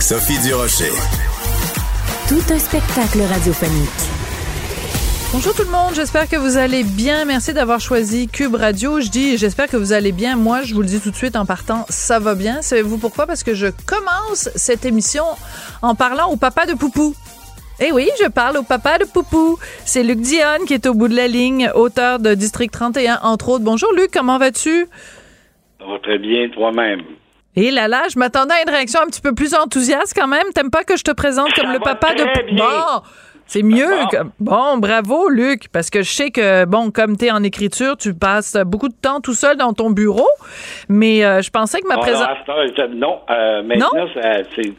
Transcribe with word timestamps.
Sophie 0.00 0.38
Durocher. 0.40 0.92
Tout 2.28 2.52
un 2.52 2.58
spectacle 2.58 3.20
radiophonique. 3.22 3.88
Bonjour 5.32 5.54
tout 5.54 5.64
le 5.64 5.70
monde, 5.70 5.94
j'espère 5.94 6.28
que 6.28 6.36
vous 6.36 6.56
allez 6.56 6.84
bien. 6.84 7.24
Merci 7.24 7.52
d'avoir 7.52 7.80
choisi 7.80 8.28
Cube 8.28 8.54
Radio. 8.54 9.00
Je 9.00 9.08
dis 9.08 9.36
j'espère 9.36 9.68
que 9.68 9.76
vous 9.76 9.92
allez 9.92 10.12
bien. 10.12 10.36
Moi, 10.36 10.62
je 10.62 10.74
vous 10.74 10.82
le 10.82 10.86
dis 10.86 11.00
tout 11.00 11.10
de 11.10 11.16
suite 11.16 11.34
en 11.34 11.44
partant, 11.44 11.86
ça 11.88 12.18
va 12.18 12.34
bien. 12.34 12.62
Savez-vous 12.62 12.98
pourquoi? 12.98 13.26
Parce 13.26 13.42
que 13.42 13.54
je 13.54 13.66
commence 13.86 14.48
cette 14.54 14.84
émission 14.84 15.24
en 15.82 15.94
parlant 15.94 16.30
au 16.30 16.36
papa 16.36 16.66
de 16.66 16.74
Poupou. 16.74 17.14
Eh 17.80 17.90
oui, 17.92 18.08
je 18.22 18.28
parle 18.28 18.58
au 18.58 18.62
papa 18.62 18.98
de 18.98 19.04
Poupou. 19.04 19.58
C'est 19.84 20.02
Luc 20.02 20.20
Dionne 20.20 20.64
qui 20.66 20.74
est 20.74 20.86
au 20.86 20.94
bout 20.94 21.08
de 21.08 21.16
la 21.16 21.26
ligne, 21.26 21.70
auteur 21.74 22.20
de 22.20 22.34
District 22.34 22.72
31, 22.72 23.20
entre 23.22 23.48
autres. 23.48 23.64
Bonjour 23.64 23.92
Luc, 23.92 24.10
comment 24.12 24.38
vas-tu? 24.38 24.86
Ça 25.80 25.84
va 25.86 25.98
très 26.02 26.18
bien, 26.18 26.48
toi-même. 26.54 27.02
Et 27.56 27.70
là 27.70 27.88
là, 27.88 28.02
je 28.12 28.18
m'attendais 28.18 28.54
à 28.54 28.62
une 28.62 28.70
réaction 28.70 29.00
un 29.02 29.06
petit 29.06 29.20
peu 29.22 29.34
plus 29.34 29.54
enthousiaste 29.54 30.12
quand 30.14 30.28
même. 30.28 30.44
T'aimes 30.54 30.70
pas 30.70 30.84
que 30.84 30.96
je 30.96 31.02
te 31.04 31.10
présente 31.12 31.52
comme 31.54 31.66
Ça 31.66 31.72
le 31.72 31.78
papa 31.80 32.14
de 32.14 32.24
bien. 32.54 32.64
Bon, 32.64 33.02
c'est 33.46 33.62
mieux. 33.62 33.86
Bon. 33.88 34.06
que- 34.08 34.16
Bon, 34.40 34.76
bravo 34.78 35.28
Luc, 35.30 35.68
parce 35.72 35.88
que 35.88 36.02
je 36.02 36.10
sais 36.10 36.30
que 36.30 36.64
bon, 36.66 36.90
comme 36.90 37.16
t'es 37.16 37.30
en 37.30 37.42
écriture, 37.42 37.96
tu 37.96 38.12
passes 38.14 38.56
beaucoup 38.66 38.88
de 38.88 38.94
temps 39.00 39.20
tout 39.20 39.32
seul 39.34 39.56
dans 39.56 39.72
ton 39.72 39.90
bureau, 39.90 40.28
mais 40.88 41.24
euh, 41.24 41.40
je 41.42 41.50
pensais 41.50 41.80
que 41.80 41.88
ma 41.88 41.96
non, 41.96 42.02
heure, 42.06 42.36
ça- 42.46 42.88
non, 42.88 43.20
euh, 43.30 43.62
maintenant, 43.62 43.88
ça, 44.14 44.20
c'est, 44.54 44.72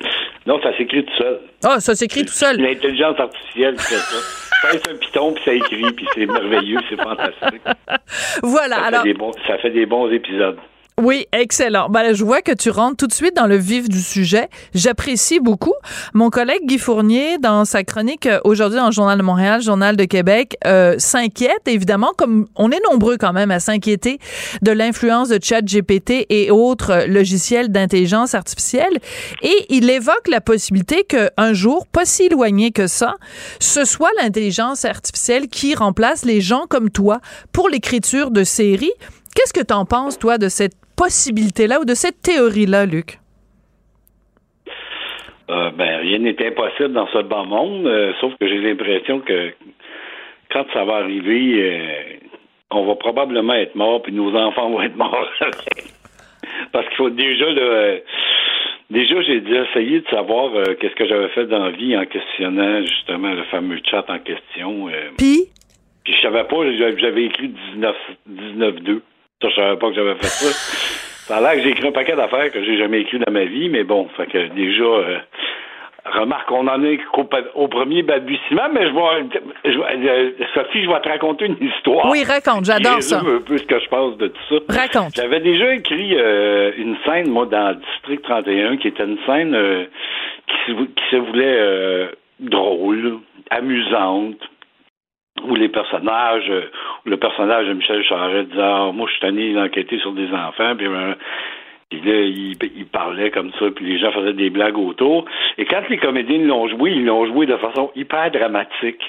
non, 0.45 0.59
ça 0.61 0.75
s'écrit 0.77 1.03
tout 1.03 1.15
seul. 1.17 1.39
Ah, 1.65 1.79
ça 1.79 1.95
s'écrit 1.95 2.25
tout 2.25 2.33
seul. 2.33 2.57
L'intelligence 2.61 3.19
artificielle 3.19 3.77
fait 3.79 3.95
ça. 3.95 4.17
Ça, 4.61 4.69
c'est 4.71 4.91
un 4.91 4.95
piton, 4.95 5.33
puis 5.33 5.43
ça 5.45 5.53
écrit, 5.53 5.91
puis 5.93 6.07
c'est 6.15 6.25
merveilleux, 6.25 6.79
c'est 6.89 7.01
fantastique. 7.01 7.61
Voilà. 8.43 8.75
Ça, 8.77 8.81
Alors, 8.85 9.01
fait 9.03 9.07
des 9.09 9.13
bons, 9.13 9.31
ça 9.47 9.57
fait 9.59 9.69
des 9.71 9.85
bons 9.85 10.09
épisodes. 10.11 10.57
Oui, 10.99 11.27
excellent. 11.31 11.89
Ben, 11.89 12.15
je 12.15 12.25
vois 12.25 12.41
que 12.41 12.51
tu 12.51 12.71
rentres 12.71 12.97
tout 12.97 13.05
de 13.05 13.13
suite 13.13 13.35
dans 13.35 13.45
le 13.45 13.55
vif 13.55 13.87
du 13.87 14.01
sujet. 14.01 14.49
J'apprécie 14.73 15.39
beaucoup. 15.39 15.75
Mon 16.15 16.31
collègue 16.31 16.65
Guy 16.65 16.79
Fournier, 16.79 17.37
dans 17.37 17.65
sa 17.65 17.83
chronique 17.83 18.25
euh, 18.25 18.39
aujourd'hui 18.43 18.79
dans 18.79 18.87
le 18.87 18.91
Journal 18.91 19.15
de 19.15 19.21
Montréal, 19.21 19.61
Journal 19.61 19.95
de 19.95 20.05
Québec, 20.05 20.57
euh, 20.65 20.95
s'inquiète 20.97 21.67
évidemment, 21.67 22.13
comme 22.17 22.47
on 22.55 22.71
est 22.71 22.81
nombreux 22.89 23.17
quand 23.17 23.31
même 23.31 23.51
à 23.51 23.59
s'inquiéter 23.59 24.17
de 24.63 24.71
l'influence 24.71 25.29
de 25.29 25.37
ChatGPT 25.39 26.25
et 26.31 26.49
autres 26.49 27.05
logiciels 27.07 27.69
d'intelligence 27.69 28.33
artificielle. 28.33 28.97
Et 29.43 29.67
il 29.69 29.87
évoque 29.91 30.27
la 30.27 30.41
possibilité 30.41 31.03
qu'un 31.03 31.53
jour, 31.53 31.85
pas 31.85 32.05
si 32.05 32.23
éloigné 32.23 32.71
que 32.71 32.87
ça, 32.87 33.17
ce 33.59 33.85
soit 33.85 34.09
l'intelligence 34.19 34.83
artificielle 34.83 35.47
qui 35.47 35.75
remplace 35.75 36.25
les 36.25 36.41
gens 36.41 36.65
comme 36.67 36.89
toi 36.89 37.19
pour 37.53 37.69
l'écriture 37.69 38.31
de 38.31 38.43
séries. 38.43 38.93
Qu'est-ce 39.35 39.53
que 39.53 39.63
tu 39.63 39.75
en 39.75 39.85
penses, 39.85 40.17
toi, 40.17 40.39
de 40.39 40.49
cette 40.49 40.73
possibilité-là 40.97 41.79
ou 41.79 41.85
de 41.85 41.93
cette 41.93 42.21
théorie-là, 42.21 42.85
Luc? 42.85 43.19
Euh, 45.49 45.71
ben, 45.71 45.99
rien 45.99 46.19
n'est 46.19 46.45
impossible 46.45 46.91
dans 46.91 47.07
ce 47.07 47.19
bas 47.19 47.43
monde, 47.43 47.87
euh, 47.87 48.11
sauf 48.19 48.33
que 48.37 48.47
j'ai 48.47 48.59
l'impression 48.59 49.21
que 49.21 49.53
quand 50.51 50.65
ça 50.73 50.83
va 50.83 50.95
arriver, 50.95 51.53
euh, 51.61 52.17
on 52.71 52.85
va 52.85 52.95
probablement 52.95 53.53
être 53.53 53.75
mort, 53.75 54.01
puis 54.01 54.11
nos 54.11 54.35
enfants 54.35 54.69
vont 54.69 54.81
être 54.81 54.95
morts. 54.97 55.29
Parce 56.71 56.87
qu'il 56.87 56.97
faut 56.97 57.09
déjà, 57.09 57.45
euh, 57.45 57.99
déjà, 58.89 59.21
j'ai 59.21 59.37
essayé 59.37 60.01
de 60.01 60.07
savoir 60.09 60.53
euh, 60.53 60.75
qu'est-ce 60.79 60.95
que 60.95 61.07
j'avais 61.07 61.29
fait 61.29 61.45
dans 61.45 61.63
la 61.63 61.71
vie 61.71 61.97
en 61.97 62.05
questionnant 62.05 62.81
justement 62.81 63.33
le 63.33 63.43
fameux 63.43 63.79
chat 63.89 64.05
en 64.09 64.19
question. 64.19 64.87
Puis, 65.17 65.45
puis 66.03 66.13
je 66.13 66.21
savais 66.21 66.43
pas, 66.43 66.57
j'avais 66.77 66.97
j'avais 66.97 67.23
écrit 67.25 67.49
19 67.73 67.95
19-2. 68.29 69.01
Ça, 69.41 69.49
je 69.49 69.55
savais 69.55 69.77
pas 69.77 69.89
que 69.89 69.95
j'avais 69.95 70.15
fait 70.15 70.25
ça. 70.25 70.47
Ça 71.27 71.37
a 71.37 71.41
l'air 71.41 71.53
que 71.53 71.61
j'ai 71.61 71.69
écrit 71.69 71.87
un 71.87 71.91
paquet 71.91 72.15
d'affaires 72.15 72.51
que 72.51 72.63
j'ai 72.63 72.77
jamais 72.77 73.01
écrit 73.01 73.19
dans 73.19 73.31
ma 73.31 73.45
vie, 73.45 73.69
mais 73.69 73.83
bon, 73.83 74.07
fait 74.17 74.25
que 74.25 74.47
déjà, 74.55 74.83
euh, 74.83 75.17
remarque, 76.05 76.49
on 76.51 76.67
en 76.67 76.83
est 76.83 76.97
qu'au 77.11 77.29
au 77.53 77.67
premier 77.67 78.01
balbutiement, 78.01 78.67
mais 78.73 78.87
je 78.87 78.93
vais, 78.93 79.41
je 79.73 79.77
vais- 79.77 80.09
euh, 80.09 80.31
Sophie, 80.55 80.83
je 80.85 80.89
vais 80.89 80.99
te 81.01 81.09
raconter 81.09 81.45
une 81.45 81.57
histoire. 81.67 82.09
oui, 82.09 82.23
raconte, 82.23 82.65
j'adore 82.65 83.03
ça. 83.03 83.19
un 83.19 83.41
peu 83.41 83.57
ce 83.59 83.63
que 83.65 83.79
je 83.79 83.87
pense 83.89 84.17
de 84.17 84.27
tout 84.29 84.41
ça. 84.49 84.55
Raconte. 84.81 85.15
J'avais 85.15 85.41
déjà 85.41 85.71
écrit 85.75 86.15
euh, 86.17 86.71
une 86.77 86.95
scène, 87.05 87.29
moi, 87.29 87.45
dans 87.45 87.75
District 87.77 88.23
31, 88.23 88.77
qui 88.77 88.87
était 88.87 89.03
une 89.03 89.19
scène 89.27 89.53
euh, 89.53 89.83
qui, 90.47 90.71
se, 90.71 90.77
qui 90.77 91.03
se 91.11 91.15
voulait 91.17 92.09
drôle, 92.39 93.19
amusante, 93.51 94.37
où 95.43 95.55
les 95.55 95.69
personnages, 95.69 96.49
euh, 96.49 96.69
où 97.05 97.09
le 97.09 97.17
personnage 97.17 97.67
de 97.67 97.73
Michel 97.73 98.03
Charest 98.03 98.49
disait 98.49 98.61
ah, 98.61 98.91
Moi, 98.93 99.07
je 99.07 99.11
suis 99.13 99.21
tanné 99.21 99.53
d'enquêter 99.53 99.99
sur 99.99 100.11
des 100.13 100.31
enfants, 100.33 100.75
puis, 100.75 100.87
euh, 100.87 101.13
puis 101.89 102.01
là, 102.01 102.19
il, 102.21 102.55
il 102.75 102.85
parlait 102.85 103.31
comme 103.31 103.51
ça, 103.59 103.65
puis 103.75 103.85
les 103.85 103.99
gens 103.99 104.11
faisaient 104.11 104.33
des 104.33 104.49
blagues 104.49 104.77
autour. 104.77 105.25
Et 105.57 105.65
quand 105.65 105.87
les 105.89 105.97
comédiens 105.97 106.39
l'ont 106.39 106.67
joué, 106.67 106.91
ils 106.91 107.05
l'ont 107.05 107.25
joué 107.25 107.45
de 107.45 107.57
façon 107.57 107.91
hyper 107.95 108.31
dramatique. 108.31 109.01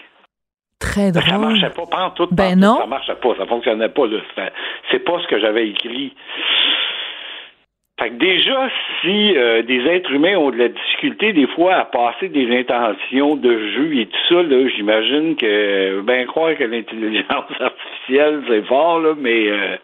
Très 0.80 1.10
Ça 1.12 1.20
drôle. 1.20 1.48
marchait 1.48 1.70
pas, 1.70 1.82
tout. 2.14 2.28
Ben 2.30 2.50
pantoute, 2.50 2.56
non. 2.56 2.78
Ça 2.78 2.86
marchait 2.86 3.14
pas, 3.16 3.34
ça 3.36 3.46
fonctionnait 3.46 3.88
pas. 3.88 4.02
C'est 4.90 5.00
pas 5.00 5.18
ce 5.20 5.26
que 5.26 5.40
j'avais 5.40 5.68
écrit. 5.68 6.14
Fait 7.98 8.10
que 8.10 8.14
déjà, 8.14 8.68
si 9.00 9.36
euh, 9.36 9.62
des 9.62 9.84
êtres 9.86 10.12
humains 10.12 10.36
ont 10.36 10.50
de 10.50 10.56
la 10.56 10.68
difficulté 10.68 11.32
des 11.32 11.48
fois 11.48 11.74
à 11.74 11.84
passer 11.84 12.28
des 12.28 12.56
intentions 12.56 13.34
de 13.34 13.58
jeu 13.70 13.96
et 13.96 14.06
tout 14.06 14.18
ça, 14.28 14.42
là, 14.42 14.68
j'imagine 14.68 15.34
que 15.34 16.00
ben 16.02 16.26
croire 16.26 16.56
que 16.56 16.62
l'intelligence 16.62 17.50
artificielle, 17.60 18.42
c'est 18.48 18.62
fort, 18.66 19.00
là, 19.00 19.14
mais 19.18 19.48
euh, 19.48 19.76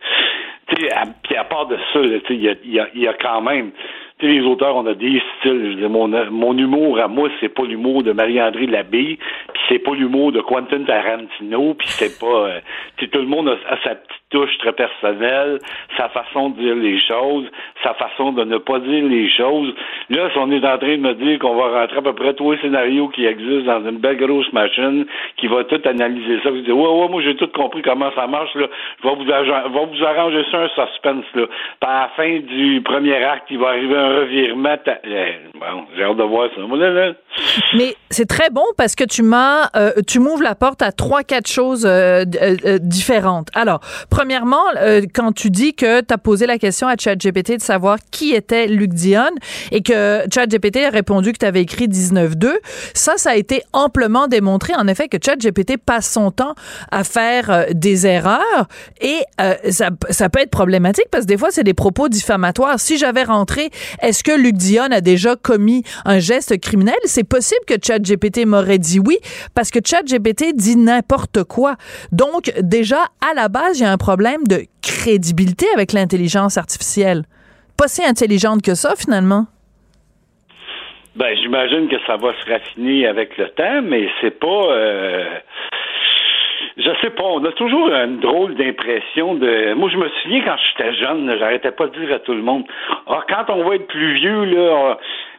tu 0.68 0.82
sais, 0.82 0.92
à, 0.92 1.40
à 1.40 1.44
part 1.44 1.66
de 1.66 1.76
ça, 1.92 2.00
il 2.30 2.42
y 2.42 2.48
a, 2.48 2.54
y, 2.64 2.78
a, 2.78 2.88
y 2.94 3.08
a 3.08 3.14
quand 3.14 3.40
même. 3.40 3.72
Sais, 4.20 4.28
les 4.28 4.42
auteurs, 4.42 4.76
on 4.76 4.86
a 4.86 4.94
des 4.94 5.20
styles. 5.38 5.72
Je 5.72 5.76
dire, 5.78 5.90
mon, 5.90 6.06
mon 6.30 6.56
humour 6.56 7.00
à 7.00 7.08
moi, 7.08 7.28
c'est 7.40 7.48
pas 7.48 7.64
l'humour 7.64 8.04
de 8.04 8.12
Marie-André 8.12 8.66
Labbé, 8.66 9.18
puis 9.52 9.62
c'est 9.68 9.80
pas 9.80 9.92
l'humour 9.92 10.30
de 10.30 10.40
Quentin 10.40 10.84
Tarantino, 10.84 11.74
puis 11.74 11.88
c'est 11.88 12.18
pas. 12.20 12.26
euh, 12.26 12.60
tout 12.98 13.18
le 13.18 13.26
monde 13.26 13.48
a, 13.48 13.56
sa 13.82 13.96
petite 13.96 14.20
touche 14.30 14.56
très 14.58 14.72
personnelle, 14.72 15.58
sa 15.96 16.08
façon 16.10 16.50
de 16.50 16.60
dire 16.60 16.76
les 16.76 17.00
choses, 17.00 17.46
sa 17.82 17.94
façon 17.94 18.32
de 18.32 18.44
ne 18.44 18.58
pas 18.58 18.78
dire 18.78 19.04
les 19.04 19.28
choses. 19.30 19.72
Là, 20.10 20.30
si 20.30 20.38
on 20.38 20.50
est 20.50 20.64
en 20.64 20.78
train 20.78 20.96
de 20.96 21.02
me 21.02 21.14
dire 21.14 21.38
qu'on 21.40 21.54
va 21.56 21.80
rentrer 21.80 21.98
à 21.98 22.02
peu 22.02 22.14
près 22.14 22.34
tous 22.34 22.52
les 22.52 22.58
scénarios 22.58 23.08
qui 23.08 23.26
existent 23.26 23.80
dans 23.80 23.88
une 23.88 23.98
belle 23.98 24.16
grosse 24.16 24.52
machine 24.52 25.06
qui 25.36 25.48
va 25.48 25.64
tout 25.64 25.80
analyser 25.84 26.40
ça, 26.42 26.50
vous 26.50 26.58
dites, 26.58 26.68
ouais, 26.68 26.74
ouais, 26.74 27.08
moi 27.08 27.20
j'ai 27.22 27.34
tout 27.36 27.48
compris 27.48 27.82
comment 27.82 28.10
ça 28.14 28.26
marche, 28.28 28.54
là. 28.54 28.66
Je 29.02 29.08
vais 29.08 29.14
vous, 29.14 29.24
va 29.24 29.84
vous 29.84 30.04
arranger 30.04 30.44
ça 30.50 30.58
un 30.62 30.68
suspense, 30.68 31.24
là. 31.34 31.46
À 31.80 32.00
la 32.02 32.08
fin 32.16 32.38
du 32.38 32.80
premier 32.84 33.16
acte, 33.16 33.46
il 33.50 33.58
va 33.58 33.68
arriver 33.68 33.96
un 33.96 34.03
revirement. 34.08 34.76
ta- 34.84 34.98
Eh, 35.04 35.34
Bon, 35.54 35.84
j'ai 35.96 36.02
hâte 36.04 36.16
de 36.16 36.22
voir 36.24 36.48
ça. 36.54 36.60
Mais 37.76 37.96
c'est 38.10 38.26
très 38.28 38.50
bon 38.50 38.64
parce 38.76 38.94
que 38.94 39.04
tu 39.04 39.22
m'as, 39.22 39.68
euh, 39.76 39.92
tu 40.06 40.18
m'ouvres 40.20 40.42
la 40.42 40.54
porte 40.54 40.82
à 40.82 40.92
trois, 40.92 41.22
quatre 41.22 41.48
choses 41.48 41.84
euh, 41.86 42.24
euh, 42.40 42.56
euh, 42.64 42.78
différentes. 42.80 43.48
Alors, 43.54 43.80
premièrement, 44.10 44.62
euh, 44.76 45.02
quand 45.14 45.32
tu 45.32 45.50
dis 45.50 45.74
que 45.74 46.00
tu 46.00 46.12
as 46.12 46.18
posé 46.18 46.46
la 46.46 46.58
question 46.58 46.86
à 46.86 46.94
ChatGPT 46.98 47.56
de 47.56 47.62
savoir 47.62 47.98
qui 48.10 48.32
était 48.34 48.66
Luc 48.66 48.92
Dionne 48.92 49.34
et 49.72 49.80
que 49.82 50.20
ChatGPT 50.32 50.84
a 50.84 50.90
répondu 50.90 51.32
que 51.32 51.38
tu 51.38 51.46
avais 51.46 51.62
écrit 51.62 51.88
19.2, 51.88 52.52
ça, 52.94 53.16
ça 53.16 53.30
a 53.30 53.36
été 53.36 53.62
amplement 53.72 54.26
démontré, 54.28 54.74
en 54.76 54.86
effet, 54.86 55.08
que 55.08 55.16
ChatGPT 55.24 55.76
passe 55.78 56.10
son 56.10 56.30
temps 56.30 56.54
à 56.90 57.04
faire 57.04 57.50
euh, 57.50 57.64
des 57.72 58.06
erreurs 58.06 58.66
et 59.00 59.16
euh, 59.40 59.54
ça, 59.70 59.90
ça 60.10 60.28
peut 60.28 60.40
être 60.40 60.50
problématique 60.50 61.06
parce 61.10 61.24
que 61.24 61.28
des 61.28 61.38
fois, 61.38 61.48
c'est 61.50 61.64
des 61.64 61.74
propos 61.74 62.08
diffamatoires. 62.08 62.78
Si 62.78 62.98
j'avais 62.98 63.24
rentré, 63.24 63.70
est-ce 64.02 64.22
que 64.24 64.32
Luc 64.32 64.54
Dionne 64.54 64.92
a 64.92 65.00
déjà 65.00 65.36
commis 65.36 65.82
un 66.04 66.18
geste 66.18 66.60
criminel? 66.60 66.96
C'est 67.04 67.28
possible 67.28 67.64
que 67.66 67.74
ChatGPT 67.82 68.46
m'aurait 68.46 68.78
dit 68.78 69.00
oui 69.00 69.18
parce 69.54 69.70
que 69.70 69.78
ChatGPT 69.84 70.54
dit 70.54 70.76
n'importe 70.76 71.44
quoi. 71.44 71.76
Donc, 72.12 72.52
déjà, 72.60 73.04
à 73.20 73.34
la 73.34 73.48
base, 73.48 73.78
il 73.78 73.82
y 73.82 73.86
a 73.86 73.92
un 73.92 73.96
problème 73.96 74.46
de 74.46 74.64
crédibilité 74.82 75.66
avec 75.74 75.92
l'intelligence 75.92 76.58
artificielle. 76.58 77.24
Pas 77.76 77.88
si 77.88 78.04
intelligente 78.04 78.62
que 78.62 78.74
ça, 78.74 78.94
finalement. 78.96 79.46
Ben, 81.16 81.36
j'imagine 81.40 81.88
que 81.88 81.96
ça 82.06 82.16
va 82.16 82.32
se 82.40 82.50
raffiner 82.50 83.06
avec 83.06 83.36
le 83.38 83.48
temps, 83.50 83.82
mais 83.82 84.08
c'est 84.20 84.38
pas. 84.38 84.46
euh, 84.46 85.38
Je 86.76 86.90
sais 87.00 87.10
pas, 87.10 87.22
on 87.24 87.44
a 87.44 87.52
toujours 87.52 87.88
une 87.92 88.18
drôle 88.20 88.54
d'impression 88.56 89.34
de. 89.34 89.74
Moi, 89.74 89.88
je 89.90 89.96
me 89.96 90.08
souviens 90.22 90.42
quand 90.44 90.56
j'étais 90.56 90.94
jeune, 90.94 91.34
j'arrêtais 91.38 91.70
pas 91.72 91.86
de 91.86 91.98
dire 91.98 92.14
à 92.14 92.18
tout 92.18 92.34
le 92.34 92.42
monde 92.42 92.64
Ah, 93.06 93.20
quand 93.28 93.52
on 93.52 93.68
va 93.68 93.76
être 93.76 93.86
plus 93.86 94.14
vieux, 94.14 94.44
là, 94.44 94.72
on- 94.74 94.96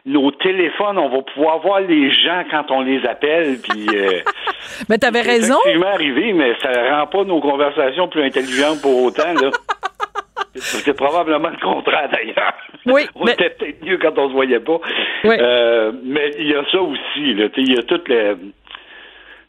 nos 0.08 0.30
téléphones, 0.30 0.98
on 0.98 1.08
va 1.08 1.22
pouvoir 1.22 1.58
voir 1.58 1.80
les 1.80 2.10
gens 2.12 2.44
quand 2.50 2.70
on 2.70 2.82
les 2.82 3.04
appelle. 3.06 3.56
Puis, 3.68 3.86
euh, 3.94 4.20
mais 4.88 4.98
t'avais 4.98 5.22
raison. 5.22 5.56
C'est 5.64 5.84
arrivé, 5.84 6.32
mais 6.32 6.54
ça 6.62 6.70
rend 6.96 7.06
pas 7.08 7.24
nos 7.24 7.40
conversations 7.40 8.06
plus 8.08 8.22
intelligentes 8.22 8.80
pour 8.82 9.02
autant. 9.04 9.32
Là. 9.34 9.50
C'est 10.54 10.96
probablement 10.96 11.50
le 11.50 11.58
contraire 11.58 12.08
d'ailleurs. 12.10 12.54
Oui. 12.86 13.02
on 13.14 13.26
était 13.26 13.50
peut-être 13.50 13.84
mieux 13.84 13.98
quand 13.98 14.16
on 14.18 14.28
se 14.28 14.32
voyait 14.32 14.60
pas. 14.60 14.78
Oui. 15.24 15.36
Euh, 15.38 15.92
mais 16.02 16.30
il 16.38 16.48
y 16.48 16.54
a 16.54 16.64
ça 16.70 16.80
aussi. 16.80 17.34
Là. 17.34 17.48
Il 17.56 17.74
y 17.74 17.78
a 17.78 17.82
toutes 17.82 18.08
les 18.08 18.34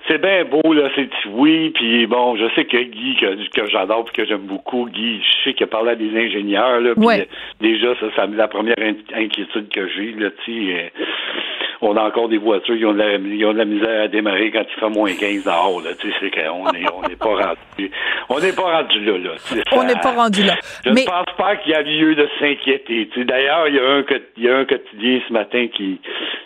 c'est 0.08 0.22
bien 0.22 0.46
beau, 0.46 0.74
là, 0.74 0.90
c'est 0.96 1.10
oui, 1.30 1.72
puis 1.72 2.08
bon, 2.08 2.36
je 2.38 2.46
sais 2.56 2.66
que 2.66 2.78
Guy, 2.78 3.16
que, 3.16 3.50
que 3.50 3.70
j'adore 3.70 4.06
que 4.12 4.26
j'aime 4.26 4.46
beaucoup, 4.46 4.86
Guy, 4.86 5.22
je 5.22 5.44
sais 5.44 5.54
qu'il 5.54 5.66
a 5.66 5.68
parlé 5.68 5.92
à 5.92 5.96
des 5.96 6.10
ingénieurs, 6.18 6.80
là, 6.80 6.94
puis 6.96 7.28
déjà, 7.60 7.94
ça, 8.00 8.08
c'est 8.16 8.36
la 8.36 8.48
première 8.48 8.76
inquiétude 9.14 9.70
que 9.70 9.88
j'ai, 9.90 10.14
là, 10.14 10.30
tu 10.46 10.68
sais, 10.68 10.74
euh, 10.74 11.04
on 11.82 11.96
a 11.96 12.04
encore 12.04 12.30
des 12.30 12.38
voitures 12.38 12.76
qui 12.78 12.86
ont 12.86 12.94
de 12.94 13.00
la, 13.00 13.16
ils 13.16 13.46
ont 13.46 13.54
de 13.54 13.58
la 13.58 13.66
misère 13.66 14.04
à 14.04 14.08
démarrer 14.08 14.50
quand 14.52 14.64
il 14.64 14.80
fait 14.80 14.90
moins 14.90 15.14
15 15.14 15.44
dehors, 15.44 15.82
là, 15.82 15.90
tu 16.00 16.10
sais, 16.10 16.16
c'est 16.20 16.32
qu'on 16.32 16.72
est, 16.72 16.86
on 16.94 17.08
n'est 17.08 17.16
pas 17.16 17.36
rendu, 17.36 17.92
on 18.30 18.40
n'est 18.40 18.54
pas 18.54 18.78
rendu 18.78 19.00
là, 19.04 19.18
là. 19.18 19.32
on 19.74 19.84
n'est 19.84 20.00
pas 20.02 20.14
rendu 20.14 20.44
là. 20.44 20.56
Je 20.86 20.92
Mais... 20.92 21.02
ne 21.02 21.06
pense 21.06 21.36
pas 21.38 21.58
qu'il 21.58 21.74
y 21.74 21.76
a 21.76 21.82
lieu 21.82 22.16
de 22.16 22.28
s'inquiéter, 22.40 23.10
tu 23.14 23.20
sais, 23.20 23.26
d'ailleurs, 23.26 23.68
il 23.68 23.76
y 23.76 23.80
a 23.80 23.84
un, 23.84 24.04
il 24.38 24.44
y 24.44 24.50
a 24.50 24.58
un 24.58 24.66
quotidien 24.66 25.20
ce 25.28 25.34
matin 25.34 25.68
qui, 25.68 26.00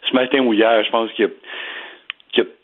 ce 0.09 0.15
matin 0.15 0.39
ou 0.39 0.53
hier, 0.53 0.83
je 0.83 0.89
pense 0.89 1.11
qu'il 1.13 1.25
y 1.25 1.27
a 1.27 1.31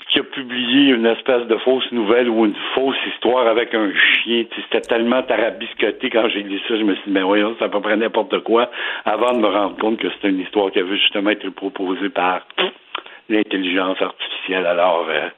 qui 0.09 0.19
a 0.19 0.23
publié 0.23 0.93
une 0.93 1.05
espèce 1.05 1.47
de 1.47 1.57
fausse 1.57 1.91
nouvelle 1.91 2.29
ou 2.29 2.45
une 2.45 2.55
fausse 2.73 2.97
histoire 3.13 3.47
avec 3.47 3.73
un 3.73 3.91
chien. 3.93 4.45
C'était 4.55 4.81
tellement 4.81 5.21
tarabiscoté 5.23 6.09
quand 6.09 6.29
j'ai 6.29 6.43
lu 6.43 6.59
ça, 6.67 6.77
je 6.77 6.83
me 6.83 6.93
suis 6.95 7.03
dit, 7.05 7.11
mais 7.11 7.21
voyons, 7.21 7.55
c'est 7.59 7.65
à 7.65 7.69
peu 7.69 7.81
près 7.81 7.97
n'importe 7.97 8.39
quoi, 8.39 8.69
avant 9.05 9.33
de 9.33 9.39
me 9.39 9.47
rendre 9.47 9.77
compte 9.77 9.97
que 9.97 10.09
c'était 10.11 10.29
une 10.29 10.39
histoire 10.39 10.71
qui 10.71 10.79
avait 10.79 10.97
justement 10.97 11.31
été 11.31 11.49
proposée 11.49 12.09
par 12.09 12.41
l'intelligence 13.29 14.01
artificielle. 14.01 14.65
Alors, 14.65 15.05
euh, 15.09 15.29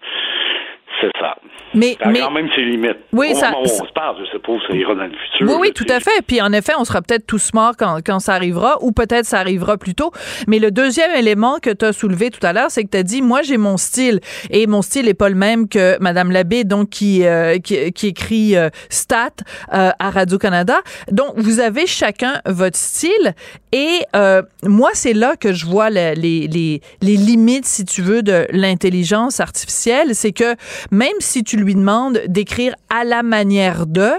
c'est 1.01 1.11
ça. 1.19 1.35
Mais, 1.75 1.95
ça 2.01 2.09
mais 2.09 2.19
quand 2.19 2.31
même 2.31 2.49
ses 2.55 2.61
limites. 2.61 2.97
Oui, 3.13 3.29
Au 3.31 3.35
ça, 3.35 3.51
où 3.51 3.61
on 3.61 3.65
se 3.67 3.93
parle, 3.93 4.17
je 4.25 4.31
suppose, 4.31 4.59
ça 4.67 4.73
ira 4.73 4.95
dans 4.95 5.03
le 5.03 5.11
futur. 5.11 5.47
Oui, 5.47 5.55
oui, 5.59 5.71
tout 5.73 5.85
à 5.89 5.99
fait. 5.99 6.21
Puis 6.25 6.41
en 6.41 6.51
effet, 6.51 6.73
on 6.77 6.83
sera 6.83 7.01
peut-être 7.01 7.27
tous 7.27 7.53
morts 7.53 7.73
quand, 7.77 7.99
quand 8.03 8.19
ça 8.19 8.33
arrivera, 8.33 8.77
ou 8.81 8.91
peut-être 8.91 9.25
ça 9.25 9.39
arrivera 9.39 9.77
plus 9.77 9.93
tôt. 9.93 10.11
Mais 10.47 10.57
le 10.57 10.71
deuxième 10.71 11.11
élément 11.11 11.57
que 11.61 11.69
tu 11.69 11.85
as 11.85 11.93
soulevé 11.93 12.31
tout 12.31 12.45
à 12.45 12.53
l'heure, 12.53 12.71
c'est 12.71 12.83
que 12.83 12.89
tu 12.89 12.97
as 12.97 13.03
dit, 13.03 13.21
moi, 13.21 13.43
j'ai 13.43 13.57
mon 13.57 13.77
style. 13.77 14.19
Et 14.49 14.65
mon 14.65 14.81
style 14.81 15.05
n'est 15.05 15.13
pas 15.13 15.29
le 15.29 15.35
même 15.35 15.67
que 15.67 15.97
Madame 15.99 16.31
Labbé, 16.31 16.63
donc 16.63 16.89
qui, 16.89 17.25
euh, 17.25 17.59
qui, 17.59 17.91
qui 17.91 18.07
écrit 18.07 18.55
euh, 18.55 18.69
Stat 18.89 19.29
euh, 19.73 19.91
à 19.99 20.09
Radio-Canada. 20.09 20.77
Donc, 21.11 21.33
vous 21.35 21.59
avez 21.59 21.85
chacun 21.85 22.41
votre 22.45 22.77
style. 22.77 23.35
Et 23.71 23.99
euh, 24.15 24.41
moi, 24.63 24.89
c'est 24.93 25.13
là 25.13 25.35
que 25.35 25.53
je 25.53 25.67
vois 25.67 25.91
les, 25.91 26.15
les, 26.15 26.47
les, 26.47 26.81
les 27.01 27.15
limites, 27.15 27.65
si 27.65 27.85
tu 27.85 28.01
veux, 28.01 28.23
de 28.23 28.47
l'intelligence 28.51 29.39
artificielle. 29.39 30.15
C'est 30.15 30.31
que 30.31 30.55
même 30.91 31.13
si 31.19 31.43
tu 31.43 31.57
lui 31.57 31.75
demandes 31.75 32.21
d'écrire 32.27 32.75
à 32.89 33.03
la 33.03 33.23
manière 33.23 33.85
de, 33.87 34.09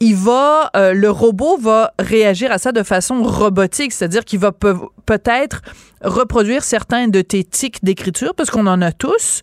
il 0.00 0.14
va, 0.16 0.70
euh, 0.76 0.92
le 0.92 1.10
robot 1.10 1.56
va 1.58 1.92
réagir 1.98 2.52
à 2.52 2.58
ça 2.58 2.72
de 2.72 2.82
façon 2.82 3.22
robotique, 3.22 3.92
c'est-à-dire 3.92 4.24
qu'il 4.24 4.38
va 4.38 4.52
pe- 4.52 4.74
peut-être 5.06 5.62
reproduire 6.02 6.62
certains 6.64 7.08
de 7.08 7.20
tes 7.22 7.44
tics 7.44 7.82
d'écriture, 7.84 8.34
parce 8.34 8.50
qu'on 8.50 8.66
en 8.66 8.80
a 8.82 8.92
tous, 8.92 9.42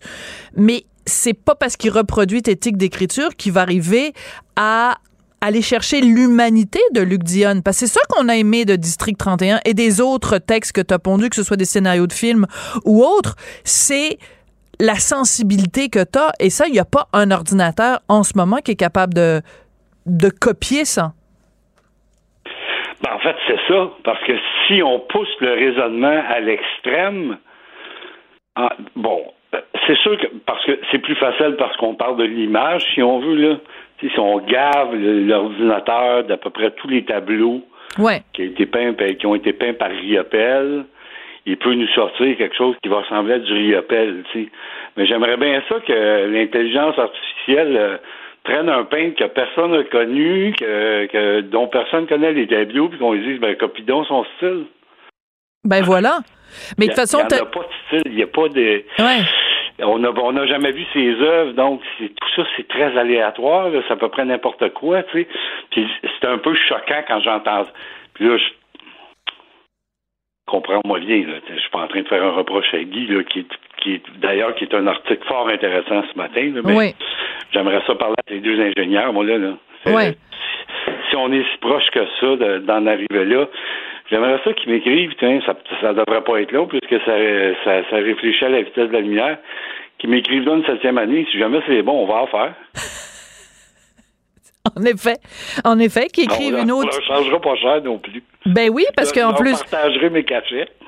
mais 0.56 0.84
c'est 1.06 1.34
pas 1.34 1.54
parce 1.54 1.76
qu'il 1.76 1.90
reproduit 1.90 2.42
tes 2.42 2.56
tics 2.56 2.76
d'écriture 2.76 3.36
qu'il 3.36 3.52
va 3.52 3.60
arriver 3.62 4.12
à 4.56 4.96
aller 5.42 5.62
chercher 5.62 6.00
l'humanité 6.00 6.80
de 6.94 7.02
Luc 7.02 7.22
Dion. 7.22 7.60
Parce 7.62 7.78
que 7.78 7.86
c'est 7.86 7.92
ça 7.92 8.00
qu'on 8.08 8.28
a 8.28 8.36
aimé 8.36 8.64
de 8.64 8.74
District 8.74 9.16
31 9.16 9.60
et 9.64 9.74
des 9.74 10.00
autres 10.00 10.38
textes 10.38 10.72
que 10.72 10.80
tu 10.80 10.92
as 10.94 10.98
pondus, 10.98 11.28
que 11.28 11.36
ce 11.36 11.42
soit 11.42 11.58
des 11.58 11.66
scénarios 11.66 12.06
de 12.06 12.12
films 12.12 12.46
ou 12.84 13.04
autres, 13.04 13.36
c'est 13.62 14.18
la 14.80 14.94
sensibilité 14.96 15.88
que 15.88 16.04
tu 16.04 16.18
as. 16.18 16.32
Et 16.40 16.50
ça, 16.50 16.66
il 16.66 16.72
n'y 16.72 16.78
a 16.78 16.84
pas 16.84 17.06
un 17.12 17.30
ordinateur 17.30 18.00
en 18.08 18.22
ce 18.22 18.32
moment 18.36 18.56
qui 18.58 18.72
est 18.72 18.76
capable 18.80 19.14
de, 19.14 19.40
de 20.06 20.28
copier 20.28 20.84
ça. 20.84 21.12
Ben, 23.02 23.10
en 23.14 23.18
fait, 23.18 23.36
c'est 23.46 23.58
ça. 23.68 23.90
Parce 24.04 24.22
que 24.24 24.32
si 24.66 24.82
on 24.82 25.00
pousse 25.00 25.28
le 25.40 25.52
raisonnement 25.52 26.22
à 26.28 26.40
l'extrême, 26.40 27.38
ah, 28.56 28.70
bon, 28.94 29.22
euh, 29.54 29.60
c'est 29.86 29.96
sûr 29.98 30.18
que 30.18 30.26
parce 30.46 30.64
que 30.64 30.78
c'est 30.90 30.98
plus 30.98 31.16
facile 31.16 31.56
parce 31.58 31.76
qu'on 31.76 31.94
parle 31.94 32.16
de 32.16 32.24
l'image, 32.24 32.82
si 32.94 33.02
on 33.02 33.20
veut, 33.20 33.34
là. 33.36 33.56
Si 34.00 34.10
on 34.18 34.38
gave 34.40 34.94
l'ordinateur 34.94 36.24
d'à 36.24 36.36
peu 36.36 36.50
près 36.50 36.70
tous 36.72 36.88
les 36.88 37.04
tableaux 37.04 37.62
Ouais. 37.98 38.20
qui, 38.34 38.42
a 38.42 38.44
été 38.44 38.66
peint, 38.66 38.92
qui 38.92 39.26
ont 39.26 39.34
été 39.34 39.54
peints 39.54 39.72
par 39.72 39.88
Riopel, 39.88 40.84
il 41.46 41.56
peut 41.56 41.74
nous 41.74 41.88
sortir 41.88 42.36
quelque 42.36 42.56
chose 42.56 42.76
qui 42.82 42.88
va 42.88 43.00
ressembler 43.00 43.34
à 43.34 43.38
du 43.38 43.52
Riopel, 43.52 44.24
tu 44.32 44.44
sais. 44.44 44.48
Mais 44.96 45.06
j'aimerais 45.06 45.36
bien 45.36 45.62
ça 45.68 45.76
que 45.80 46.26
l'intelligence 46.26 46.98
artificielle 46.98 47.76
euh, 47.76 47.96
prenne 48.42 48.68
un 48.68 48.84
peintre 48.84 49.16
que 49.16 49.24
personne 49.28 49.72
n'a 49.72 49.84
connu, 49.84 50.52
que, 50.58 51.06
que- 51.06 51.40
dont 51.42 51.68
personne 51.68 52.06
connaît 52.06 52.32
les 52.32 52.46
tableaux, 52.46 52.88
puis 52.88 52.98
qu'on 52.98 53.12
lui 53.12 53.24
dise, 53.24 53.40
ben, 53.40 53.56
copie 53.56 53.82
donc 53.82 54.06
son 54.06 54.24
style. 54.36 54.64
Ben 55.64 55.82
voilà. 55.82 56.18
Mais 56.78 56.86
de 56.86 56.90
toute 56.92 57.00
façon, 57.00 57.18
il 57.28 57.34
n'y 57.34 57.40
a 57.40 57.46
pas 57.46 57.60
de 57.60 57.66
style, 57.86 58.02
il 58.06 58.14
n'y 58.16 58.22
a 58.22 58.26
pas 58.26 58.48
de... 58.48 58.84
Ouais. 58.98 59.24
On 59.78 59.98
n'a 59.98 60.08
on 60.10 60.32
n'a 60.32 60.46
jamais 60.46 60.72
vu 60.72 60.84
ses 60.94 61.10
œuvres, 61.20 61.52
donc 61.52 61.82
tout 61.98 62.28
ça, 62.34 62.44
c'est 62.56 62.66
très 62.66 62.96
aléatoire. 62.96 63.68
c'est 63.86 63.92
à 63.92 63.96
peu 63.96 64.08
près 64.08 64.24
n'importe 64.24 64.70
quoi, 64.72 65.02
tu 65.02 65.18
sais. 65.20 65.28
Puis 65.70 65.86
c'est 66.02 66.26
un 66.26 66.38
peu 66.38 66.54
choquant 66.54 67.02
quand 67.06 67.20
j'entends. 67.20 67.64
Puis 68.14 68.26
là, 68.26 68.38
je 68.38 68.44
comprends-moi 70.46 71.00
bien. 71.00 71.18
Là, 71.26 71.34
je 71.54 71.60
suis 71.60 71.70
pas 71.70 71.80
en 71.80 71.88
train 71.88 72.00
de 72.02 72.08
faire 72.08 72.22
un 72.24 72.30
reproche 72.32 72.72
à 72.74 72.78
Guy, 72.82 73.06
là, 73.08 73.22
qui 73.24 73.40
est, 73.40 73.46
qui 73.82 73.94
est 73.94 74.02
d'ailleurs 74.20 74.54
qui 74.54 74.64
est 74.64 74.74
un 74.74 74.86
article 74.86 75.24
fort 75.26 75.48
intéressant 75.48 76.02
ce 76.12 76.16
matin. 76.18 76.50
Là, 76.54 76.60
mais 76.64 76.74
Oui. 76.76 76.94
j'aimerais 77.52 77.82
ça 77.86 77.94
parler 77.94 78.14
à 78.28 78.32
les 78.32 78.40
deux 78.40 78.58
ingénieurs, 78.60 79.12
moi 79.12 79.24
là. 79.24 79.38
là. 79.38 79.52
C'est- 79.84 79.94
Ouais. 79.94 80.16
Si 81.10 81.16
on 81.16 81.32
est 81.32 81.42
si 81.42 81.58
proche 81.60 81.86
que 81.90 82.00
ça 82.20 82.36
de- 82.36 82.58
d'en 82.58 82.86
arriver 82.86 83.24
là, 83.24 83.46
j'aimerais 84.10 84.40
ça 84.44 84.52
qu'ils 84.54 84.72
m'écrivent, 84.72 85.14
tiens, 85.18 85.40
ça, 85.46 85.54
ça 85.80 85.92
devrait 85.92 86.22
pas 86.24 86.40
être 86.40 86.52
long, 86.52 86.66
puisque 86.66 87.04
ça, 87.04 87.12
ça, 87.64 87.82
ça 87.90 87.96
réfléchit 87.96 88.44
à 88.44 88.48
la 88.48 88.62
vitesse 88.62 88.88
de 88.88 88.92
la 88.92 89.00
lumière, 89.00 89.38
qu'ils 89.98 90.10
m'écrivent 90.10 90.44
dans 90.44 90.56
une 90.56 90.66
septième 90.66 90.98
année, 90.98 91.26
si 91.30 91.38
jamais 91.38 91.60
c'est 91.66 91.82
bon, 91.82 92.02
on 92.02 92.06
va 92.06 92.22
en 92.22 92.26
faire. 92.26 92.54
En 94.76 94.82
effet. 94.84 95.16
En 95.64 95.78
effet, 95.78 96.08
qui 96.08 96.22
on 96.28 96.34
écrivent 96.34 96.58
une 96.58 96.72
autre. 96.72 96.90
leur 96.90 97.02
changera 97.06 97.40
pas 97.40 97.54
cher 97.56 97.82
non 97.82 97.98
plus. 97.98 98.22
Ben 98.46 98.70
oui, 98.72 98.84
parce 98.96 99.10
Je 99.10 99.20
qu'en 99.20 99.34
plus. 99.34 99.52
partagerai 99.52 100.10
mes. 100.10 100.24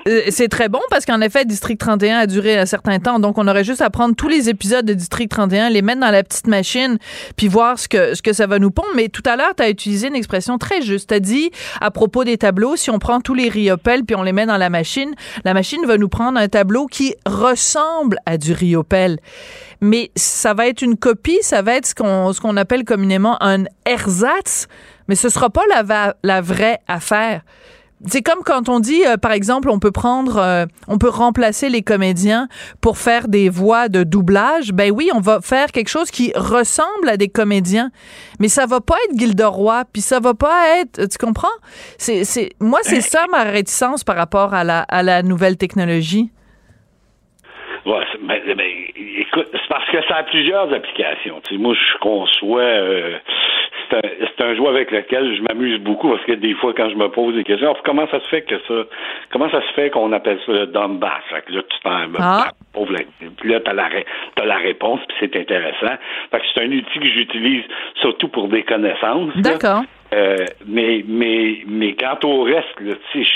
Euh, 0.07 0.21
C'est 0.29 0.47
très 0.47 0.69
bon 0.69 0.79
parce 0.89 1.05
qu'en 1.05 1.21
effet, 1.21 1.45
District 1.45 1.77
31 1.77 2.19
a 2.19 2.27
duré 2.27 2.57
un 2.57 2.65
certain 2.65 2.99
temps. 2.99 3.19
Donc, 3.19 3.37
on 3.37 3.47
aurait 3.47 3.63
juste 3.63 3.81
à 3.81 3.89
prendre 3.89 4.15
tous 4.15 4.27
les 4.29 4.49
épisodes 4.49 4.85
de 4.85 4.93
District 4.93 5.29
31, 5.29 5.69
les 5.69 5.81
mettre 5.81 5.99
dans 5.99 6.11
la 6.11 6.23
petite 6.23 6.47
machine, 6.47 6.97
puis 7.35 7.47
voir 7.47 7.77
ce 7.77 7.87
que, 7.87 8.15
ce 8.15 8.21
que 8.21 8.33
ça 8.33 8.47
va 8.47 8.59
nous 8.59 8.71
pondre. 8.71 8.87
Mais 8.95 9.09
tout 9.09 9.23
à 9.25 9.35
l'heure, 9.35 9.53
tu 9.55 9.63
as 9.63 9.69
utilisé 9.69 10.07
une 10.07 10.15
expression 10.15 10.57
très 10.57 10.81
juste. 10.81 11.09
Tu 11.09 11.15
as 11.15 11.19
dit, 11.19 11.51
à 11.81 11.91
propos 11.91 12.23
des 12.23 12.37
tableaux, 12.37 12.75
si 12.75 12.89
on 12.89 12.99
prend 12.99 13.19
tous 13.19 13.33
les 13.33 13.49
riopels 13.49 14.03
puis 14.05 14.15
on 14.15 14.23
les 14.23 14.33
met 14.33 14.45
dans 14.45 14.57
la 14.57 14.69
machine, 14.69 15.13
la 15.43 15.53
machine 15.53 15.85
va 15.85 15.97
nous 15.97 16.09
prendre 16.09 16.39
un 16.39 16.47
tableau 16.47 16.85
qui 16.87 17.15
ressemble 17.25 18.17
à 18.25 18.37
du 18.37 18.53
riopel. 18.53 19.17
Mais 19.81 20.11
ça 20.15 20.53
va 20.53 20.67
être 20.67 20.81
une 20.81 20.97
copie, 20.97 21.39
ça 21.41 21.61
va 21.61 21.75
être 21.75 21.87
ce 21.87 21.95
qu'on 21.95 22.33
ce 22.33 22.41
qu'on 22.41 22.57
appelle 22.57 22.83
communément 22.83 23.41
un 23.41 23.63
ersatz, 23.85 24.67
mais 25.09 25.15
ce 25.15 25.27
sera 25.27 25.49
pas 25.49 25.63
la, 26.23 26.41
vraie 26.41 26.77
affaire. 26.87 27.41
C'est 28.05 28.21
comme 28.21 28.43
quand 28.45 28.69
on 28.69 28.79
dit, 28.79 29.03
euh, 29.05 29.17
par 29.17 29.31
exemple, 29.31 29.69
on 29.69 29.79
peut 29.79 29.91
prendre, 29.91 30.37
euh, 30.37 30.65
on 30.87 30.97
peut 30.99 31.09
remplacer 31.09 31.67
les 31.67 31.81
comédiens 31.81 32.47
pour 32.79 32.97
faire 32.97 33.27
des 33.27 33.49
voix 33.49 33.89
de 33.89 34.03
doublage. 34.03 34.71
Ben 34.71 34.91
oui, 34.91 35.09
on 35.13 35.19
va 35.19 35.41
faire 35.41 35.71
quelque 35.73 35.89
chose 35.89 36.11
qui 36.11 36.31
ressemble 36.35 37.09
à 37.09 37.17
des 37.17 37.27
comédiens, 37.27 37.89
mais 38.39 38.47
ça 38.47 38.67
va 38.67 38.79
pas 38.79 38.95
être 39.05 39.19
Gilderoy, 39.19 39.83
puis 39.91 40.01
ça 40.01 40.19
va 40.21 40.33
pas 40.33 40.77
être, 40.79 41.09
tu 41.09 41.17
comprends? 41.17 41.47
C'est, 41.97 42.51
moi, 42.61 42.79
c'est 42.83 43.01
ça 43.01 43.25
ma 43.31 43.43
réticence 43.43 44.03
par 44.03 44.15
rapport 44.15 44.53
à 44.53 44.63
la, 44.63 45.23
nouvelle 45.23 45.57
technologie. 45.57 46.29
Ouais, 47.85 48.05
mais, 48.21 48.41
mais, 48.55 48.93
écoute, 49.17 49.47
c'est 49.51 49.67
parce 49.67 49.89
que 49.89 49.97
ça 50.07 50.17
a 50.17 50.23
plusieurs 50.23 50.71
applications. 50.71 51.41
Tu 51.41 51.55
sais, 51.55 51.61
moi, 51.61 51.73
je 51.73 51.97
conçois. 51.99 52.61
euh, 52.61 53.17
c'est 53.89 53.97
un, 53.97 54.09
c'est 54.19 54.43
un 54.43 54.55
jeu 54.55 54.67
avec 54.67 54.91
lequel 54.91 55.35
je 55.35 55.41
m'amuse 55.41 55.79
beaucoup 55.79 56.09
parce 56.09 56.23
que 56.25 56.33
des 56.33 56.53
fois, 56.55 56.73
quand 56.75 56.89
je 56.89 56.95
me 56.95 57.09
pose 57.09 57.35
des 57.35 57.43
questions, 57.43 57.69
alors, 57.69 57.83
comment 57.83 58.07
ça 58.09 58.19
se 58.19 58.27
fait 58.27 58.41
que 58.43 58.55
ça. 58.67 58.85
Comment 59.31 59.49
ça 59.49 59.61
se 59.61 59.73
fait 59.73 59.89
qu'on 59.89 60.11
appelle 60.11 60.39
ça 60.45 60.51
le 60.51 60.67
dumb 60.67 60.99
bass? 60.99 61.21
Fait 61.29 61.41
que 61.45 61.53
là, 61.53 61.61
tu 61.67 61.79
t'en. 61.81 62.07
Ah. 62.19 62.51
pauvre, 62.73 62.93
là, 62.93 62.99
puis 63.37 63.49
là, 63.49 63.59
t'as 63.59 63.73
la, 63.73 63.89
t'as 64.35 64.45
la 64.45 64.57
réponse, 64.57 64.99
puis 65.07 65.17
c'est 65.19 65.35
intéressant. 65.35 65.95
Fait 66.31 66.39
que 66.39 66.45
c'est 66.53 66.63
un 66.63 66.71
outil 66.71 66.99
que 66.99 67.07
j'utilise 67.07 67.63
surtout 68.01 68.27
pour 68.27 68.47
des 68.47 68.63
connaissances. 68.63 69.35
D'accord. 69.37 69.83
Euh, 70.13 70.37
mais, 70.65 71.03
mais, 71.07 71.59
mais 71.67 71.93
quant 71.93 72.17
au 72.23 72.43
reste, 72.43 72.79
là, 72.81 72.95
tu 73.11 73.23
sais, 73.23 73.31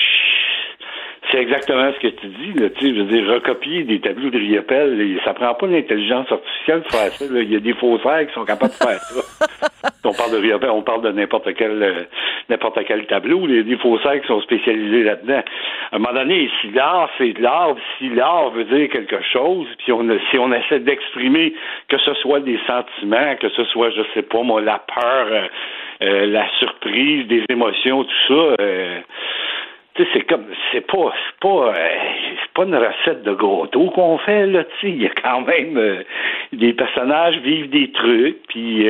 c'est 1.31 1.37
exactement 1.37 1.91
ce 1.93 1.99
que 1.99 2.13
tu 2.13 2.27
dis, 2.27 2.53
là, 2.59 2.69
je 2.79 2.87
veux 2.87 3.03
dire, 3.05 3.27
recopier 3.27 3.83
des 3.83 3.99
tableaux 3.99 4.29
de 4.29 4.37
Riopel, 4.37 4.97
là, 4.97 5.21
ça 5.23 5.33
prend 5.33 5.53
pas 5.53 5.67
l'intelligence 5.67 6.31
artificielle 6.31 6.81
pour 6.81 6.91
faire 6.91 7.11
ça, 7.11 7.25
là. 7.25 7.41
Il 7.41 7.51
y 7.51 7.55
a 7.55 7.59
des 7.59 7.73
faussaires 7.73 8.27
qui 8.27 8.33
sont 8.33 8.45
capables 8.45 8.71
de 8.71 8.77
faire 8.77 8.99
ça. 8.99 9.89
On 10.05 10.13
parle 10.13 10.31
de 10.31 10.69
on 10.69 10.81
parle 10.81 11.01
de 11.01 11.11
n'importe 11.11 11.53
quel, 11.53 11.81
euh, 11.81 12.03
n'importe 12.49 12.79
quel 12.85 13.05
tableau, 13.05 13.45
a 13.45 13.63
des 13.63 13.77
faussaires 13.77 14.19
qui 14.21 14.27
sont 14.27 14.41
spécialisés 14.41 15.03
là-dedans. 15.03 15.43
à 15.91 15.95
un 15.95 15.99
moment 15.99 16.13
donné, 16.13 16.49
si 16.59 16.71
l'art, 16.71 17.09
c'est 17.17 17.33
de 17.33 17.41
l'art, 17.41 17.75
si 17.97 18.09
l'art 18.09 18.49
veut 18.51 18.65
dire 18.65 18.89
quelque 18.89 19.21
chose, 19.31 19.67
puis 19.77 19.91
on, 19.93 20.05
si 20.29 20.37
on 20.37 20.51
essaie 20.51 20.79
d'exprimer 20.79 21.53
que 21.87 21.97
ce 21.97 22.13
soit 22.15 22.41
des 22.41 22.59
sentiments, 22.67 23.35
que 23.39 23.49
ce 23.49 23.63
soit, 23.65 23.91
je 23.91 24.01
sais 24.13 24.23
pas 24.23 24.41
moi, 24.43 24.61
la 24.61 24.79
peur, 24.79 25.27
euh, 25.31 25.47
euh, 26.03 26.25
la 26.25 26.49
surprise, 26.59 27.27
des 27.27 27.43
émotions, 27.49 28.03
tout 28.03 28.27
ça, 28.27 28.55
euh, 28.61 28.99
tu 29.95 30.03
sais, 30.03 30.09
c'est 30.13 30.21
comme, 30.21 30.45
c'est 30.71 30.85
pas, 30.87 31.13
c'est 31.13 31.39
pas, 31.39 31.73
c'est 31.75 32.53
pas 32.53 32.63
une 32.63 32.75
recette 32.75 33.23
de 33.23 33.33
gâteau 33.33 33.91
qu'on 33.91 34.17
fait 34.19 34.47
là. 34.47 34.63
Tu 34.63 34.71
sais, 34.81 34.89
il 34.89 35.01
y 35.01 35.05
a 35.05 35.11
quand 35.21 35.41
même 35.41 36.03
des 36.51 36.73
personnages 36.73 37.37
vivent 37.37 37.69
des 37.69 37.91
trucs, 37.91 38.47
puis 38.47 38.87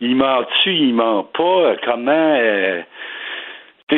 ils 0.00 0.16
mentent-tu, 0.16 0.72
ils 0.72 0.94
mentent 0.94 1.32
pas. 1.32 1.76
Comment 1.84 2.38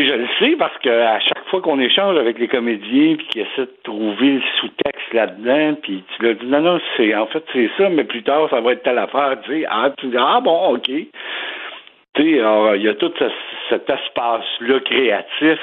je 0.01 0.15
le 0.15 0.27
sais 0.39 0.57
parce 0.57 0.77
que 0.79 0.89
à 0.89 1.21
chaque 1.21 1.45
fois 1.49 1.61
qu'on 1.61 1.79
échange 1.79 2.17
avec 2.17 2.39
les 2.39 2.49
comédiens 2.49 3.17
puis 3.17 3.27
qu'ils 3.29 3.43
essaient 3.43 3.67
de 3.67 3.77
trouver 3.83 4.35
le 4.35 4.43
sous-texte 4.59 5.13
là-dedans, 5.13 5.77
puis 5.83 6.03
tu 6.17 6.23
leur 6.23 6.35
dis 6.37 6.47
non, 6.47 6.61
non, 6.61 6.81
c'est 6.97 7.15
en 7.15 7.27
fait 7.27 7.45
c'est 7.53 7.71
ça, 7.77 7.89
mais 7.91 8.05
plus 8.05 8.23
tard 8.23 8.49
ça 8.51 8.61
va 8.61 8.73
être 8.73 8.83
telle 8.83 8.99
affaire, 8.99 9.37
tu 9.45 9.53
sais, 9.53 9.67
ah, 9.69 9.91
tu 9.99 10.07
dis, 10.07 10.17
ah 10.19 10.41
bon, 10.43 10.75
ok. 10.75 10.87
Tu 10.87 11.09
sais, 12.17 12.25
il 12.25 12.83
y 12.83 12.89
a 12.89 12.95
tout 12.95 13.13
cet 13.69 13.89
espace-là 13.89 14.81
créatif 14.81 15.59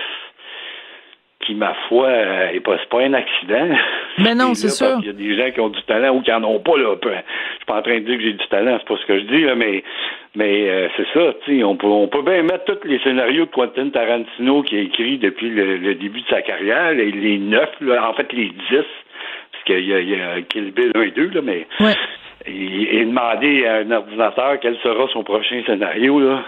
qui, 1.45 1.55
ma 1.55 1.73
foi, 1.87 2.07
euh, 2.07 2.49
est 2.49 2.59
pas, 2.59 2.77
pas 2.89 3.01
un 3.01 3.13
accident. 3.13 3.69
Mais 4.17 4.35
non, 4.35 4.53
c'est 4.53 4.69
sûr. 4.69 4.97
Il 5.01 5.07
y 5.07 5.09
a 5.09 5.13
des 5.13 5.35
gens 5.35 5.51
qui 5.51 5.59
ont 5.61 5.69
du 5.69 5.81
talent 5.83 6.15
ou 6.15 6.21
qui 6.21 6.31
en 6.31 6.43
ont 6.43 6.59
pas, 6.59 6.77
là. 6.77 6.95
Je 7.01 7.09
suis 7.09 7.65
pas 7.65 7.77
en 7.77 7.81
train 7.81 7.99
de 7.99 8.05
dire 8.05 8.17
que 8.17 8.23
j'ai 8.23 8.33
du 8.33 8.47
talent, 8.47 8.77
c'est 8.79 8.87
pas 8.87 9.01
ce 9.01 9.05
que 9.05 9.19
je 9.19 9.23
dis, 9.25 9.41
là, 9.41 9.55
mais 9.55 9.83
mais 10.35 10.69
euh, 10.69 10.87
c'est 10.95 11.07
ça, 11.13 11.33
on 11.65 11.75
peut, 11.75 11.87
on 11.87 12.07
peut 12.07 12.21
bien 12.21 12.43
mettre 12.43 12.65
tous 12.65 12.87
les 12.87 12.99
scénarios 12.99 13.45
de 13.45 13.51
Quentin 13.51 13.89
Tarantino 13.89 14.61
qui 14.61 14.77
a 14.77 14.81
écrit 14.81 15.17
depuis 15.17 15.49
le, 15.49 15.95
début 15.95 16.21
de 16.21 16.27
sa 16.27 16.43
carrière, 16.43 16.91
les, 16.93 17.11
les 17.11 17.39
neuf, 17.39 17.69
en 17.81 18.13
fait 18.13 18.31
les 18.33 18.49
dix, 18.49 18.85
parce 19.51 19.63
qu'il 19.65 19.79
y 19.79 19.87
y 19.87 20.21
a 20.21 20.41
Kill 20.41 20.71
Bill 20.71 20.91
1 20.93 21.01
et 21.01 21.11
2, 21.11 21.29
là, 21.29 21.41
mais 21.41 21.65
et, 22.45 22.99
et, 22.99 23.05
demander 23.05 23.65
à 23.65 23.77
un 23.77 23.91
ordinateur 23.91 24.59
quel 24.61 24.77
sera 24.77 25.07
son 25.11 25.23
prochain 25.23 25.63
scénario, 25.65 26.19
là 26.19 26.43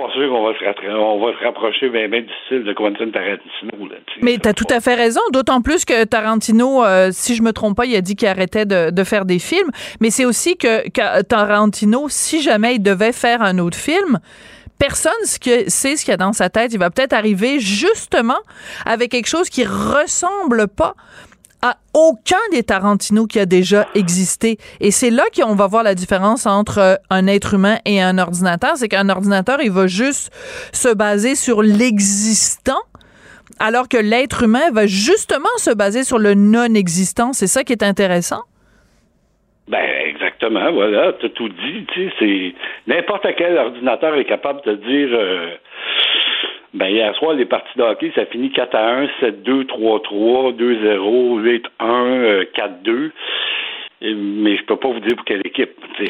pas 0.00 0.12
sûr 0.12 0.28
qu'on 0.28 0.44
va 0.44 0.52
se, 0.54 0.88
on 0.88 1.24
va 1.24 1.38
se 1.38 1.44
rapprocher 1.44 1.88
bien, 1.90 2.08
bien 2.08 2.22
du 2.22 2.32
style 2.46 2.64
de 2.64 2.72
Quentin 2.72 3.10
Tarantino. 3.10 3.88
Là, 3.88 3.96
Mais 4.22 4.38
tu 4.38 4.48
as 4.48 4.54
tout 4.54 4.66
à 4.70 4.80
fait 4.80 4.94
raison, 4.94 5.20
d'autant 5.32 5.60
plus 5.60 5.84
que 5.84 6.04
Tarantino, 6.04 6.84
euh, 6.84 7.10
si 7.12 7.34
je 7.34 7.42
me 7.42 7.52
trompe 7.52 7.76
pas, 7.76 7.86
il 7.86 7.94
a 7.94 8.00
dit 8.00 8.16
qu'il 8.16 8.28
arrêtait 8.28 8.66
de, 8.66 9.04
faire 9.04 9.24
des 9.24 9.38
films. 9.38 9.70
Mais 10.00 10.10
c'est 10.10 10.24
aussi 10.24 10.56
que, 10.56 10.88
Tarantino, 11.22 12.06
si 12.08 12.42
jamais 12.42 12.76
il 12.76 12.82
devait 12.82 13.12
faire 13.12 13.42
un 13.42 13.58
autre 13.58 13.76
film, 13.76 14.18
personne 14.78 15.12
sait 15.24 15.68
ce 15.68 16.04
qu'il 16.04 16.12
y 16.12 16.14
a 16.14 16.16
dans 16.16 16.32
sa 16.32 16.48
tête. 16.48 16.72
Il 16.72 16.78
va 16.78 16.90
peut-être 16.90 17.12
arriver 17.12 17.60
justement 17.60 18.38
avec 18.86 19.10
quelque 19.10 19.28
chose 19.28 19.48
qui 19.48 19.64
ressemble 19.64 20.68
pas 20.68 20.94
à 21.62 21.76
aucun 21.94 22.36
des 22.52 22.62
Tarantino 22.62 23.26
qui 23.26 23.38
a 23.38 23.46
déjà 23.46 23.86
existé. 23.94 24.58
Et 24.80 24.90
c'est 24.90 25.10
là 25.10 25.24
qu'on 25.34 25.54
va 25.54 25.66
voir 25.66 25.82
la 25.82 25.94
différence 25.94 26.46
entre 26.46 26.78
euh, 26.78 26.94
un 27.10 27.26
être 27.26 27.54
humain 27.54 27.78
et 27.84 28.00
un 28.00 28.18
ordinateur. 28.18 28.76
C'est 28.76 28.88
qu'un 28.88 29.08
ordinateur, 29.08 29.58
il 29.62 29.70
va 29.70 29.86
juste 29.86 30.32
se 30.72 30.94
baser 30.94 31.34
sur 31.34 31.62
l'existant 31.62 32.80
alors 33.58 33.88
que 33.88 33.98
l'être 33.98 34.44
humain 34.44 34.70
va 34.72 34.86
justement 34.86 35.54
se 35.58 35.74
baser 35.74 36.02
sur 36.02 36.18
le 36.18 36.34
non-existant. 36.34 37.32
C'est 37.32 37.46
ça 37.46 37.62
qui 37.62 37.72
est 37.72 37.82
intéressant? 37.82 38.40
Ben 39.68 39.84
exactement, 40.06 40.72
voilà, 40.72 41.12
tu 41.20 41.30
tout 41.30 41.48
dit. 41.48 41.86
Tu 41.92 42.10
sais, 42.18 42.54
n'importe 42.88 43.26
quel 43.36 43.56
ordinateur 43.56 44.16
est 44.16 44.24
capable 44.24 44.62
de 44.62 44.74
dire 44.74 45.08
euh, 45.12 45.54
ben, 46.74 46.88
hier 46.88 47.14
soir, 47.16 47.34
les 47.34 47.46
parties 47.46 47.76
de 47.76 47.82
hockey, 47.82 48.12
ça 48.14 48.26
finit 48.26 48.50
4 48.50 48.74
à 48.74 48.88
1, 48.96 49.06
7-2, 49.22 49.64
3-3, 49.66 50.56
2-0, 50.56 51.62
8-1, 51.80 52.46
4-2 52.54 53.10
mais 54.02 54.56
je 54.56 54.64
peux 54.64 54.78
pas 54.78 54.88
vous 54.88 55.00
dire 55.00 55.14
pour 55.14 55.24
quelle 55.24 55.46
équipe. 55.46 55.70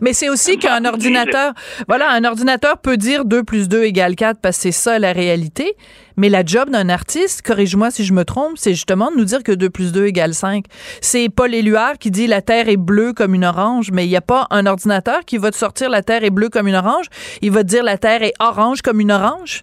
mais 0.00 0.14
c'est 0.14 0.30
aussi 0.30 0.58
qu'un 0.58 0.84
ordinateur, 0.86 1.52
voilà, 1.86 2.10
un 2.10 2.24
ordinateur 2.24 2.78
peut 2.78 2.96
dire 2.96 3.26
2 3.26 3.44
plus 3.44 3.68
2 3.68 3.84
égale 3.84 4.16
4 4.16 4.40
parce 4.40 4.56
que 4.56 4.62
c'est 4.62 4.72
ça 4.72 4.98
la 4.98 5.12
réalité. 5.12 5.74
Mais 6.16 6.30
la 6.30 6.42
job 6.42 6.70
d'un 6.70 6.88
artiste, 6.88 7.42
corrige-moi 7.42 7.90
si 7.90 8.04
je 8.04 8.14
me 8.14 8.24
trompe, 8.24 8.52
c'est 8.56 8.72
justement 8.72 9.10
de 9.10 9.18
nous 9.18 9.24
dire 9.24 9.42
que 9.42 9.52
2 9.52 9.68
plus 9.68 9.92
2 9.92 10.06
égale 10.06 10.32
5. 10.32 10.64
C'est 11.02 11.28
Paul 11.28 11.54
Éluard 11.54 11.98
qui 11.98 12.10
dit 12.10 12.26
la 12.26 12.40
Terre 12.40 12.70
est 12.70 12.78
bleue 12.78 13.12
comme 13.12 13.34
une 13.34 13.44
orange, 13.44 13.90
mais 13.92 14.06
il 14.06 14.08
n'y 14.08 14.16
a 14.16 14.22
pas 14.22 14.46
un 14.50 14.64
ordinateur 14.64 15.26
qui 15.26 15.36
va 15.36 15.50
te 15.50 15.56
sortir 15.56 15.90
la 15.90 16.02
Terre 16.02 16.24
est 16.24 16.30
bleue 16.30 16.48
comme 16.48 16.68
une 16.68 16.74
orange. 16.74 17.06
Il 17.42 17.50
va 17.50 17.64
te 17.64 17.68
dire 17.68 17.84
la 17.84 17.98
Terre 17.98 18.22
est 18.22 18.32
orange 18.40 18.80
comme 18.80 19.00
une 19.00 19.12
orange. 19.12 19.62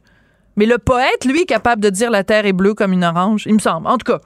Mais 0.55 0.67
le 0.67 0.77
poète, 0.77 1.25
lui, 1.25 1.41
est 1.41 1.45
capable 1.45 1.81
de 1.81 1.89
dire 1.89 2.11
la 2.11 2.23
terre 2.23 2.45
est 2.45 2.53
bleue 2.53 2.75
comme 2.75 2.93
une 2.93 3.03
orange, 3.03 3.45
il 3.47 3.55
me 3.55 3.59
semble. 3.59 3.87
En 3.87 3.97
tout 3.97 4.11
cas. 4.11 4.19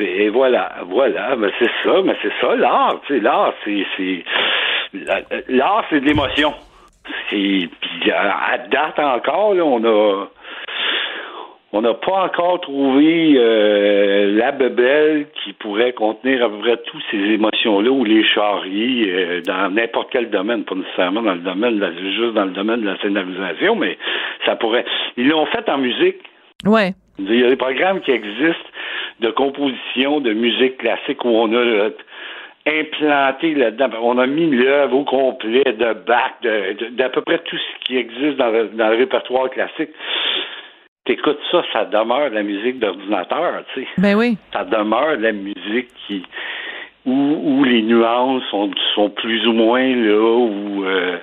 Et, 0.00 0.28
voilà, 0.28 0.76
voilà, 0.86 1.36
mais 1.36 1.48
c'est 1.58 1.70
ça, 1.84 2.02
mais 2.04 2.16
c'est 2.22 2.32
ça, 2.40 2.54
l'art. 2.56 3.00
Tu 3.06 3.14
sais, 3.14 3.20
l'art, 3.20 3.54
c'est, 3.64 4.24
l'art, 5.48 5.84
c'est 5.90 6.00
de 6.00 6.06
l'émotion. 6.06 6.54
Puis 7.28 7.70
à 8.12 8.58
date 8.58 8.98
encore, 8.98 9.54
on 9.56 9.84
a, 9.84 10.26
on 11.72 11.82
n'a 11.82 11.94
pas 11.94 12.24
encore 12.24 12.60
trouvé 12.60 13.34
euh, 13.36 14.36
la 14.36 14.52
bebelle 14.52 15.26
qui 15.44 15.52
pourrait 15.52 15.92
contenir 15.92 16.44
à 16.44 16.48
peu 16.48 16.58
près 16.58 16.76
toutes 16.78 17.02
ces 17.10 17.18
émotions-là 17.18 17.90
ou 17.90 18.04
les 18.04 18.24
charries 18.24 19.10
euh, 19.10 19.40
dans 19.42 19.74
n'importe 19.74 20.08
quel 20.10 20.30
domaine, 20.30 20.64
pas 20.64 20.74
nécessairement 20.74 21.22
dans 21.22 21.34
le 21.34 21.40
domaine, 21.40 21.78
de 21.78 21.92
juste 22.12 22.34
dans 22.34 22.44
le 22.44 22.52
domaine 22.52 22.80
de 22.80 22.86
la 22.86 22.98
scénarisation, 22.98 23.76
mais 23.76 23.98
ça 24.46 24.56
pourrait. 24.56 24.84
Ils 25.16 25.28
l'ont 25.28 25.46
fait 25.46 25.68
en 25.68 25.78
musique. 25.78 26.16
Ouais. 26.64 26.94
Il 27.18 27.40
y 27.40 27.44
a 27.44 27.48
des 27.48 27.56
programmes 27.56 28.00
qui 28.00 28.10
existent 28.10 28.70
de 29.20 29.30
composition 29.30 30.20
de 30.20 30.32
musique 30.32 30.78
classique 30.78 31.24
où 31.24 31.28
on 31.28 31.52
a 31.54 31.90
implanté 32.66 33.54
là-dedans. 33.54 33.88
On 34.02 34.18
a 34.18 34.26
mis 34.26 34.50
l'œuvre 34.50 34.98
au 34.98 35.04
complet 35.04 35.64
de 35.64 35.94
Bach, 36.06 36.32
d'à 36.42 37.08
peu 37.08 37.22
près 37.22 37.38
tout 37.38 37.56
ce 37.56 37.84
qui 37.86 37.96
existe 37.96 38.36
dans 38.36 38.50
le 38.50 38.96
répertoire 38.96 39.48
classique 39.50 39.90
t'écoutes 41.06 41.38
ça, 41.50 41.62
ça 41.72 41.84
demeure 41.84 42.30
de 42.30 42.34
la 42.34 42.42
musique 42.42 42.78
d'ordinateur, 42.78 43.62
tu 43.72 43.82
sais. 43.82 43.88
Ben 43.96 44.14
oui. 44.16 44.36
Ça 44.52 44.64
demeure 44.64 45.16
de 45.16 45.22
la 45.22 45.32
musique 45.32 45.88
qui 46.06 46.22
où, 47.06 47.12
où 47.12 47.64
les 47.64 47.82
nuances 47.82 48.42
sont, 48.50 48.70
sont 48.94 49.10
plus 49.10 49.46
ou 49.46 49.52
moins 49.52 49.94
là, 49.94 50.20
où, 50.20 50.84
euh, 50.84 51.18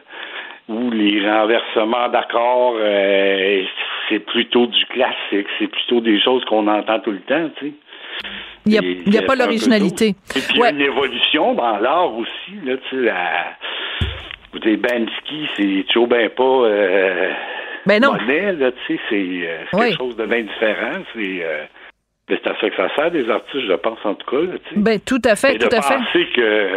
où 0.69 0.89
les 0.91 1.29
renversements 1.29 2.07
d'accords, 2.07 2.75
euh, 2.79 3.63
c'est 4.13 4.20
plutôt 4.20 4.67
du 4.67 4.86
classique, 4.86 5.48
c'est 5.60 5.67
plutôt 5.67 6.00
des 6.01 6.22
choses 6.22 6.46
qu'on 6.46 6.67
entend 6.67 7.00
tout 7.00 7.12
le 7.12 7.22
temps, 7.22 7.50
tu 7.58 7.67
sais. 7.67 7.74
Il 8.65 8.72
n'y 9.08 9.17
a, 9.17 9.22
a 9.22 9.25
pas 9.25 9.36
l'originalité. 9.36 10.10
Et 10.36 10.39
puis 10.39 10.53
il 10.55 10.60
y 10.60 10.63
a 10.63 10.70
une 10.70 10.82
évolution 10.82 11.53
dans 11.55 11.77
l'art 11.77 12.15
aussi, 12.15 12.53
là, 12.63 12.75
tu 12.89 12.96
sais, 12.96 13.01
la... 13.03 13.58
Des 14.62 14.77
Bansky, 14.77 15.48
c'est 15.58 15.84
toujours 15.88 16.08
bien 16.08 16.29
pas... 16.29 16.43
Euh, 16.43 17.32
ben 17.88 18.01
non. 18.01 18.13
là, 18.13 18.72
tu 18.72 18.96
sais, 18.96 19.00
c'est 19.10 19.39
euh, 19.43 19.63
quelque 19.72 19.98
chose 19.98 20.15
de 20.15 20.25
bien 20.25 20.43
différent. 20.43 21.03
C'est 21.13 21.43
euh, 21.43 21.63
c'est 22.29 22.48
à 22.48 22.55
ça 22.62 22.70
que 22.70 22.75
ça 22.75 22.96
sert 22.96 23.12
des 23.12 23.29
artistes, 23.29 23.65
je 23.67 23.74
pense, 23.74 23.98
en 24.05 24.13
tout 24.13 24.29
cas. 24.29 24.41
Là. 24.53 24.58
Ben, 24.77 25.00
tout 25.01 25.22
à 25.25 25.36
fait, 25.36 25.55
Et 25.55 25.58
tout 25.58 25.67
de 25.67 25.75
à 25.75 25.82
fait. 25.82 25.96
penser 25.96 26.27
que 26.34 26.75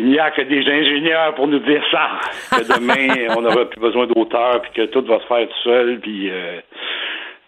il 0.00 0.06
n'y 0.06 0.18
a 0.18 0.30
que 0.30 0.42
des 0.42 0.66
ingénieurs 0.66 1.34
pour 1.34 1.46
nous 1.46 1.58
dire 1.58 1.82
ça. 1.90 2.58
Que 2.58 2.64
demain, 2.78 3.34
on 3.36 3.42
n'aura 3.42 3.66
plus 3.66 3.80
besoin 3.80 4.06
d'auteurs, 4.06 4.62
puis 4.62 4.72
que 4.74 4.86
tout 4.86 5.04
va 5.04 5.20
se 5.20 5.26
faire 5.26 5.46
tout 5.46 5.62
seul, 5.62 6.00
puis 6.00 6.30
euh, 6.30 6.60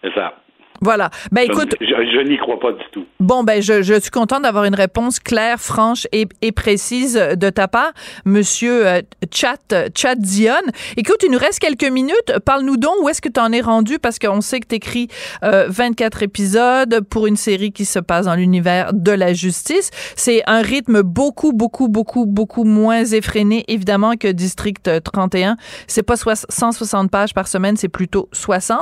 c'est 0.03 0.13
ça. 0.13 0.35
Voilà. 0.83 1.09
Ben 1.31 1.43
écoute, 1.43 1.75
je, 1.79 2.27
n'y 2.27 2.37
crois 2.37 2.59
pas 2.59 2.73
du 2.73 2.83
tout. 2.91 3.05
Bon 3.21 3.43
ben 3.43 3.61
je, 3.61 3.81
je 3.81 3.97
suis 4.01 4.11
contente 4.11 4.41
d'avoir 4.41 4.65
une 4.65 4.75
réponse 4.75 5.21
claire, 5.21 5.57
franche 5.57 6.07
et, 6.11 6.27
et, 6.41 6.51
précise 6.51 7.15
de 7.15 7.49
ta 7.49 7.69
part, 7.69 7.93
Monsieur 8.25 8.85
euh, 8.85 9.01
Chat 9.33 9.73
Chat 9.95 10.15
Dion. 10.15 10.53
Écoute, 10.97 11.23
il 11.23 11.31
nous 11.31 11.37
reste 11.37 11.59
quelques 11.59 11.89
minutes. 11.89 12.33
Parle-nous 12.45 12.75
donc 12.75 12.95
où 13.01 13.07
est-ce 13.07 13.21
que 13.21 13.29
tu 13.29 13.39
en 13.39 13.53
es 13.53 13.61
rendu? 13.61 13.97
Parce 13.97 14.19
qu'on 14.19 14.41
sait 14.41 14.59
que 14.59 14.67
tu 14.67 14.75
écris 14.75 15.07
euh, 15.43 15.67
24 15.69 16.23
épisodes 16.23 16.99
pour 17.09 17.27
une 17.27 17.37
série 17.37 17.71
qui 17.71 17.85
se 17.85 17.99
passe 17.99 18.25
dans 18.25 18.35
l'univers 18.35 18.91
de 18.91 19.11
la 19.11 19.31
justice. 19.33 19.89
C'est 20.17 20.43
un 20.47 20.61
rythme 20.61 21.01
beaucoup 21.01 21.53
beaucoup 21.53 21.87
beaucoup 21.87 22.25
beaucoup 22.25 22.65
moins 22.65 23.05
effréné 23.05 23.63
évidemment 23.69 24.15
que 24.17 24.27
District 24.27 25.01
31. 25.01 25.55
C'est 25.87 26.03
pas 26.03 26.15
160 26.17 27.09
pages 27.09 27.33
par 27.33 27.47
semaine, 27.47 27.77
c'est 27.77 27.87
plutôt 27.87 28.27
60. 28.33 28.79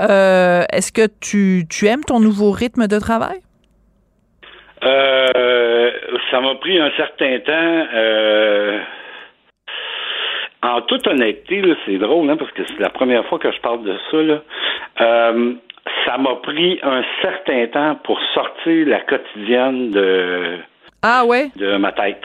Euh, 0.00 0.64
est-ce 0.72 0.92
que 0.92 1.08
tu 1.20 1.37
tu, 1.68 1.86
aimes 1.86 2.04
ton 2.04 2.20
nouveau 2.20 2.50
rythme 2.50 2.86
de 2.86 2.98
travail? 2.98 3.38
Euh, 4.84 5.90
ça 6.30 6.40
m'a 6.40 6.54
pris 6.56 6.78
un 6.78 6.90
certain 6.96 7.38
temps. 7.40 7.86
Euh, 7.94 8.78
en 10.62 10.80
toute 10.82 11.06
honnêteté, 11.06 11.62
c'est 11.86 11.98
drôle, 11.98 12.28
hein, 12.30 12.36
parce 12.36 12.50
que 12.52 12.62
c'est 12.66 12.80
la 12.80 12.90
première 12.90 13.24
fois 13.26 13.38
que 13.38 13.50
je 13.50 13.60
parle 13.60 13.84
de 13.84 13.94
ça. 14.10 15.04
Euh, 15.04 15.54
ça 16.04 16.18
m'a 16.18 16.34
pris 16.36 16.78
un 16.82 17.02
certain 17.22 17.66
temps 17.68 17.94
pour 18.04 18.20
sortir 18.34 18.86
la 18.86 19.00
quotidienne 19.00 19.90
de, 19.90 20.58
ah 21.02 21.24
de 21.56 21.76
ma 21.76 21.92
tête. 21.92 22.22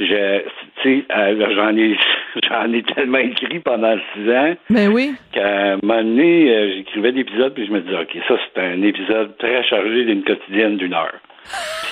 Je, 0.00 0.42
tu 0.82 1.06
sais, 1.08 1.54
j'en 1.54 1.76
ai, 1.76 1.96
j'en 2.48 2.72
ai 2.72 2.82
tellement 2.82 3.18
écrit 3.18 3.60
pendant 3.60 3.96
six 4.12 4.28
ans. 4.30 4.54
Mais 4.68 4.86
ben 4.86 4.92
oui. 4.92 5.14
Qu'à 5.32 5.72
un 5.72 5.78
moment 5.82 6.02
donné, 6.02 6.50
euh, 6.50 6.72
j'écrivais 6.76 7.12
l'épisode, 7.12 7.54
puis 7.54 7.66
je 7.66 7.70
me 7.70 7.80
disais, 7.80 7.98
OK, 7.98 8.16
ça, 8.26 8.34
c'est 8.54 8.60
un 8.60 8.82
épisode 8.82 9.36
très 9.38 9.62
chargé 9.64 10.04
d'une 10.04 10.24
quotidienne 10.24 10.76
d'une 10.78 10.94
heure. 10.94 11.14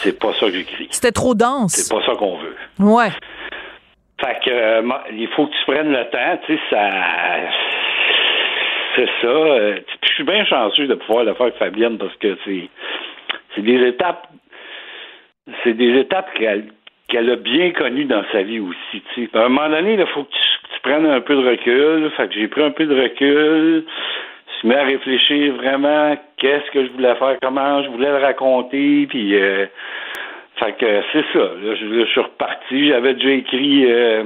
C'est 0.02 0.18
pas 0.18 0.32
ça 0.32 0.46
que 0.46 0.52
j'écris. 0.52 0.88
C'était 0.90 1.12
trop 1.12 1.34
dense. 1.34 1.74
C'est 1.74 1.94
pas 1.94 2.04
ça 2.04 2.16
qu'on 2.16 2.38
veut. 2.38 2.56
Ouais. 2.80 3.10
Fait 4.20 4.38
que, 4.44 4.50
euh, 4.50 4.82
il 5.12 5.28
faut 5.28 5.46
que 5.46 5.52
tu 5.52 5.64
prennes 5.72 5.92
le 5.92 6.04
temps, 6.10 6.38
tu 6.46 6.54
sais, 6.54 6.60
ça. 6.70 6.90
C'est 8.96 9.08
ça. 9.20 9.28
Euh, 9.28 9.78
je 10.02 10.12
suis 10.12 10.24
bien 10.24 10.44
chanceux 10.44 10.86
de 10.86 10.94
pouvoir 10.94 11.24
le 11.24 11.34
faire 11.34 11.46
avec 11.46 11.56
Fabienne 11.56 11.98
parce 11.98 12.14
que 12.16 12.36
c'est. 12.44 12.68
C'est 13.54 13.62
des 13.62 13.86
étapes. 13.86 14.26
C'est 15.62 15.74
des 15.74 16.00
étapes 16.00 16.30
qu'elle 17.12 17.30
a 17.30 17.36
bien 17.36 17.70
connues 17.72 18.06
dans 18.06 18.24
sa 18.32 18.42
vie 18.42 18.58
aussi. 18.58 19.02
Tu 19.14 19.26
sais. 19.26 19.38
À 19.38 19.44
un 19.44 19.48
moment 19.50 19.68
donné, 19.68 19.94
il 19.94 20.06
faut 20.06 20.24
que 20.24 20.30
tu, 20.30 20.80
prennes 20.82 21.06
un 21.06 21.20
peu 21.20 21.36
de 21.36 21.48
recul. 21.48 22.10
Fait 22.16 22.26
que 22.26 22.34
j'ai 22.34 22.48
pris 22.48 22.62
un 22.62 22.70
peu 22.70 22.86
de 22.86 23.00
recul. 23.00 23.84
Je 24.62 24.66
me 24.66 24.72
mets 24.72 24.80
à 24.80 24.84
réfléchir 24.84 25.54
vraiment 25.54 26.16
qu'est-ce 26.38 26.70
que 26.72 26.86
je 26.86 26.90
voulais 26.92 27.14
faire, 27.16 27.36
comment 27.42 27.82
je 27.82 27.88
voulais 27.90 28.08
le 28.08 28.18
raconter, 28.18 29.06
puis 29.08 29.34
euh, 29.34 29.66
fait 30.56 30.72
que 30.72 31.02
c'est 31.12 31.24
ça. 31.32 31.38
Là, 31.38 31.74
je, 31.74 32.04
suis 32.06 32.20
reparti. 32.20 32.88
J'avais 32.88 33.14
déjà 33.14 33.30
écrit 33.30 33.90
euh, 33.90 34.24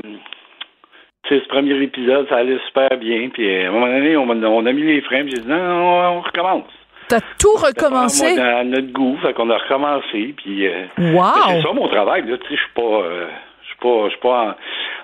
ce 1.28 1.48
premier 1.48 1.82
épisode, 1.82 2.28
ça 2.28 2.36
allait 2.36 2.58
super 2.66 2.96
bien. 2.98 3.28
Puis 3.30 3.64
à 3.64 3.68
un 3.68 3.72
moment 3.72 3.86
donné, 3.86 4.16
on, 4.16 4.66
a 4.66 4.72
mis 4.72 4.82
les 4.82 5.00
freins, 5.00 5.26
j'ai 5.26 5.40
dit 5.40 5.48
non, 5.48 5.56
on, 5.56 6.20
recommence. 6.20 6.64
T'as 7.08 7.20
tout 7.40 7.54
recommencé? 7.54 8.38
À 8.38 8.64
notre 8.64 8.92
goût, 8.92 9.16
fait 9.22 9.32
qu'on 9.34 9.50
a 9.50 9.58
recommencé. 9.58 10.34
Puis, 10.36 10.66
euh, 10.66 10.86
wow! 10.98 11.32
C'est 11.48 11.62
ça 11.62 11.72
mon 11.72 11.88
travail. 11.88 12.26
Là, 12.26 12.36
tu 12.38 12.48
sais, 12.48 12.56
je 12.56 12.60
suis 12.60 12.72
pas, 12.74 12.82
euh, 12.82 13.26
je 13.62 13.66
suis 13.68 13.76
pas, 13.80 14.04
je 14.06 14.10
suis 14.10 14.20
pas. 14.20 14.56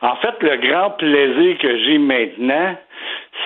En... 0.03 0.17
fait, 0.17 0.35
le 0.41 0.57
grand 0.69 0.91
plaisir 0.91 1.59
que 1.59 1.79
j'ai 1.85 1.99
maintenant, 1.99 2.77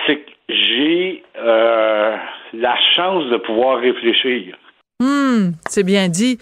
c'est 0.05 0.17
que 0.17 0.31
j'ai 0.49 1.23
euh, 1.37 2.17
la 2.53 2.75
chance 2.95 3.25
de 3.25 3.37
pouvoir 3.37 3.79
réfléchir. 3.79 4.55
Hum, 5.01 5.53
c'est 5.67 5.83
bien 5.83 6.07
dit. 6.07 6.39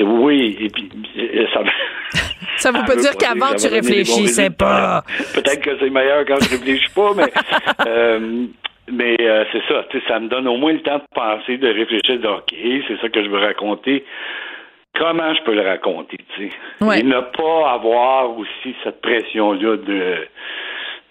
Oui, 0.00 0.56
et 0.60 0.68
puis 0.70 0.90
ça. 1.54 1.60
Ça 2.56 2.70
veut 2.70 2.84
pas 2.86 2.96
dire 2.96 3.16
qu'avant 3.16 3.54
tu 3.54 3.66
réfléchissais 3.66 4.50
pas. 4.50 5.02
Peut-être 5.34 5.60
que 5.62 5.78
c'est 5.80 5.90
meilleur 5.90 6.24
quand 6.26 6.36
je 6.40 6.50
réfléchis 6.50 6.90
pas, 6.94 7.12
mais 7.16 7.32
euh, 7.86 8.46
mais 8.90 9.16
euh, 9.20 9.44
c'est 9.52 9.62
ça. 9.68 9.84
Ça 10.08 10.20
me 10.20 10.28
donne 10.28 10.48
au 10.48 10.56
moins 10.56 10.72
le 10.72 10.82
temps 10.82 10.98
de 10.98 11.04
penser, 11.14 11.56
de 11.58 11.68
réfléchir, 11.68 12.18
de 12.18 12.28
OK, 12.28 12.54
c'est 12.88 13.00
ça 13.00 13.08
que 13.08 13.22
je 13.22 13.28
veux 13.28 13.38
raconter. 13.38 14.04
Comment 14.98 15.34
je 15.34 15.42
peux 15.42 15.54
le 15.54 15.62
raconter, 15.62 16.18
tu 16.36 16.50
sais? 16.50 17.00
Et 17.00 17.02
ne 17.02 17.20
pas 17.20 17.72
avoir 17.72 18.36
aussi 18.36 18.74
cette 18.84 19.00
pression-là 19.00 19.76
de 19.78 20.28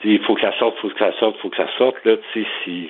il 0.03 0.19
faut 0.23 0.35
que 0.35 0.41
ça 0.41 0.57
sorte, 0.57 0.75
il 0.77 0.81
faut 0.81 0.89
que 0.89 0.99
ça 0.99 1.11
sorte, 1.19 1.35
il 1.37 1.41
faut 1.41 1.49
que 1.49 1.57
ça 1.57 1.67
sorte. 1.77 1.95
Là, 2.05 2.15
tu 2.33 2.41
sais, 2.41 2.49
si 2.63 2.89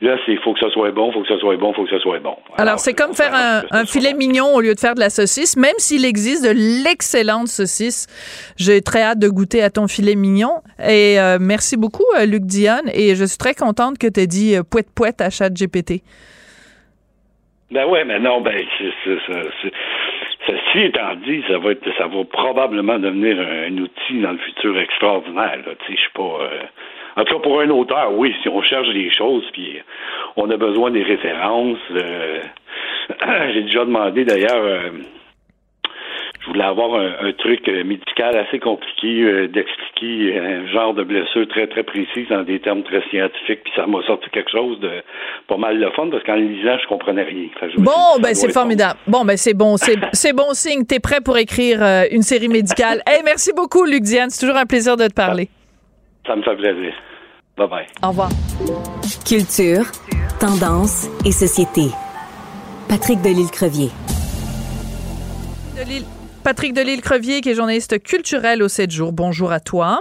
Là, 0.00 0.16
c'est 0.26 0.36
faut 0.42 0.52
que 0.54 0.60
ça 0.60 0.70
soit 0.70 0.90
bon, 0.90 1.12
faut 1.12 1.22
que 1.22 1.28
ça 1.28 1.38
soit 1.38 1.56
bon, 1.56 1.72
faut 1.72 1.84
que 1.84 1.90
ça 1.90 2.00
soit 2.00 2.18
bon. 2.18 2.36
Alors, 2.58 2.78
c'est 2.78 2.94
comme 2.94 3.14
faire 3.14 3.32
un, 3.34 3.86
filet 3.86 4.12
mignon 4.12 4.54
au 4.54 4.60
lieu 4.60 4.74
de 4.74 4.80
faire 4.80 4.94
de 4.94 5.00
la 5.00 5.08
saucisse, 5.08 5.56
même 5.56 5.74
s'il 5.78 6.04
existe 6.04 6.44
de 6.44 6.50
l'excellente 6.84 7.48
saucisse. 7.48 8.06
J'ai 8.56 8.82
très 8.82 9.02
hâte 9.02 9.18
de 9.18 9.28
goûter 9.28 9.62
à 9.62 9.70
ton 9.70 9.86
filet 9.86 10.16
mignon. 10.16 10.60
Et 10.80 11.18
euh, 11.18 11.38
merci 11.40 11.76
beaucoup, 11.76 12.04
euh, 12.18 12.26
Luc 12.26 12.42
Dionne. 12.42 12.90
Et 12.92 13.14
je 13.14 13.24
suis 13.24 13.38
très 13.38 13.54
contente 13.54 13.98
que 13.98 14.08
tu 14.08 14.20
aies 14.20 14.26
dit 14.26 14.56
euh, 14.56 14.62
poète 14.68 14.88
poète 14.94 15.20
à 15.20 15.30
chat 15.30 15.48
GPT. 15.48 16.02
Ben 17.70 17.86
ouais, 17.86 18.04
mais 18.04 18.18
non, 18.20 18.40
ben 18.40 18.54
c'est 18.78 19.72
Ceci 20.46 20.84
étant 20.84 21.14
dit, 21.24 21.42
ça 21.48 21.58
va 21.58 21.70
être, 21.70 21.86
ça 21.96 22.06
va 22.06 22.24
probablement 22.24 22.98
devenir 22.98 23.38
un, 23.40 23.78
outil 23.78 24.20
dans 24.20 24.32
le 24.32 24.38
futur 24.38 24.78
extraordinaire. 24.78 25.58
Je 25.88 25.94
suis 25.96 26.10
pas. 26.12 26.38
En 27.16 27.24
tout 27.24 27.34
cas, 27.34 27.40
pour 27.40 27.60
un 27.60 27.70
auteur, 27.70 28.12
oui, 28.12 28.34
si 28.42 28.48
on 28.48 28.60
cherche 28.62 28.88
des 28.92 29.10
choses, 29.10 29.44
puis 29.52 29.80
on 30.36 30.50
a 30.50 30.56
besoin 30.56 30.90
des 30.90 31.02
références. 31.02 31.78
Euh, 31.92 32.40
j'ai 33.52 33.62
déjà 33.62 33.84
demandé 33.84 34.24
d'ailleurs. 34.24 34.64
Euh, 34.64 34.90
je 36.44 36.50
voulais 36.50 36.64
avoir 36.64 36.94
un, 37.00 37.32
truc 37.32 37.66
euh, 37.68 37.84
médical 37.84 38.36
assez 38.36 38.58
compliqué 38.58 39.48
d'expliquer 39.48 40.38
un 40.38 40.66
genre 40.66 40.94
de 40.94 41.02
blessure 41.02 41.48
très 41.48 41.66
très 41.66 41.82
précise 41.82 42.28
dans 42.28 42.42
des 42.42 42.60
termes 42.60 42.82
très 42.82 43.02
scientifiques 43.08 43.62
puis 43.64 43.72
ça 43.74 43.86
m'a 43.86 44.02
sorti 44.06 44.28
quelque 44.30 44.50
chose 44.50 44.78
de 44.80 44.90
pas 45.48 45.56
mal 45.56 45.80
de 45.80 45.88
fun 45.90 46.08
parce 46.10 46.22
qu'en 46.24 46.36
le 46.36 46.46
lisant 46.46 46.76
je 46.82 46.86
comprenais 46.88 47.22
rien. 47.22 47.48
bon 47.78 48.20
ben 48.22 48.34
c'est 48.34 48.52
formidable. 48.52 48.98
Bon 49.06 49.24
ben 49.24 49.36
c'est 49.36 49.54
bon 49.54 49.76
c'est 50.12 50.32
bon 50.32 50.52
signe 50.52 50.84
t'es 50.84 51.00
prêt 51.00 51.20
pour 51.24 51.38
écrire 51.38 51.80
une 52.10 52.22
série 52.22 52.48
médicale. 52.48 53.02
hey 53.06 53.22
merci 53.24 53.52
beaucoup 53.56 53.84
Luc 53.84 54.02
Diane 54.02 54.30
c'est 54.30 54.46
toujours 54.46 54.60
un 54.60 54.66
plaisir 54.66 54.96
de 54.96 55.06
te 55.06 55.14
parler. 55.14 55.48
Ça 56.26 56.36
me 56.36 56.42
fait 56.42 56.56
plaisir. 56.56 56.92
Bye 57.56 57.68
bye. 57.68 57.86
Au 58.02 58.08
revoir. 58.08 58.30
Culture, 59.26 59.84
tendance 60.40 61.08
et 61.24 61.32
société. 61.32 61.90
Patrick 62.88 63.20
Delisle-Crevier. 63.22 63.90
Patrick 66.44 66.74
Delisle-Crevier, 66.74 67.40
qui 67.40 67.48
est 67.48 67.54
journaliste 67.54 68.02
culturel 68.02 68.62
au 68.62 68.68
7 68.68 68.90
jours. 68.90 69.14
Bonjour 69.14 69.50
à 69.50 69.60
toi. 69.60 70.00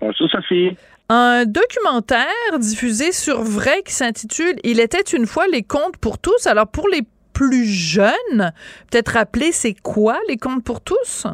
Bonjour 0.00 0.28
Sophie. 0.28 0.76
Un 1.08 1.44
documentaire 1.44 2.58
diffusé 2.58 3.12
sur 3.12 3.42
Vrai 3.42 3.82
qui 3.86 3.92
s'intitule 3.92 4.56
Il 4.64 4.80
était 4.80 5.16
une 5.16 5.24
fois 5.24 5.46
les 5.46 5.62
contes 5.62 5.98
pour 5.98 6.18
tous. 6.18 6.48
Alors 6.48 6.66
pour 6.66 6.88
les 6.88 7.02
plus 7.32 7.64
jeunes, 7.64 8.50
peut-être 8.90 9.10
rappeler 9.10 9.52
c'est 9.52 9.80
quoi 9.80 10.18
les 10.28 10.36
contes 10.36 10.64
pour 10.64 10.80
tous? 10.80 11.28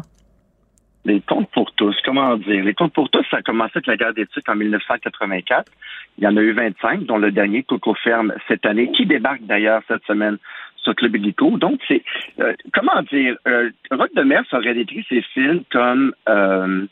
Les 1.07 1.23
comptes 1.23 1.49
pour 1.55 1.73
tous, 1.73 1.97
comment 2.05 2.37
dire? 2.37 2.63
Les 2.63 2.75
comptes 2.75 2.93
pour 2.93 3.09
tous, 3.09 3.25
ça 3.31 3.39
a 3.39 3.43
commencé 3.43 3.73
avec 3.77 3.87
la 3.87 3.97
guerre 3.97 4.13
d'éthique 4.13 4.47
en 4.47 4.55
1984. 4.55 5.73
Il 6.19 6.25
y 6.25 6.27
en 6.27 6.37
a 6.37 6.41
eu 6.41 6.53
25, 6.53 7.05
dont 7.05 7.17
le 7.17 7.33
dernier, 7.33 7.63
Coco 7.63 7.95
Ferme, 7.95 8.35
cette 8.47 8.67
année, 8.67 8.93
qui 8.93 9.07
débarque 9.07 9.43
d'ailleurs 9.43 9.81
cette 9.89 10.05
semaine 10.05 10.37
sur 10.83 10.95
Club 10.95 11.17
Illico. 11.17 11.59
Donc, 11.59 11.81
c'est, 11.89 12.03
euh, 12.41 12.55
comment 12.73 13.03
dire, 13.11 13.37
euh, 13.47 13.71
Rock 13.91 14.11
de 14.15 14.23
Mer 14.23 14.43
aurait 14.53 14.75
décrit 14.75 15.05
ses 15.09 15.23
films 15.23 15.63
comme, 15.71 16.15
euh, 16.29 16.87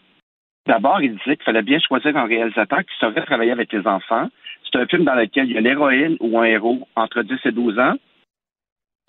d'abord, 0.66 1.03
il 1.03 1.16
disait 1.16 1.37
qu'il 1.37 1.44
fallait 1.44 1.62
bien 1.62 1.79
choisir 1.79 2.16
un 2.16 2.26
réalisateur 2.26 2.81
qui 2.81 2.98
saurait 2.98 3.24
travailler 3.24 3.53
avec 3.53 3.72
les 3.72 3.87
enfants. 3.87 4.29
C'est 4.64 4.79
un 4.79 4.87
film 4.87 5.05
dans 5.05 5.14
lequel 5.14 5.46
il 5.46 5.53
y 5.53 5.57
a 5.57 5.61
une 5.61 5.66
héroïne 5.66 6.16
ou 6.20 6.38
un 6.38 6.44
héros 6.44 6.87
entre 6.96 7.22
10 7.22 7.35
et 7.44 7.53
12 7.53 7.79
ans, 7.79 7.94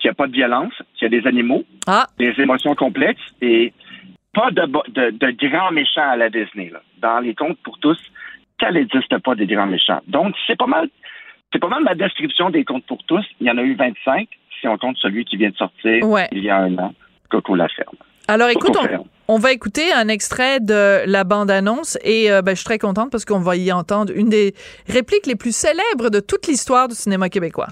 qui 0.00 0.08
a 0.08 0.14
pas 0.14 0.26
de 0.26 0.32
violence, 0.32 0.74
qui 0.94 1.04
a 1.04 1.08
des 1.08 1.26
animaux, 1.26 1.64
ah. 1.86 2.06
des 2.18 2.34
émotions 2.38 2.74
complexes 2.74 3.22
et 3.40 3.72
pas 4.34 4.50
de, 4.50 4.62
de, 4.62 5.10
de 5.10 5.48
grands 5.48 5.70
méchants 5.70 6.10
à 6.10 6.16
la 6.16 6.30
Disney. 6.30 6.70
Là. 6.70 6.82
Dans 6.98 7.20
les 7.20 7.34
contes 7.34 7.58
pour 7.62 7.78
tous, 7.78 7.98
ça 8.60 8.72
n'existe 8.72 9.16
pas 9.18 9.34
des 9.34 9.46
grands 9.46 9.66
méchants. 9.66 10.00
Donc, 10.08 10.34
c'est 10.46 10.58
pas 10.58 10.66
mal. 10.66 10.88
C'est 11.52 11.58
pas 11.58 11.68
mal 11.68 11.82
ma 11.84 11.94
description 11.94 12.48
des 12.48 12.64
contes 12.64 12.86
pour 12.86 13.04
tous. 13.04 13.24
Il 13.40 13.46
y 13.46 13.50
en 13.50 13.58
a 13.58 13.62
eu 13.62 13.74
25, 13.74 14.26
si 14.62 14.68
on 14.68 14.78
compte 14.78 14.96
celui 14.98 15.26
qui 15.26 15.36
vient 15.36 15.50
de 15.50 15.56
sortir 15.56 16.00
il 16.32 16.42
y 16.42 16.48
a 16.48 16.56
un 16.56 16.78
an, 16.78 16.94
Coco 17.30 17.54
la 17.54 17.68
ferme. 17.68 17.96
Alors, 18.28 18.48
écoute, 18.48 18.76
on, 19.26 19.38
va 19.38 19.52
écouter 19.52 19.92
un 19.92 20.06
extrait 20.08 20.60
de 20.60 21.02
la 21.06 21.24
bande-annonce 21.24 21.98
et 22.04 22.30
euh, 22.30 22.40
ben, 22.40 22.52
je 22.52 22.60
suis 22.60 22.64
très 22.64 22.78
contente 22.78 23.10
parce 23.10 23.24
qu'on 23.24 23.40
va 23.40 23.56
y 23.56 23.72
entendre 23.72 24.12
une 24.14 24.28
des 24.28 24.54
répliques 24.88 25.26
les 25.26 25.34
plus 25.34 25.54
célèbres 25.54 26.08
de 26.08 26.20
toute 26.20 26.46
l'histoire 26.46 26.86
du 26.86 26.94
cinéma 26.94 27.28
québécois. 27.28 27.68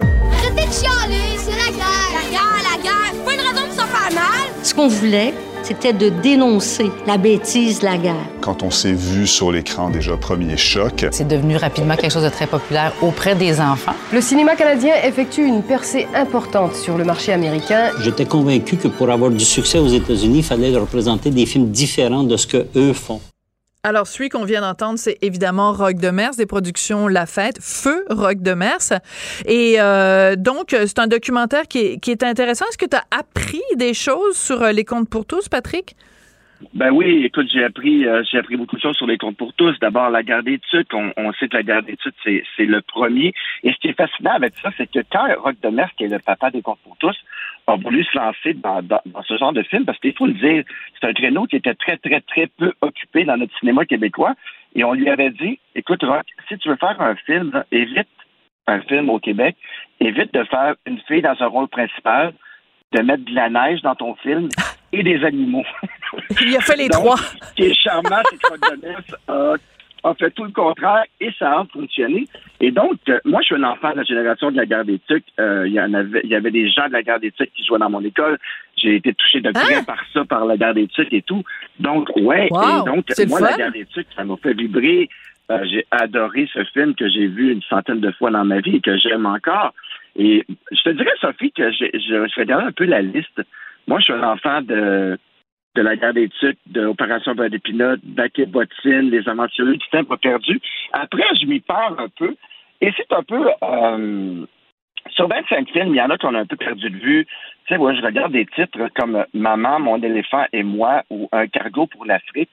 Arrêtez 0.00 0.66
de 0.66 0.72
chialer, 0.72 1.38
c'est 1.38 1.52
la 1.52 1.72
guerre! 1.74 2.12
La 2.12 2.30
guerre, 2.30 2.76
la 2.76 2.82
guerre! 2.82 3.24
Pas 3.24 3.32
une 3.32 3.40
raison 3.40 3.66
de 3.66 3.72
se 3.72 3.86
faire 3.86 4.14
mal! 4.14 4.62
Ce 4.62 4.74
qu'on 4.74 4.88
voulait, 4.88 5.32
c'était 5.66 5.92
de 5.92 6.10
dénoncer 6.10 6.92
la 7.08 7.18
bêtise 7.18 7.80
de 7.80 7.86
la 7.86 7.98
guerre. 7.98 8.14
Quand 8.40 8.62
on 8.62 8.70
s'est 8.70 8.92
vu 8.92 9.26
sur 9.26 9.50
l'écran 9.50 9.90
déjà 9.90 10.16
premier 10.16 10.56
choc, 10.56 11.06
c'est 11.10 11.26
devenu 11.26 11.56
rapidement 11.56 11.96
quelque 11.96 12.12
chose 12.12 12.22
de 12.22 12.28
très 12.28 12.46
populaire 12.46 12.92
auprès 13.02 13.34
des 13.34 13.60
enfants. 13.60 13.94
Le 14.12 14.20
cinéma 14.20 14.54
canadien 14.54 14.94
effectue 15.04 15.44
une 15.44 15.64
percée 15.64 16.06
importante 16.14 16.76
sur 16.76 16.96
le 16.96 17.04
marché 17.04 17.32
américain. 17.32 17.90
J'étais 18.00 18.26
convaincu 18.26 18.76
que 18.76 18.86
pour 18.86 19.10
avoir 19.10 19.32
du 19.32 19.44
succès 19.44 19.78
aux 19.78 19.88
États-Unis, 19.88 20.38
il 20.38 20.44
fallait 20.44 20.76
représenter 20.76 21.30
des 21.30 21.46
films 21.46 21.70
différents 21.70 22.22
de 22.22 22.36
ce 22.36 22.46
que 22.46 22.66
eux 22.76 22.92
font. 22.92 23.20
Alors, 23.86 24.08
celui 24.08 24.30
qu'on 24.30 24.44
vient 24.44 24.62
d'entendre, 24.62 24.98
c'est 24.98 25.16
évidemment 25.22 25.70
Rock 25.70 25.98
de 26.00 26.10
Mers, 26.10 26.32
des 26.36 26.46
productions 26.46 27.06
La 27.06 27.24
Fête, 27.24 27.58
Feu 27.62 28.04
Rock 28.10 28.42
de 28.42 28.52
Mers. 28.52 28.98
Et 29.46 29.76
euh, 29.78 30.34
donc, 30.34 30.70
c'est 30.70 30.98
un 30.98 31.06
documentaire 31.06 31.68
qui 31.68 32.00
est, 32.04 32.22
intéressant. 32.24 32.64
Est-ce 32.68 32.78
que 32.78 32.90
tu 32.90 32.96
as 32.96 33.04
appris 33.16 33.62
des 33.76 33.94
choses 33.94 34.36
sur 34.36 34.60
euh, 34.60 34.72
les 34.72 34.84
contes 34.84 35.08
pour 35.08 35.24
tous, 35.24 35.48
Patrick? 35.48 35.94
Ben 36.74 36.90
oui, 36.90 37.26
écoute, 37.26 37.46
j'ai 37.52 37.62
appris, 37.62 38.04
euh, 38.08 38.24
j'ai 38.28 38.38
appris 38.38 38.56
beaucoup 38.56 38.74
de 38.74 38.80
choses 38.80 38.96
sur 38.96 39.06
les 39.06 39.18
comptes 39.18 39.36
pour 39.36 39.52
tous. 39.52 39.78
D'abord, 39.78 40.10
la 40.10 40.24
guerre 40.24 40.42
d'études, 40.42 40.88
on, 40.92 41.12
on 41.16 41.32
sait 41.34 41.46
que 41.46 41.56
la 41.56 41.62
guerre 41.62 41.84
d'études, 41.84 42.14
c'est, 42.24 42.42
c'est 42.56 42.64
le 42.64 42.80
premier. 42.80 43.34
Et 43.62 43.70
ce 43.70 43.76
qui 43.76 43.86
est 43.86 43.96
fascinant 43.96 44.32
avec 44.32 44.54
ça, 44.60 44.70
c'est 44.76 44.90
que 44.90 44.98
quand 45.12 45.28
Rock 45.38 45.54
de 45.62 45.68
Mer, 45.68 45.90
qui 45.96 46.04
est 46.04 46.08
le 46.08 46.18
papa 46.18 46.50
des 46.50 46.60
comptes 46.60 46.80
pour 46.82 46.96
tous, 46.96 47.16
a 47.66 47.76
voulu 47.76 48.04
se 48.04 48.16
lancer 48.16 48.54
dans, 48.54 48.80
dans, 48.82 49.00
ce 49.26 49.36
genre 49.36 49.52
de 49.52 49.62
film, 49.62 49.84
parce 49.84 49.98
qu'il 49.98 50.14
faut 50.14 50.26
le 50.26 50.34
dire, 50.34 50.64
c'est 51.00 51.08
un 51.08 51.12
créneau 51.12 51.46
qui 51.46 51.56
était 51.56 51.74
très, 51.74 51.96
très, 51.96 52.20
très 52.20 52.46
peu 52.46 52.72
occupé 52.80 53.24
dans 53.24 53.36
notre 53.36 53.56
cinéma 53.58 53.84
québécois. 53.84 54.34
Et 54.74 54.84
on 54.84 54.92
lui 54.92 55.08
avait 55.08 55.30
dit, 55.30 55.58
écoute, 55.74 56.02
Rock, 56.02 56.26
si 56.48 56.58
tu 56.58 56.68
veux 56.68 56.76
faire 56.76 57.00
un 57.00 57.16
film, 57.16 57.64
évite 57.72 58.08
un 58.66 58.80
film 58.82 59.10
au 59.10 59.18
Québec, 59.18 59.56
évite 60.00 60.32
de 60.34 60.44
faire 60.44 60.74
une 60.86 61.00
fille 61.08 61.22
dans 61.22 61.36
un 61.40 61.46
rôle 61.46 61.68
principal, 61.68 62.32
de 62.92 63.02
mettre 63.02 63.24
de 63.24 63.34
la 63.34 63.48
neige 63.48 63.82
dans 63.82 63.94
ton 63.94 64.14
film 64.16 64.48
et 64.92 65.02
des 65.02 65.24
animaux. 65.24 65.64
Il 66.40 66.56
a 66.56 66.60
fait 66.60 66.76
les 66.76 66.88
Donc, 66.88 67.02
trois. 67.02 67.16
Ce 67.16 67.54
qui 67.54 67.62
est 67.64 67.74
charmant, 67.74 68.22
c'est 68.30 68.38
que 68.38 68.48
Rock 68.48 68.60
a, 69.28 69.54
a 70.08 70.14
fait 70.14 70.30
tout 70.30 70.44
le 70.44 70.50
contraire 70.52 71.04
et 71.20 71.30
ça 71.38 71.60
a 71.60 71.64
fonctionné. 71.72 72.26
Et 72.60 72.70
donc, 72.70 72.98
euh, 73.08 73.18
moi, 73.24 73.40
je 73.42 73.46
suis 73.46 73.54
un 73.56 73.62
enfant 73.64 73.90
de 73.92 73.96
la 73.96 74.02
génération 74.04 74.50
de 74.50 74.56
la 74.56 74.66
guerre 74.66 74.84
des 74.84 74.98
Tucs. 75.06 75.24
Euh, 75.40 75.64
Il 75.66 75.72
y 75.74 75.80
en 75.80 75.92
avait, 75.94 76.20
il 76.24 76.30
y 76.30 76.34
avait 76.34 76.50
des 76.50 76.68
gens 76.70 76.86
de 76.88 76.92
la 76.92 77.02
guerre 77.02 77.20
des 77.20 77.32
Tucs 77.32 77.52
qui 77.52 77.64
jouaient 77.64 77.78
dans 77.78 77.90
mon 77.90 78.02
école. 78.02 78.38
J'ai 78.76 78.96
été 78.96 79.14
touché 79.14 79.40
de 79.40 79.50
près 79.50 79.74
Hein? 79.76 79.84
par 79.84 80.02
ça, 80.12 80.24
par 80.24 80.44
la 80.46 80.56
guerre 80.56 80.74
des 80.74 80.86
Tucs 80.88 81.12
et 81.12 81.22
tout. 81.22 81.42
Donc, 81.80 82.10
ouais. 82.16 82.48
Wow, 82.50 82.62
et 82.62 82.84
donc, 82.90 83.04
moi, 83.28 83.40
la 83.40 83.56
guerre 83.56 83.72
des 83.72 83.86
Tucs, 83.86 84.06
ça 84.14 84.24
m'a 84.24 84.36
fait 84.36 84.54
vibrer. 84.54 85.08
Euh, 85.50 85.64
j'ai 85.70 85.86
adoré 85.90 86.48
ce 86.52 86.64
film 86.64 86.94
que 86.94 87.08
j'ai 87.08 87.26
vu 87.26 87.52
une 87.52 87.62
centaine 87.62 88.00
de 88.00 88.10
fois 88.12 88.30
dans 88.30 88.44
ma 88.44 88.60
vie 88.60 88.76
et 88.76 88.80
que 88.80 88.96
j'aime 88.96 89.26
encore. 89.26 89.72
Et 90.16 90.44
je 90.72 90.82
te 90.82 90.90
dirais, 90.90 91.12
Sophie, 91.20 91.52
que 91.52 91.70
je, 91.70 91.84
je 91.94 92.40
regardais 92.40 92.66
un 92.66 92.72
peu 92.72 92.84
la 92.84 93.02
liste. 93.02 93.42
Moi, 93.86 94.00
je 94.00 94.04
suis 94.04 94.12
un 94.12 94.24
enfant 94.24 94.60
de, 94.62 95.16
de 95.76 95.82
la 95.82 95.96
guerre 95.96 96.14
des 96.14 96.28
Tucs, 96.28 96.58
de 96.66 96.80
l'opération 96.80 97.34
Bac 97.34 98.38
et 98.38 98.46
Bottine, 98.46 99.10
Les 99.10 99.28
Aventuriers 99.28 99.76
du 99.76 99.88
temps 99.90 100.04
pas 100.04 100.16
perdu. 100.16 100.60
Après, 100.92 101.24
je 101.40 101.46
m'y 101.46 101.60
perds 101.60 101.94
un 101.98 102.08
peu. 102.08 102.34
Et 102.80 102.92
c'est 102.96 103.12
un 103.12 103.22
peu... 103.22 103.48
euh, 103.62 104.46
sur 105.10 105.28
25 105.28 105.70
films, 105.70 105.94
il 105.94 105.96
y 105.96 106.02
en 106.02 106.10
a 106.10 106.18
qu'on 106.18 106.34
a 106.34 106.40
un 106.40 106.46
peu 106.46 106.56
perdu 106.56 106.90
de 106.90 106.96
vue. 106.96 107.26
Tu 107.66 107.74
sais, 107.74 107.78
moi, 107.78 107.94
je 107.94 108.02
regarde 108.02 108.32
des 108.32 108.46
titres 108.46 108.88
comme 108.96 109.24
Maman, 109.34 109.78
mon 109.78 110.02
éléphant 110.02 110.44
et 110.52 110.62
moi 110.64 111.02
ou 111.10 111.28
Un 111.30 111.46
cargo 111.46 111.86
pour 111.86 112.04
l'Afrique 112.04 112.50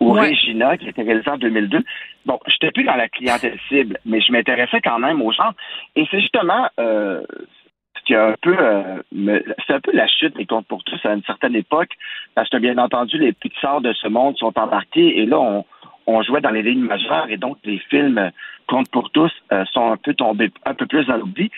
ou 0.00 0.14
Ouais. 0.14 0.30
Regina, 0.30 0.78
qui 0.78 0.88
était 0.88 1.02
réalisé 1.02 1.28
en 1.28 1.36
2002. 1.36 1.82
Bon, 2.26 2.38
je 2.46 2.52
n'étais 2.54 2.72
plus 2.72 2.84
dans 2.84 2.94
la 2.96 3.08
clientèle 3.08 3.58
cible, 3.68 3.98
mais 4.06 4.20
je 4.20 4.32
m'intéressais 4.32 4.80
quand 4.80 4.98
même 4.98 5.20
aux 5.20 5.32
gens. 5.32 5.50
Et 5.96 6.06
c'est 6.10 6.20
justement 6.20 6.68
euh, 6.78 7.22
euh, 8.12 8.34
c'est 9.66 9.74
un 9.74 9.80
peu 9.80 9.92
la 9.92 10.06
chute 10.06 10.36
des 10.36 10.46
comptes 10.46 10.66
pour 10.66 10.82
tous 10.84 10.98
à 11.04 11.12
une 11.12 11.22
certaine 11.22 11.54
époque, 11.54 11.90
parce 12.34 12.48
que 12.48 12.56
bien 12.56 12.78
entendu, 12.78 13.18
les 13.18 13.32
Pixar 13.32 13.80
de 13.80 13.92
ce 13.92 14.08
monde 14.08 14.36
sont 14.38 14.52
embarqués, 14.58 15.20
et 15.20 15.26
là, 15.26 15.38
on, 16.06 16.22
jouait 16.22 16.40
dans 16.40 16.50
les 16.50 16.62
lignes 16.62 16.84
majeures, 16.84 17.26
et 17.28 17.36
donc 17.36 17.58
les 17.64 17.78
films 17.78 18.18
euh, 18.18 18.30
Compte 18.66 18.90
pour 18.90 19.10
tous 19.10 19.32
euh, 19.52 19.64
sont 19.72 19.90
un 19.90 19.96
peu 19.96 20.14
tombés 20.14 20.50
un 20.64 20.74
peu 20.74 20.86
plus 20.86 21.04
dans 21.06 21.16
l'oubli. 21.16 21.50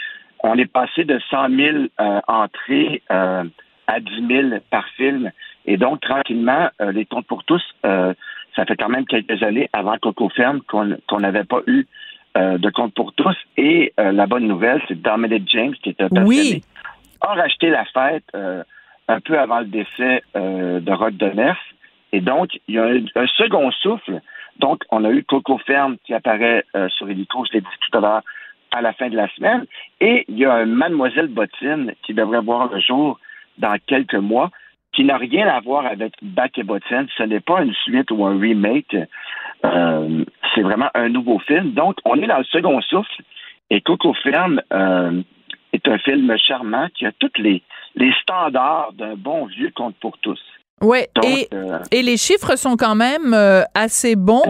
On 0.42 0.56
est 0.56 0.70
passé 0.70 1.04
de 1.04 1.20
100 1.30 1.50
000 1.50 1.76
euh, 2.00 2.20
entrées 2.26 3.02
à 3.10 4.00
10 4.00 4.26
000 4.26 4.48
par 4.70 4.86
film. 4.96 5.30
Et 5.66 5.76
donc, 5.76 6.00
tranquillement, 6.00 6.70
les 6.80 7.04
comptes 7.04 7.26
pour 7.26 7.44
tous, 7.44 7.62
ça 7.82 8.64
fait 8.66 8.76
quand 8.76 8.88
même 8.88 9.04
quelques 9.04 9.42
années 9.42 9.68
avant 9.74 9.98
Coco 9.98 10.30
Ferme 10.30 10.60
qu'on 10.62 11.20
n'avait 11.20 11.44
pas 11.44 11.60
eu 11.66 11.86
euh, 12.36 12.58
de 12.58 12.70
compte 12.70 12.94
pour 12.94 13.12
tous. 13.14 13.36
Et 13.56 13.92
euh, 14.00 14.12
la 14.12 14.26
bonne 14.26 14.46
nouvelle, 14.46 14.82
c'est 14.88 15.00
Dominic 15.00 15.48
James, 15.48 15.74
qui 15.82 15.90
est 15.90 16.00
un 16.00 16.08
passionné, 16.08 16.26
Oui. 16.26 16.62
a 17.20 17.34
racheté 17.34 17.70
la 17.70 17.84
fête 17.86 18.24
euh, 18.34 18.62
un 19.08 19.20
peu 19.20 19.38
avant 19.38 19.60
le 19.60 19.66
décès 19.66 20.22
euh, 20.36 20.80
de 20.80 20.92
Rock 20.92 21.16
de 21.16 21.26
Ness. 21.26 21.56
Et 22.12 22.20
donc, 22.20 22.50
il 22.68 22.74
y 22.74 22.78
a 22.78 22.84
un, 22.84 23.04
un 23.16 23.26
second 23.26 23.70
souffle. 23.70 24.20
Donc, 24.58 24.82
on 24.90 25.04
a 25.04 25.10
eu 25.10 25.24
Coco 25.24 25.58
Ferme 25.58 25.96
qui 26.04 26.12
apparaît 26.14 26.64
euh, 26.76 26.88
sur 26.90 27.08
Hélico, 27.08 27.44
je 27.46 27.54
l'ai 27.54 27.60
dit 27.60 27.66
tout 27.90 27.98
à 27.98 28.00
l'heure, 28.00 28.22
à 28.70 28.80
la 28.82 28.92
fin 28.92 29.08
de 29.08 29.16
la 29.16 29.28
semaine. 29.34 29.64
Et 30.00 30.24
il 30.28 30.38
y 30.38 30.44
a 30.44 30.54
un 30.54 30.66
Mademoiselle 30.66 31.28
Bottine 31.28 31.92
qui 32.02 32.14
devrait 32.14 32.40
voir 32.40 32.70
le 32.72 32.80
jour 32.80 33.18
dans 33.58 33.76
quelques 33.86 34.14
mois, 34.14 34.50
qui 34.92 35.04
n'a 35.04 35.16
rien 35.16 35.48
à 35.48 35.60
voir 35.60 35.86
avec 35.86 36.12
Back 36.22 36.58
et 36.58 36.62
Bottine. 36.64 37.06
Ce 37.16 37.22
n'est 37.22 37.40
pas 37.40 37.62
une 37.62 37.72
suite 37.74 38.10
ou 38.10 38.24
un 38.26 38.38
remake. 38.38 38.94
Euh, 39.64 40.24
c'est 40.54 40.62
vraiment 40.62 40.90
un 40.94 41.08
nouveau 41.08 41.38
film. 41.40 41.72
Donc, 41.72 41.96
on 42.04 42.16
est 42.20 42.26
dans 42.26 42.38
le 42.38 42.44
second 42.44 42.80
souffle. 42.82 43.22
Et 43.70 43.80
Coco 43.80 44.12
Ferme 44.14 44.60
euh, 44.72 45.22
est 45.72 45.88
un 45.88 45.98
film 45.98 46.36
charmant 46.36 46.88
qui 46.94 47.06
a 47.06 47.12
tous 47.12 47.30
les, 47.38 47.62
les 47.94 48.12
standards 48.22 48.92
d'un 48.92 49.14
bon 49.14 49.46
vieux 49.46 49.70
conte 49.74 49.96
pour 49.96 50.18
tous. 50.18 50.40
Ouais, 50.80 51.08
Donc, 51.14 51.24
et, 51.26 51.48
euh, 51.54 51.78
et 51.92 52.02
les 52.02 52.16
chiffres 52.16 52.56
sont 52.56 52.76
quand 52.76 52.96
même 52.96 53.34
euh, 53.34 53.62
assez 53.74 54.16
bons. 54.16 54.42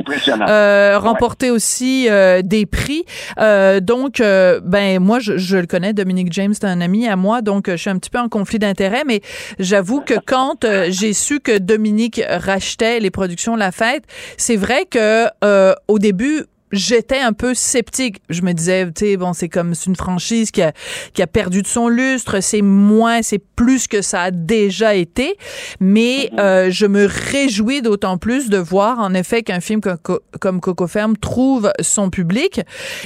Euh, 0.49 0.99
remporté 0.99 1.51
aussi 1.51 2.07
euh, 2.09 2.41
des 2.43 2.65
prix. 2.65 3.05
Euh, 3.39 3.81
donc, 3.81 4.19
ben 4.19 4.99
moi, 4.99 5.19
je, 5.19 5.37
je 5.37 5.59
le 5.59 5.67
connais, 5.67 5.93
Dominique 5.93 6.33
James, 6.33 6.55
c'est 6.55 6.65
un 6.65 6.81
ami 6.81 7.07
à 7.07 7.17
moi, 7.17 7.43
donc 7.43 7.69
je 7.69 7.77
suis 7.77 7.91
un 7.91 7.99
petit 7.99 8.09
peu 8.09 8.19
en 8.19 8.29
conflit 8.29 8.59
d'intérêts, 8.59 9.03
mais 9.07 9.21
j'avoue 9.59 10.01
que 10.01 10.15
quand 10.25 10.65
j'ai 10.89 11.13
su 11.13 11.41
que 11.41 11.59
Dominique 11.59 12.23
rachetait 12.27 13.01
les 13.01 13.11
productions 13.11 13.55
La 13.57 13.73
Fête, 13.73 14.05
c'est 14.39 14.57
vrai 14.57 14.87
que 14.87 15.27
euh, 15.45 15.75
au 15.89 15.99
début, 15.99 16.45
j'étais 16.73 17.19
un 17.19 17.33
peu 17.33 17.55
sceptique. 17.55 18.21
Je 18.29 18.43
me 18.43 18.53
disais, 18.53 18.87
tu 18.87 19.07
sais, 19.07 19.17
bon, 19.17 19.33
c'est 19.33 19.49
comme 19.49 19.75
c'est 19.75 19.87
une 19.87 19.97
franchise 19.97 20.51
qui 20.51 20.63
a, 20.63 20.73
qui 21.15 21.23
a 21.23 21.27
perdu 21.27 21.63
de 21.63 21.67
son 21.67 21.89
lustre, 21.89 22.41
c'est 22.41 22.63
moins, 22.63 23.23
c'est 23.23 23.43
plus 23.57 23.87
que 23.87 24.03
ça 24.03 24.23
a 24.23 24.31
déjà 24.31 24.95
été. 24.95 25.37
Mais 25.81 26.31
euh, 26.39 26.71
je 26.71 26.87
me 26.87 27.07
réjouis 27.07 27.83
d'autant 27.83 28.19
plus 28.19 28.49
de 28.49 28.59
voir, 28.59 28.99
en 28.99 29.15
effet, 29.15 29.43
qu'un 29.43 29.61
film 29.61 29.81
comme, 29.81 29.99
Co- 29.99 30.21
comme 30.41 30.61
Coco 30.61 30.87
Ferme 30.87 31.17
trouve 31.17 31.71
son 31.81 32.11
public. 32.11 32.61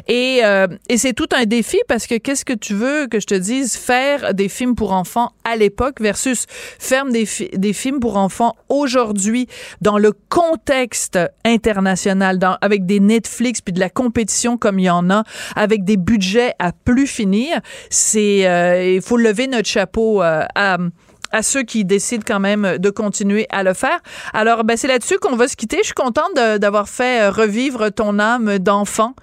Et, 0.09 0.40
euh, 0.44 0.66
et 0.88 0.96
c'est 0.96 1.12
tout 1.12 1.29
un 1.37 1.44
défi 1.44 1.79
parce 1.88 2.07
que 2.07 2.16
qu'est-ce 2.16 2.44
que 2.44 2.52
tu 2.52 2.74
veux 2.74 3.07
que 3.07 3.20
je 3.20 3.26
te 3.26 3.35
dise, 3.35 3.76
faire 3.76 4.33
des 4.35 4.48
films 4.48 4.74
pour 4.74 4.92
enfants 4.92 5.33
à 5.44 5.57
l'époque 5.57 6.00
versus 6.00 6.46
faire 6.48 7.05
des, 7.07 7.26
fi- 7.26 7.50
des 7.52 7.72
films 7.72 8.00
pour 8.00 8.16
enfants 8.16 8.55
aujourd'hui? 8.68 9.48
Dans 9.81 9.98
le 9.98 10.12
contexte 10.29 11.18
international, 11.44 12.38
dans, 12.38 12.57
avec 12.61 12.87
des 12.87 13.00
Netflix 13.00 13.55
puis 13.62 13.72
de 13.72 13.80
la 13.80 13.90
compétition 13.90 14.56
comme 14.56 14.78
il 14.78 14.84
y 14.84 14.90
en 14.90 15.10
a, 15.10 15.24
avec 15.54 15.84
des 15.84 15.96
budgets 15.96 16.52
à 16.58 16.72
plus 16.72 17.06
finir, 17.06 17.60
c'est 17.90 18.48
euh, 18.48 18.94
il 18.94 19.02
faut 19.02 19.16
lever 19.16 19.46
notre 19.46 19.68
chapeau 19.68 20.22
euh, 20.22 20.44
à 20.54 21.42
ceux 21.42 21.62
qui 21.62 21.84
décident 21.84 22.24
quand 22.26 22.40
même 22.40 22.78
de 22.78 22.90
continuer 22.90 23.46
à 23.50 23.62
le 23.62 23.74
faire. 23.74 23.98
Alors, 24.32 24.64
ben, 24.64 24.76
c'est 24.76 24.88
là-dessus 24.88 25.18
qu'on 25.18 25.36
va 25.36 25.48
se 25.48 25.56
quitter. 25.56 25.78
Je 25.78 25.86
suis 25.86 25.94
contente 25.94 26.34
d'avoir 26.34 26.88
fait 26.88 27.22
euh, 27.22 27.30
revivre 27.30 27.90
ton 27.90 28.18
âme 28.18 28.58
d'enfant. 28.58 29.14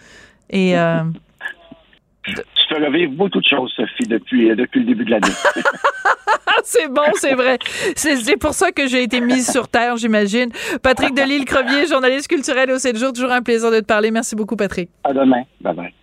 Et 0.49 0.75
Fais 2.73 2.86
revivre 2.86 3.12
beaucoup 3.13 3.39
de 3.39 3.45
choses, 3.45 3.71
Sophie, 3.75 4.07
depuis, 4.07 4.49
euh, 4.49 4.55
depuis 4.55 4.79
le 4.79 4.86
début 4.88 5.05
de 5.05 5.12
l'année. 5.12 5.27
c'est 6.63 6.88
bon, 6.88 7.03
c'est 7.15 7.36
vrai. 7.36 7.59
C'est 7.95 8.38
pour 8.38 8.53
ça 8.53 8.71
que 8.71 8.88
j'ai 8.88 9.03
été 9.03 9.21
mise 9.21 9.51
sur 9.51 9.67
terre, 9.67 9.97
j'imagine. 9.97 10.49
Patrick 10.81 11.13
Delisle-Crevier, 11.13 11.88
journaliste 11.88 12.27
culturel 12.27 12.71
au 12.71 12.79
7 12.79 12.97
jours. 12.97 13.13
Toujours 13.13 13.31
un 13.31 13.41
plaisir 13.41 13.69
de 13.69 13.79
te 13.79 13.86
parler. 13.86 14.09
Merci 14.12 14.36
beaucoup, 14.36 14.55
Patrick. 14.55 14.89
à 15.03 15.13
demain. 15.13 15.43
Bye 15.62 15.75
bye. 15.75 15.93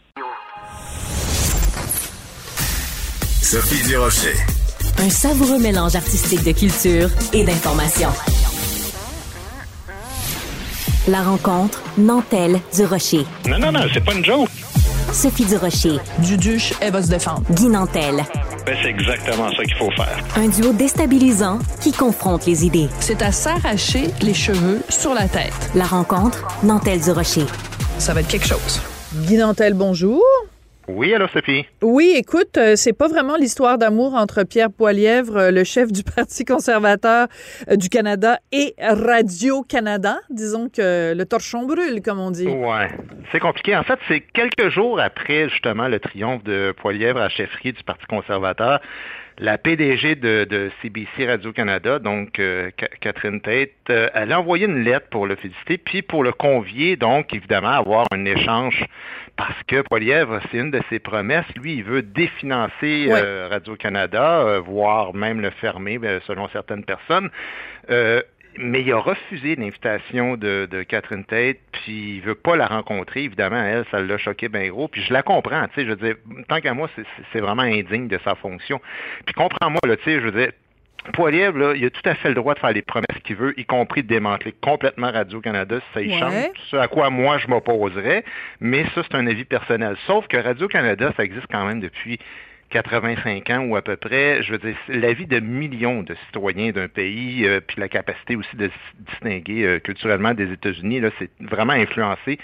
Sophie 3.42 3.88
Durocher. 3.88 4.36
Un 4.98 5.10
savoureux 5.10 5.58
mélange 5.58 5.96
artistique 5.96 6.44
de 6.44 6.52
culture 6.52 7.08
et 7.32 7.42
d'information. 7.42 8.10
La 11.08 11.22
rencontre 11.22 11.82
Nantel 11.98 12.60
du 12.76 12.84
Rocher. 12.84 13.24
Non, 13.48 13.58
non, 13.58 13.72
non, 13.72 13.80
c'est 13.92 14.04
pas 14.04 14.14
une 14.14 14.24
joke. 14.24 14.48
Sophie 15.12 15.44
du 15.44 15.56
Rocher. 15.56 15.98
Duduche, 16.18 16.72
elle 16.80 16.92
va 16.92 17.02
se 17.02 17.08
défendre. 17.08 17.42
Guy 17.50 17.68
Nantel. 17.68 18.16
Ben, 18.66 18.76
c'est 18.82 18.88
exactement 18.88 19.50
ça 19.50 19.64
qu'il 19.64 19.74
faut 19.76 19.90
faire. 19.90 20.22
Un 20.36 20.48
duo 20.48 20.72
déstabilisant 20.72 21.58
qui 21.80 21.92
confronte 21.92 22.46
les 22.46 22.64
idées. 22.64 22.88
C'est 23.00 23.22
à 23.22 23.32
s'arracher 23.32 24.10
les 24.22 24.34
cheveux 24.34 24.80
sur 24.88 25.14
la 25.14 25.28
tête. 25.28 25.70
La 25.74 25.84
rencontre 25.84 26.46
Nantel 26.62 27.00
du 27.00 27.10
Rocher. 27.10 27.46
Ça 27.98 28.14
va 28.14 28.20
être 28.20 28.28
quelque 28.28 28.46
chose. 28.46 28.80
Guy 29.14 29.36
Nantel, 29.36 29.74
bonjour. 29.74 30.22
Oui, 30.94 31.14
alors 31.14 31.30
Sophie. 31.30 31.66
Oui, 31.82 32.12
écoute, 32.16 32.56
euh, 32.58 32.74
c'est 32.76 32.92
pas 32.92 33.08
vraiment 33.08 33.36
l'histoire 33.36 33.78
d'amour 33.78 34.14
entre 34.14 34.42
Pierre 34.44 34.70
Poilièvre, 34.70 35.36
euh, 35.36 35.50
le 35.50 35.64
chef 35.64 35.90
du 35.92 36.02
Parti 36.16 36.44
conservateur 36.44 37.28
euh, 37.70 37.76
du 37.76 37.88
Canada, 37.88 38.38
et 38.52 38.74
Radio-Canada. 38.78 40.18
Disons 40.30 40.68
que 40.68 41.14
le 41.14 41.24
torchon 41.24 41.66
brûle, 41.66 42.02
comme 42.02 42.18
on 42.20 42.30
dit. 42.30 42.46
Ouais. 42.46 42.88
C'est 43.32 43.40
compliqué. 43.40 43.76
En 43.76 43.82
fait, 43.84 43.98
c'est 44.08 44.20
quelques 44.20 44.68
jours 44.70 45.00
après, 45.00 45.48
justement, 45.48 45.88
le 45.88 46.00
triomphe 46.00 46.42
de 46.44 46.72
Poilièvre 46.76 47.20
à 47.20 47.28
chefferie 47.28 47.72
du 47.72 47.82
Parti 47.84 48.06
conservateur. 48.06 48.80
La 49.42 49.56
PDG 49.56 50.16
de, 50.16 50.44
de 50.44 50.70
CBC 50.82 51.26
Radio-Canada, 51.26 51.98
donc 51.98 52.38
euh, 52.38 52.70
Ca- 52.78 52.88
Catherine 53.00 53.40
Tate, 53.40 53.70
euh, 53.88 54.10
elle 54.12 54.32
a 54.32 54.40
envoyé 54.40 54.66
une 54.66 54.80
lettre 54.84 55.06
pour 55.10 55.26
le 55.26 55.34
féliciter, 55.36 55.78
puis 55.78 56.02
pour 56.02 56.22
le 56.22 56.32
convier, 56.32 56.96
donc, 56.96 57.32
évidemment, 57.32 57.68
à 57.68 57.76
avoir 57.76 58.06
un 58.12 58.26
échange, 58.26 58.84
parce 59.40 59.62
que 59.66 59.80
Poilièvre, 59.80 60.38
c'est 60.50 60.58
une 60.58 60.70
de 60.70 60.82
ses 60.90 60.98
promesses. 60.98 61.46
Lui, 61.56 61.76
il 61.76 61.82
veut 61.82 62.02
définancer 62.02 63.06
euh, 63.08 63.48
Radio-Canada, 63.50 64.40
euh, 64.40 64.60
voire 64.60 65.14
même 65.14 65.40
le 65.40 65.48
fermer, 65.48 65.96
ben, 65.96 66.20
selon 66.26 66.46
certaines 66.50 66.84
personnes. 66.84 67.30
Euh, 67.88 68.20
mais 68.58 68.82
il 68.82 68.92
a 68.92 68.98
refusé 68.98 69.56
l'invitation 69.56 70.36
de, 70.36 70.68
de 70.70 70.82
Catherine 70.82 71.24
Tate, 71.24 71.56
puis 71.72 72.16
il 72.16 72.20
veut 72.20 72.34
pas 72.34 72.54
la 72.54 72.66
rencontrer. 72.66 73.22
Évidemment, 73.24 73.62
elle, 73.62 73.86
ça 73.90 74.02
l'a 74.02 74.18
choqué 74.18 74.50
bien 74.50 74.68
gros. 74.68 74.88
Puis 74.88 75.00
je 75.04 75.12
la 75.14 75.22
comprends, 75.22 75.66
tu 75.68 75.74
sais, 75.76 75.84
je 75.86 75.90
veux 75.92 75.96
dire, 75.96 76.16
tant 76.48 76.60
qu'à 76.60 76.74
moi, 76.74 76.90
c'est- 77.32 77.40
vraiment 77.40 77.62
indigne 77.62 78.08
de 78.08 78.18
sa 78.22 78.34
fonction. 78.34 78.78
Puis 79.24 79.32
comprends-moi, 79.34 79.80
tu 79.84 80.02
sais, 80.04 80.20
je 80.20 80.26
veux 80.26 80.32
dire, 80.32 80.52
Poilievre, 81.12 81.58
là, 81.58 81.72
il 81.74 81.84
a 81.84 81.90
tout 81.90 82.00
à 82.04 82.14
fait 82.14 82.28
le 82.28 82.34
droit 82.34 82.54
de 82.54 82.58
faire 82.60 82.72
les 82.72 82.82
promesses 82.82 83.06
qu'il 83.24 83.36
veut, 83.36 83.58
y 83.58 83.64
compris 83.64 84.02
de 84.02 84.08
démanteler 84.08 84.54
complètement 84.60 85.10
Radio-Canada 85.10 85.78
si 85.80 85.86
ça 85.94 86.02
y 86.02 86.08
Ouais. 86.12 86.18
change. 86.18 86.56
Ce 86.70 86.76
à 86.76 86.88
quoi 86.88 87.10
moi 87.10 87.38
je 87.38 87.48
m'opposerais, 87.48 88.24
mais 88.60 88.84
ça, 88.94 89.02
c'est 89.02 89.14
un 89.16 89.26
avis 89.26 89.44
personnel. 89.44 89.96
Sauf 90.06 90.26
que 90.28 90.36
Radio-Canada, 90.36 91.12
ça 91.16 91.24
existe 91.24 91.46
quand 91.50 91.64
même 91.66 91.80
depuis 91.80 92.18
85 92.70 93.50
ans 93.50 93.64
ou 93.64 93.76
à 93.76 93.82
peu 93.82 93.96
près, 93.96 94.42
je 94.42 94.52
veux 94.52 94.58
dire, 94.58 94.76
la 94.88 95.12
vie 95.12 95.26
de 95.26 95.40
millions 95.40 96.02
de 96.02 96.14
citoyens 96.26 96.70
d'un 96.70 96.86
pays, 96.88 97.44
euh, 97.46 97.60
puis 97.60 97.80
la 97.80 97.88
capacité 97.88 98.36
aussi 98.36 98.54
de 98.56 98.68
se 98.68 99.12
distinguer 99.12 99.64
euh, 99.64 99.78
culturellement 99.80 100.34
des 100.34 100.52
États-Unis, 100.52 101.00
là, 101.00 101.10
c'est 101.18 101.30
vraiment 101.40 101.72
influencé 101.72 102.38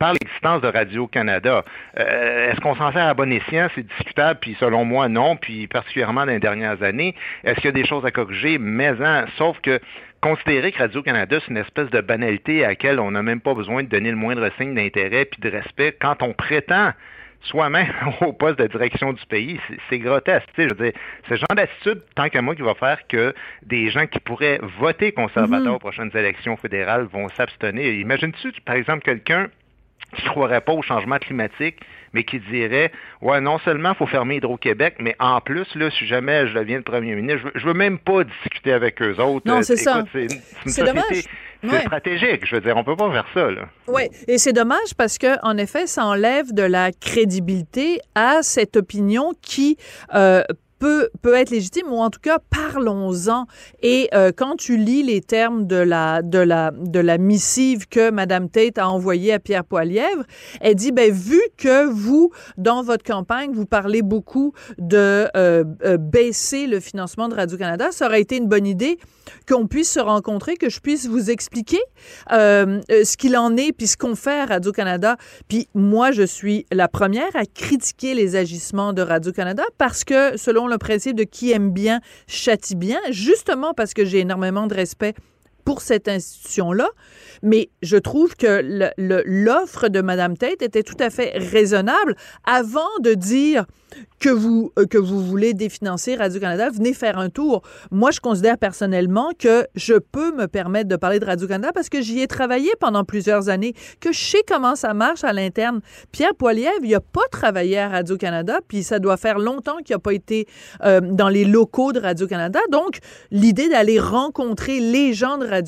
par 0.00 0.14
l'existence 0.14 0.62
de 0.62 0.68
Radio-Canada. 0.68 1.62
Euh, 1.98 2.50
est-ce 2.50 2.60
qu'on 2.60 2.74
s'en 2.74 2.90
sert 2.90 3.06
à 3.06 3.14
bon 3.14 3.30
escient? 3.30 3.68
C'est 3.74 3.86
discutable, 3.86 4.40
puis 4.40 4.56
selon 4.58 4.84
moi, 4.84 5.08
non, 5.08 5.36
puis 5.36 5.66
particulièrement 5.66 6.22
dans 6.22 6.32
les 6.32 6.40
dernières 6.40 6.82
années. 6.82 7.14
Est-ce 7.44 7.56
qu'il 7.56 7.66
y 7.66 7.68
a 7.68 7.72
des 7.72 7.86
choses 7.86 8.04
à 8.06 8.10
corriger? 8.10 8.56
Mais, 8.58 8.94
hein, 9.02 9.26
sauf 9.36 9.60
que 9.60 9.78
considérer 10.22 10.72
que 10.72 10.78
Radio-Canada, 10.78 11.38
c'est 11.40 11.50
une 11.50 11.58
espèce 11.58 11.90
de 11.90 12.00
banalité 12.00 12.64
à 12.64 12.68
laquelle 12.68 12.98
on 12.98 13.10
n'a 13.10 13.22
même 13.22 13.42
pas 13.42 13.52
besoin 13.52 13.82
de 13.82 13.88
donner 13.88 14.10
le 14.10 14.16
moindre 14.16 14.48
signe 14.56 14.74
d'intérêt 14.74 15.26
puis 15.26 15.40
de 15.42 15.50
respect 15.50 15.94
quand 16.00 16.22
on 16.22 16.32
prétend 16.32 16.92
soi-même 17.42 17.92
au 18.22 18.32
poste 18.32 18.58
de 18.58 18.66
direction 18.66 19.12
du 19.12 19.24
pays, 19.26 19.60
c'est 19.88 19.98
grotesque. 19.98 20.48
Je 20.56 20.62
veux 20.62 20.90
dire, 20.90 20.92
ce 21.28 21.34
genre 21.34 21.54
d'attitude, 21.54 22.00
tant 22.14 22.30
qu'à 22.30 22.40
moi, 22.40 22.54
qui 22.54 22.62
va 22.62 22.74
faire 22.74 23.06
que 23.06 23.34
des 23.62 23.90
gens 23.90 24.06
qui 24.06 24.20
pourraient 24.20 24.60
voter 24.78 25.12
conservateur 25.12 25.68
mhm. 25.68 25.74
aux 25.74 25.78
prochaines 25.78 26.10
élections 26.14 26.56
fédérales 26.56 27.04
vont 27.04 27.28
s'abstenir. 27.30 27.92
Imagines-tu, 27.94 28.52
par 28.64 28.76
exemple, 28.76 29.02
quelqu'un 29.02 29.48
qui 30.16 30.24
ne 30.24 30.30
croirait 30.30 30.60
pas 30.60 30.72
au 30.72 30.82
changement 30.82 31.18
climatique, 31.18 31.76
mais 32.12 32.24
qui 32.24 32.40
dirait 32.40 32.92
Ouais, 33.22 33.40
non 33.40 33.58
seulement 33.58 33.90
il 33.90 33.96
faut 33.96 34.06
fermer 34.06 34.36
Hydro-Québec, 34.36 34.96
mais 34.98 35.14
en 35.18 35.40
plus, 35.40 35.66
là, 35.74 35.90
si 35.90 36.06
jamais 36.06 36.46
je 36.48 36.54
deviens 36.54 36.78
le 36.78 36.82
premier 36.82 37.14
ministre, 37.14 37.50
je 37.54 37.60
veux, 37.60 37.72
veux 37.72 37.78
même 37.78 37.98
pas 37.98 38.24
discuter 38.24 38.72
avec 38.72 39.00
eux 39.02 39.16
autres. 39.20 39.46
Non, 39.46 39.62
c'est 39.62 39.76
ça. 39.76 40.04
C'est 40.66 40.84
dommage. 40.84 41.24
C'est 41.62 41.80
stratégique. 41.80 42.46
Je 42.46 42.54
veux 42.54 42.60
dire, 42.62 42.76
on 42.76 42.84
peut 42.84 42.96
pas 42.96 43.10
faire 43.12 43.26
ça, 43.34 43.50
là. 43.50 43.68
Oui, 43.86 44.02
et 44.26 44.38
c'est 44.38 44.52
dommage 44.52 44.94
parce 44.96 45.18
que, 45.18 45.38
en 45.44 45.58
effet, 45.58 45.86
ça 45.86 46.06
enlève 46.06 46.54
de 46.54 46.62
la 46.62 46.90
crédibilité 46.90 48.00
à 48.14 48.42
cette 48.42 48.76
opinion 48.76 49.32
qui 49.42 49.76
euh, 50.14 50.42
peut, 50.80 51.10
peut 51.22 51.34
être 51.34 51.50
légitime, 51.50 51.92
ou 51.92 51.98
en 51.98 52.10
tout 52.10 52.18
cas, 52.20 52.38
parlons-en. 52.50 53.46
Et 53.82 54.08
euh, 54.14 54.32
quand 54.36 54.56
tu 54.56 54.76
lis 54.76 55.04
les 55.04 55.20
termes 55.20 55.66
de 55.66 55.76
la, 55.76 56.22
de, 56.22 56.38
la, 56.38 56.72
de 56.72 56.98
la 56.98 57.18
missive 57.18 57.86
que 57.86 58.10
Mme 58.10 58.48
Tate 58.48 58.78
a 58.78 58.88
envoyée 58.88 59.32
à 59.32 59.38
Pierre 59.38 59.64
Poilièvre, 59.64 60.24
elle 60.60 60.74
dit, 60.74 60.90
ben, 60.90 61.12
vu 61.12 61.40
que 61.56 61.84
vous, 61.84 62.32
dans 62.56 62.82
votre 62.82 63.04
campagne, 63.04 63.52
vous 63.52 63.66
parlez 63.66 64.02
beaucoup 64.02 64.52
de 64.78 65.28
euh, 65.36 65.64
euh, 65.84 65.96
baisser 65.98 66.66
le 66.66 66.80
financement 66.80 67.28
de 67.28 67.34
Radio-Canada, 67.34 67.92
ça 67.92 68.06
aurait 68.06 68.22
été 68.22 68.38
une 68.38 68.48
bonne 68.48 68.66
idée 68.66 68.98
qu'on 69.46 69.66
puisse 69.66 69.92
se 69.92 70.00
rencontrer, 70.00 70.56
que 70.56 70.70
je 70.70 70.80
puisse 70.80 71.06
vous 71.06 71.30
expliquer 71.30 71.80
ce 72.30 73.16
qu'il 73.16 73.36
en 73.36 73.56
est, 73.56 73.72
puis 73.72 73.86
ce 73.86 73.96
qu'on 73.96 74.16
fait 74.16 74.40
à 74.40 74.46
Radio-Canada. 74.46 75.16
Puis 75.48 75.68
moi, 75.74 76.10
je 76.10 76.22
suis 76.22 76.66
la 76.72 76.88
première 76.88 77.34
à 77.34 77.44
critiquer 77.44 78.14
les 78.14 78.34
agissements 78.34 78.92
de 78.92 79.02
Radio-Canada 79.02 79.62
parce 79.78 80.04
que, 80.04 80.36
selon 80.36 80.66
le 80.70 80.78
principe 80.78 81.16
de 81.16 81.24
qui 81.24 81.52
aime 81.52 81.72
bien, 81.72 82.00
châtie 82.26 82.76
bien, 82.76 83.00
justement 83.10 83.74
parce 83.74 83.94
que 83.94 84.04
j'ai 84.04 84.20
énormément 84.20 84.66
de 84.66 84.74
respect 84.74 85.14
pour 85.70 85.82
cette 85.82 86.08
institution-là, 86.08 86.88
mais 87.42 87.70
je 87.80 87.96
trouve 87.96 88.34
que 88.34 88.60
l'offre 89.24 89.86
de 89.86 90.00
Mme 90.00 90.36
Tate 90.36 90.62
était 90.62 90.82
tout 90.82 90.96
à 90.98 91.10
fait 91.10 91.32
raisonnable 91.38 92.16
avant 92.44 92.90
de 93.00 93.14
dire 93.14 93.66
que 94.20 94.28
vous, 94.28 94.72
euh, 94.78 94.86
que 94.86 94.98
vous 94.98 95.24
voulez 95.24 95.54
définancer 95.54 96.14
Radio-Canada, 96.14 96.70
venez 96.70 96.92
faire 96.92 97.18
un 97.18 97.28
tour. 97.28 97.62
Moi, 97.90 98.10
je 98.10 98.20
considère 98.20 98.58
personnellement 98.58 99.30
que 99.38 99.66
je 99.74 99.94
peux 99.94 100.32
me 100.36 100.46
permettre 100.46 100.88
de 100.88 100.96
parler 100.96 101.18
de 101.18 101.24
Radio-Canada 101.24 101.72
parce 101.74 101.88
que 101.88 102.00
j'y 102.00 102.20
ai 102.20 102.26
travaillé 102.26 102.70
pendant 102.78 103.04
plusieurs 103.04 103.48
années, 103.48 103.74
que 104.00 104.12
je 104.12 104.20
sais 104.20 104.44
comment 104.46 104.76
ça 104.76 104.94
marche 104.94 105.24
à 105.24 105.32
l'interne. 105.32 105.80
Pierre 106.12 106.34
Poilievre, 106.34 106.84
il 106.84 106.90
n'a 106.90 107.00
pas 107.00 107.26
travaillé 107.32 107.78
à 107.78 107.88
Radio-Canada, 107.88 108.60
puis 108.68 108.82
ça 108.82 108.98
doit 108.98 109.16
faire 109.16 109.38
longtemps 109.38 109.78
qu'il 109.84 109.96
n'a 109.96 110.00
pas 110.00 110.12
été 110.12 110.46
euh, 110.84 111.00
dans 111.00 111.28
les 111.28 111.44
locaux 111.44 111.92
de 111.92 112.00
Radio-Canada. 112.00 112.60
Donc, 112.70 112.98
l'idée 113.30 113.68
d'aller 113.68 113.98
rencontrer 113.98 114.80
les 114.80 115.14
gens 115.14 115.38
de 115.38 115.46
Radio-Canada 115.46 115.59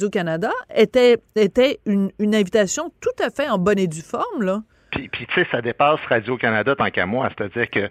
était, 0.75 1.19
était 1.37 1.81
une, 1.87 2.11
invitation 2.21 2.93
tout 3.01 3.25
à 3.25 3.31
fait 3.31 3.49
en 3.49 3.59
bonne 3.59 3.79
et 3.79 3.87
due 3.87 4.03
forme, 4.03 4.43
là. 4.43 4.63
Puis, 4.91 5.09
puis 5.09 5.27
tu 5.27 5.35
sais, 5.35 5.47
ça 5.51 5.63
dépasse 5.63 6.01
Radio-Canada 6.09 6.75
tant 6.77 6.91
qu'à 6.91 7.07
moi. 7.07 7.31
C'est-à-dire 7.37 7.71
que 7.71 7.89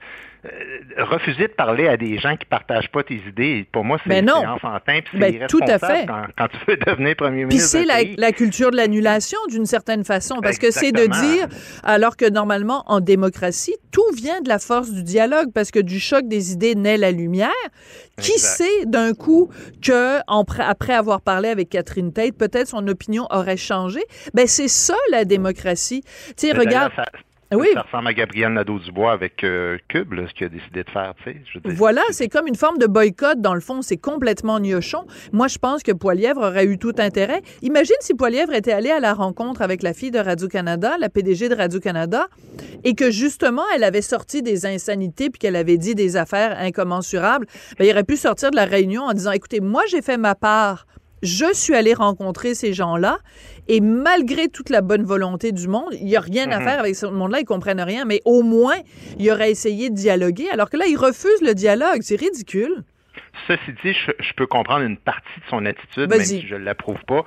refuser 0.97 1.47
de 1.47 1.53
parler 1.53 1.87
à 1.87 1.97
des 1.97 2.17
gens 2.17 2.35
qui 2.35 2.45
partagent 2.45 2.89
pas 2.89 3.03
tes 3.03 3.21
idées, 3.27 3.67
pour 3.71 3.83
moi, 3.83 3.97
c'est 4.05 4.29
enfantin, 4.31 4.99
puis 5.03 5.19
c'est 5.19 5.39
ben, 5.39 5.47
tout 5.47 5.59
à 5.67 5.77
fait. 5.77 6.07
Quand, 6.07 6.47
tu 6.47 6.57
veux 6.67 6.77
devenir 6.77 7.15
premier 7.15 7.45
ministre. 7.45 7.77
Puis 7.77 7.85
c'est 7.85 8.15
la, 8.17 8.31
culture 8.31 8.71
de 8.71 8.75
l'annulation, 8.75 9.37
d'une 9.49 9.65
certaine 9.65 10.03
façon, 10.03 10.39
parce 10.41 10.57
que 10.57 10.71
c'est 10.71 10.91
de 10.91 11.05
dire, 11.05 11.47
alors 11.83 12.17
que 12.17 12.29
normalement, 12.29 12.83
en 12.87 12.99
démocratie, 12.99 13.75
tout 13.91 14.09
vient 14.15 14.41
de 14.41 14.49
la 14.49 14.57
force 14.57 14.91
du 14.91 15.03
dialogue, 15.03 15.51
parce 15.53 15.69
que 15.69 15.79
du 15.79 15.99
choc 15.99 16.27
des 16.27 16.53
idées 16.53 16.75
naît 16.75 16.97
la 16.97 17.11
lumière. 17.11 17.49
Qui 18.17 18.37
sait 18.37 18.85
d'un 18.85 19.13
coup 19.13 19.49
que, 19.81 20.19
après 20.27 20.93
avoir 20.93 21.21
parlé 21.21 21.49
avec 21.49 21.69
Catherine 21.69 22.13
Tate, 22.13 22.37
peut-être 22.37 22.67
son 22.67 22.87
opinion 22.87 23.25
aurait 23.31 23.57
changé? 23.57 24.01
Ben 24.33 24.45
c'est 24.45 24.67
ça 24.67 24.95
la 25.11 25.25
démocratie. 25.25 26.03
Tu 26.37 26.47
sais, 26.47 26.51
regarde. 26.51 26.91
Oui. 27.53 27.67
Ça 27.73 27.81
ressemble 27.81 28.07
à 28.07 28.13
Gabriel 28.13 28.53
Nadeau-Dubois 28.53 29.11
avec 29.11 29.43
euh, 29.43 29.77
Cube, 29.89 30.13
ce 30.27 30.33
qu'il 30.33 30.45
a 30.45 30.49
décidé 30.49 30.83
de 30.83 30.89
faire. 30.89 31.13
Tu 31.23 31.33
sais, 31.33 31.59
voilà, 31.65 32.01
c'est 32.11 32.29
comme 32.29 32.47
une 32.47 32.55
forme 32.55 32.77
de 32.77 32.87
boycott. 32.87 33.41
Dans 33.41 33.53
le 33.53 33.59
fond, 33.59 33.81
c'est 33.81 33.97
complètement 33.97 34.59
niochon. 34.59 35.05
Moi, 35.33 35.47
je 35.47 35.57
pense 35.57 35.83
que 35.83 35.91
Poilièvre 35.91 36.41
aurait 36.41 36.65
eu 36.65 36.77
tout 36.77 36.93
intérêt. 36.97 37.41
Imagine 37.61 37.95
si 37.99 38.13
Poilièvre 38.13 38.53
était 38.53 38.71
allé 38.71 38.89
à 38.89 38.99
la 38.99 39.13
rencontre 39.13 39.61
avec 39.61 39.83
la 39.83 39.93
fille 39.93 40.11
de 40.11 40.19
Radio-Canada, 40.19 40.95
la 40.97 41.09
PDG 41.09 41.49
de 41.49 41.55
Radio-Canada, 41.55 42.27
et 42.83 42.95
que 42.95 43.11
justement, 43.11 43.63
elle 43.75 43.83
avait 43.83 44.01
sorti 44.01 44.41
des 44.41 44.65
insanités 44.65 45.29
puis 45.29 45.39
qu'elle 45.39 45.57
avait 45.57 45.77
dit 45.77 45.93
des 45.93 46.15
affaires 46.15 46.57
incommensurables. 46.57 47.47
Ben, 47.77 47.85
il 47.85 47.91
aurait 47.91 48.03
pu 48.03 48.15
sortir 48.15 48.51
de 48.51 48.55
la 48.55 48.65
réunion 48.65 49.03
en 49.03 49.13
disant, 49.13 49.31
écoutez, 49.31 49.59
moi, 49.59 49.83
j'ai 49.89 50.01
fait 50.01 50.17
ma 50.17 50.35
part 50.35 50.85
je 51.21 51.53
suis 51.53 51.75
allé 51.75 51.93
rencontrer 51.93 52.55
ces 52.55 52.73
gens-là 52.73 53.19
et 53.67 53.79
malgré 53.79 54.47
toute 54.47 54.69
la 54.69 54.81
bonne 54.81 55.03
volonté 55.03 55.51
du 55.51 55.67
monde, 55.67 55.93
il 55.93 56.05
n'y 56.05 56.15
a 56.15 56.19
rien 56.19 56.49
à 56.51 56.59
mhm. 56.59 56.65
faire 56.65 56.79
avec 56.79 56.95
ce 56.95 57.05
monde-là, 57.05 57.39
ils 57.39 57.45
comprennent 57.45 57.81
rien, 57.81 58.05
mais 58.05 58.21
au 58.25 58.41
moins, 58.41 58.77
il 59.19 59.29
aurait 59.31 59.51
essayé 59.51 59.89
de 59.89 59.95
dialoguer, 59.95 60.49
alors 60.51 60.69
que 60.69 60.77
là, 60.77 60.85
il 60.87 60.97
refuse 60.97 61.41
le 61.41 61.53
dialogue. 61.53 62.01
C'est 62.01 62.19
ridicule. 62.19 62.83
Ceci 63.47 63.71
dit, 63.83 63.93
je, 63.93 64.33
peux 64.35 64.45
comprendre 64.45 64.85
une 64.85 64.97
partie 64.97 65.39
de 65.39 65.45
son 65.49 65.65
attitude, 65.65 66.09
même 66.09 66.21
si 66.21 66.45
je 66.45 66.55
ne 66.55 66.63
l'approuve 66.63 67.03
pas. 67.05 67.25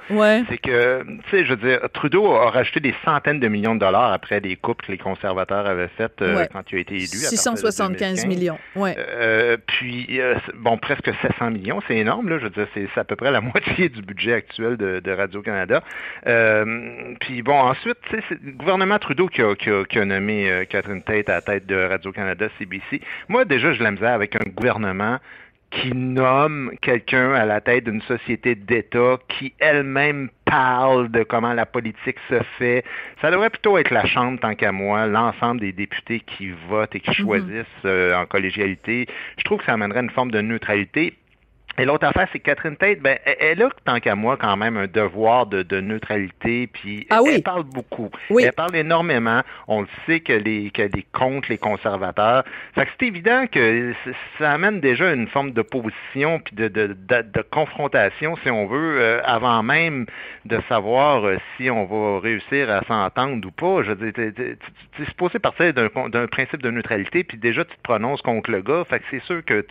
C'est 0.48 0.58
que, 0.58 1.02
tu 1.02 1.30
sais, 1.30 1.44
je 1.44 1.54
veux 1.54 1.68
dire, 1.68 1.80
Trudeau 1.92 2.34
a 2.34 2.50
rajouté 2.50 2.80
des 2.80 2.94
centaines 3.04 3.40
de 3.40 3.48
millions 3.48 3.74
de 3.74 3.80
dollars 3.80 4.12
après 4.12 4.40
des 4.40 4.56
coupes 4.56 4.82
que 4.82 4.92
les 4.92 4.98
conservateurs 4.98 5.66
avaient 5.66 5.88
faites 5.96 6.22
euh, 6.22 6.44
quand 6.52 6.62
il 6.70 6.76
a 6.76 6.80
été 6.80 6.94
élu. 6.94 7.06
675 7.06 8.26
millions, 8.26 8.58
ouais. 8.76 8.94
Euh, 8.98 9.56
puis, 9.66 10.20
euh, 10.20 10.36
bon, 10.54 10.76
presque 10.78 11.10
700 11.22 11.50
millions, 11.50 11.80
c'est 11.88 11.96
énorme, 11.96 12.28
là. 12.28 12.38
Je 12.38 12.44
veux 12.44 12.50
dire, 12.50 12.66
c'est 12.74 12.88
à 12.96 13.04
peu 13.04 13.16
près 13.16 13.30
la 13.30 13.40
moitié 13.40 13.88
du 13.88 14.02
budget 14.02 14.34
actuel 14.34 14.76
de, 14.76 15.10
Radio-Canada. 15.10 15.82
puis, 17.20 17.42
bon, 17.42 17.58
ensuite, 17.58 17.96
tu 18.08 18.16
sais, 18.16 18.22
c'est 18.28 18.42
le 18.42 18.52
gouvernement 18.52 18.98
Trudeau 18.98 19.28
qui 19.28 19.42
a, 19.42 19.54
qui 19.54 19.98
a, 19.98 20.04
nommé 20.04 20.66
Catherine 20.68 21.02
Tate 21.02 21.28
à 21.28 21.34
la 21.34 21.40
tête 21.42 21.66
de 21.66 21.76
Radio-Canada, 21.76 22.48
CBC. 22.58 23.00
Moi, 23.28 23.44
déjà, 23.44 23.72
je 23.72 23.82
l'aime 23.82 23.98
avec 24.02 24.36
un 24.36 24.50
gouvernement 24.50 25.18
qui 25.70 25.92
nomme 25.92 26.72
quelqu'un 26.80 27.32
à 27.32 27.44
la 27.44 27.60
tête 27.60 27.84
d'une 27.84 28.02
société 28.02 28.54
d'État 28.54 29.18
qui 29.28 29.52
elle-même 29.58 30.30
parle 30.44 31.10
de 31.10 31.24
comment 31.24 31.52
la 31.52 31.66
politique 31.66 32.16
se 32.28 32.40
fait. 32.58 32.84
Ça 33.20 33.30
devrait 33.30 33.50
plutôt 33.50 33.76
être 33.78 33.90
la 33.90 34.04
Chambre, 34.04 34.38
tant 34.38 34.54
qu'à 34.54 34.72
moi, 34.72 35.06
l'ensemble 35.06 35.60
des 35.60 35.72
députés 35.72 36.20
qui 36.20 36.50
votent 36.68 36.94
et 36.94 37.00
qui 37.00 37.10
mhm. 37.10 37.26
choisissent 37.26 37.84
euh, 37.84 38.14
en 38.16 38.26
collégialité. 38.26 39.06
Je 39.38 39.44
trouve 39.44 39.58
que 39.58 39.64
ça 39.64 39.72
amènerait 39.72 40.00
une 40.00 40.10
forme 40.10 40.30
de 40.30 40.40
neutralité. 40.40 41.14
Et 41.76 41.84
l'autre 41.84 42.06
affaire, 42.06 42.28
c'est 42.32 42.38
que 42.38 42.44
Catherine 42.44 42.76
Tate, 42.76 43.00
ben, 43.00 43.18
elle 43.40 43.60
a, 43.62 43.68
tant 43.84 43.98
qu'à 43.98 44.14
moi, 44.14 44.36
quand 44.36 44.56
même 44.56 44.76
un 44.76 44.86
devoir 44.86 45.46
de, 45.46 45.62
de 45.64 45.80
neutralité, 45.80 46.68
puis 46.68 47.04
ah 47.10 47.18
elle, 47.26 47.42
parle 47.42 47.64
beaucoup. 47.64 48.10
Elle 48.30 48.52
parle 48.52 48.76
énormément. 48.76 49.40
On 49.66 49.80
le 49.80 49.88
sait 50.06 50.20
qu'elle 50.20 50.46
est, 50.46 50.70
qu'elle 50.70 50.96
est 50.96 51.06
contre 51.12 51.48
les 51.50 51.58
conservateurs. 51.58 52.44
Fait 52.76 52.86
que 52.86 52.92
c'est 52.98 53.06
évident 53.06 53.46
que 53.50 53.92
ça 54.38 54.52
amène 54.52 54.80
déjà 54.80 55.12
une 55.12 55.26
forme 55.26 55.50
d'opposition 55.50 56.38
puis 56.38 56.54
de, 56.54 56.68
de, 56.68 56.94
de, 56.96 57.42
confrontation, 57.50 58.36
si 58.44 58.50
on 58.50 58.66
veut, 58.66 59.00
euh, 59.00 59.20
avant 59.24 59.62
même 59.64 60.06
de 60.44 60.60
savoir 60.68 61.26
euh, 61.26 61.38
si 61.56 61.70
on 61.70 61.86
va 61.86 62.20
réussir 62.20 62.70
à 62.70 62.82
s'entendre 62.86 63.44
ou 63.44 63.50
pas. 63.50 63.82
Je 63.82 63.92
veux 63.92 64.12
dire, 64.12 64.32
tu 64.96 65.04
supposé 65.06 65.40
partir 65.40 65.74
d'un 65.74 66.26
principe 66.28 66.62
de 66.62 66.70
neutralité, 66.70 67.24
puis 67.24 67.36
déjà 67.36 67.64
tu 67.64 67.74
te 67.74 67.82
prononces 67.82 68.22
contre 68.22 68.52
le 68.52 68.62
gars. 68.62 68.84
Fait 68.88 69.00
que 69.00 69.04
c'est 69.10 69.22
sûr 69.24 69.44
que 69.44 69.66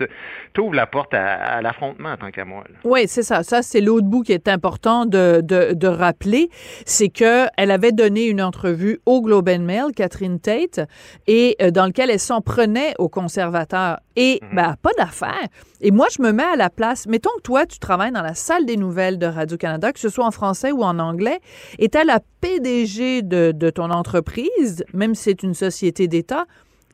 tu 0.53 0.59
ouvres 0.59 0.75
la 0.75 0.85
porte 0.85 1.13
à, 1.13 1.35
à 1.35 1.61
l'affrontement 1.61 1.92
tant 2.19 2.31
qu'à 2.31 2.45
moi. 2.45 2.63
Oui, 2.83 3.05
c'est 3.07 3.23
ça. 3.23 3.43
Ça, 3.43 3.61
c'est 3.61 3.81
l'autre 3.81 4.07
bout 4.07 4.23
qui 4.23 4.31
est 4.31 4.47
important 4.47 5.05
de, 5.05 5.41
de, 5.41 5.87
rappeler. 5.87 6.49
C'est 6.85 7.09
qu'elle 7.09 7.49
avait 7.57 7.91
donné 7.91 8.25
une 8.25 8.41
entrevue 8.41 8.99
au 9.05 9.21
Globe 9.21 9.49
and 9.49 9.59
Mail, 9.59 9.91
Catherine 9.95 10.39
Tate, 10.39 10.81
et 11.27 11.55
euh, 11.61 11.71
dans 11.71 11.85
lequel 11.85 12.09
elle 12.09 12.19
s'en 12.19 12.41
prenait 12.41 12.93
aux 12.99 13.09
conservateurs. 13.09 13.99
Et, 14.15 14.39
ben, 14.53 14.75
pas 14.81 14.91
d'affaires. 14.97 15.47
Et 15.81 15.91
moi, 15.91 16.07
je 16.15 16.21
me 16.21 16.31
mets 16.31 16.43
à 16.43 16.55
la 16.55 16.69
place. 16.69 17.07
Mettons 17.07 17.31
que 17.37 17.41
toi, 17.41 17.65
tu 17.65 17.79
travailles 17.79 18.11
dans 18.11 18.21
la 18.21 18.35
salle 18.35 18.65
des 18.65 18.77
nouvelles 18.77 19.17
de 19.17 19.25
Radio-Canada, 19.25 19.91
que 19.91 19.99
ce 19.99 20.09
soit 20.09 20.25
en 20.25 20.31
français 20.31 20.71
ou 20.71 20.83
en 20.83 20.99
anglais, 20.99 21.39
et 21.79 21.89
tu 21.89 21.97
la 22.05 22.19
PDG 22.41 23.21
de, 23.21 23.51
de 23.55 23.69
ton 23.69 23.89
entreprise, 23.89 24.83
même 24.93 25.15
si 25.15 25.23
c'est 25.23 25.43
une 25.43 25.53
société 25.53 26.07
d'État 26.07 26.45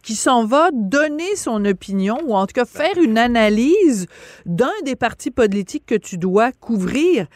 qui 0.03 0.15
s'en 0.15 0.45
va 0.45 0.69
donner 0.73 1.35
son 1.35 1.63
opinion 1.65 2.17
ou 2.25 2.35
en 2.35 2.45
tout 2.47 2.53
cas 2.53 2.65
faire 2.65 2.97
une 3.01 3.17
analyse 3.17 4.07
d'un 4.45 4.71
des 4.85 4.95
partis 4.95 5.31
politiques 5.31 5.85
que 5.85 5.95
tu 5.95 6.17
dois 6.17 6.51
couvrir. 6.51 7.27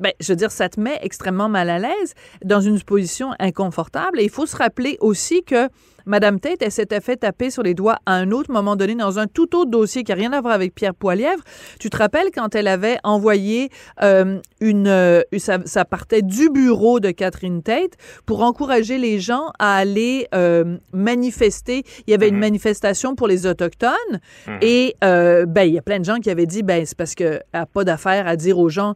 Ben, 0.00 0.12
je 0.20 0.32
veux 0.32 0.36
dire, 0.36 0.52
ça 0.52 0.68
te 0.68 0.80
met 0.80 0.98
extrêmement 1.02 1.48
mal 1.48 1.68
à 1.70 1.78
l'aise 1.78 2.14
dans 2.44 2.60
une 2.60 2.80
position 2.80 3.30
inconfortable. 3.40 4.20
Et 4.20 4.24
il 4.24 4.30
faut 4.30 4.46
se 4.46 4.56
rappeler 4.56 4.96
aussi 5.00 5.42
que 5.42 5.68
Madame 6.08 6.40
Tate, 6.40 6.62
elle 6.62 6.72
s'était 6.72 7.02
fait 7.02 7.18
taper 7.18 7.50
sur 7.50 7.62
les 7.62 7.74
doigts 7.74 7.98
à 8.06 8.14
un 8.14 8.30
autre 8.30 8.50
moment 8.50 8.76
donné 8.76 8.94
dans 8.94 9.18
un 9.18 9.26
tout 9.26 9.54
autre 9.54 9.70
dossier 9.70 10.04
qui 10.04 10.10
n'a 10.10 10.16
rien 10.16 10.32
à 10.32 10.40
voir 10.40 10.54
avec 10.54 10.74
Pierre 10.74 10.94
Poilièvre. 10.94 11.42
Tu 11.78 11.90
te 11.90 11.98
rappelles 11.98 12.30
quand 12.34 12.54
elle 12.54 12.66
avait 12.66 12.98
envoyé 13.04 13.68
euh, 14.02 14.40
une... 14.60 14.88
Euh, 14.88 15.20
ça, 15.36 15.84
partait 15.84 16.22
du 16.22 16.48
bureau 16.48 16.98
de 16.98 17.10
Catherine 17.10 17.62
Tate 17.62 17.92
pour 18.24 18.42
encourager 18.42 18.96
les 18.96 19.20
gens 19.20 19.52
à 19.58 19.76
aller 19.76 20.26
euh, 20.34 20.78
manifester. 20.94 21.84
Il 22.06 22.10
y 22.10 22.14
avait 22.14 22.28
une 22.28 22.36
mhm. 22.36 22.40
manifestation 22.40 23.14
pour 23.14 23.28
les 23.28 23.46
Autochtones 23.46 23.92
mhm. 24.46 24.58
et 24.62 24.96
ben, 25.02 25.62
il 25.64 25.74
y 25.74 25.78
a 25.78 25.82
plein 25.82 25.98
de 25.98 26.06
gens 26.06 26.20
qui 26.20 26.30
avaient 26.30 26.46
dit, 26.46 26.62
ben, 26.62 26.86
c'est 26.86 26.96
parce 26.96 27.14
qu'elle 27.14 27.42
n'a 27.52 27.66
pas 27.66 27.84
d'affaire 27.84 28.26
à 28.26 28.36
dire 28.36 28.58
aux 28.58 28.70
gens 28.70 28.94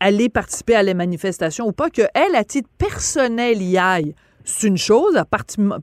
aller 0.00 0.28
participer 0.30 0.74
à 0.74 0.82
les 0.82 0.94
manifestations 0.94 1.66
ou 1.66 1.72
pas, 1.72 1.90
qu'elle, 1.90 2.34
à 2.34 2.42
titre 2.42 2.70
personnel, 2.78 3.60
y 3.62 3.76
aille 3.76 4.14
c'est 4.50 4.66
une 4.66 4.78
chose, 4.78 5.16
a 5.16 5.24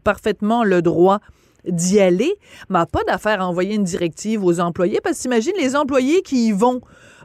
parfaitement 0.03 0.63
le 0.63 0.81
droit 0.81 1.19
d'y 1.65 1.99
aller, 1.99 2.33
mais 2.69 2.79
pas 2.91 3.03
d'affaire 3.05 3.41
à 3.41 3.47
envoyer 3.47 3.75
une 3.75 3.83
directive 3.83 4.43
aux 4.43 4.59
employés, 4.59 4.99
parce 5.03 5.17
que 5.17 5.23
t'imagines 5.23 5.53
les 5.57 5.75
employés 5.75 6.21
qui 6.21 6.47
y 6.47 6.51
vont, 6.51 6.81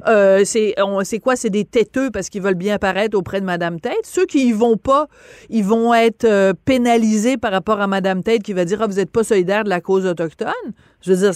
euh, 0.08 0.44
c'est 0.44 0.74
quoi, 1.22 1.36
c'est 1.36 1.50
des 1.50 1.64
têteux 1.64 2.10
parce 2.10 2.28
qu'ils 2.28 2.42
veulent 2.42 2.54
bien 2.54 2.74
apparaître 2.74 3.16
auprès 3.16 3.40
de 3.40 3.46
Madame 3.46 3.78
Tête. 3.80 4.04
Ceux 4.04 4.26
qui 4.26 4.48
y 4.48 4.52
vont 4.52 4.76
pas, 4.76 5.06
ils 5.48 5.64
vont 5.64 5.94
être 5.94 6.24
euh, 6.24 6.54
pénalisés 6.64 7.36
par 7.36 7.52
rapport 7.52 7.80
à 7.80 7.86
Madame 7.86 8.22
Tête 8.22 8.42
qui 8.42 8.52
va 8.52 8.64
dire, 8.64 8.80
ah, 8.82 8.86
vous 8.86 8.94
n'êtes 8.94 9.12
pas 9.12 9.22
solidaire 9.22 9.64
de 9.64 9.68
la 9.68 9.80
cause 9.80 10.06
autochtone. 10.06 10.52
Je 11.02 11.12
veux 11.12 11.18
dire, 11.18 11.34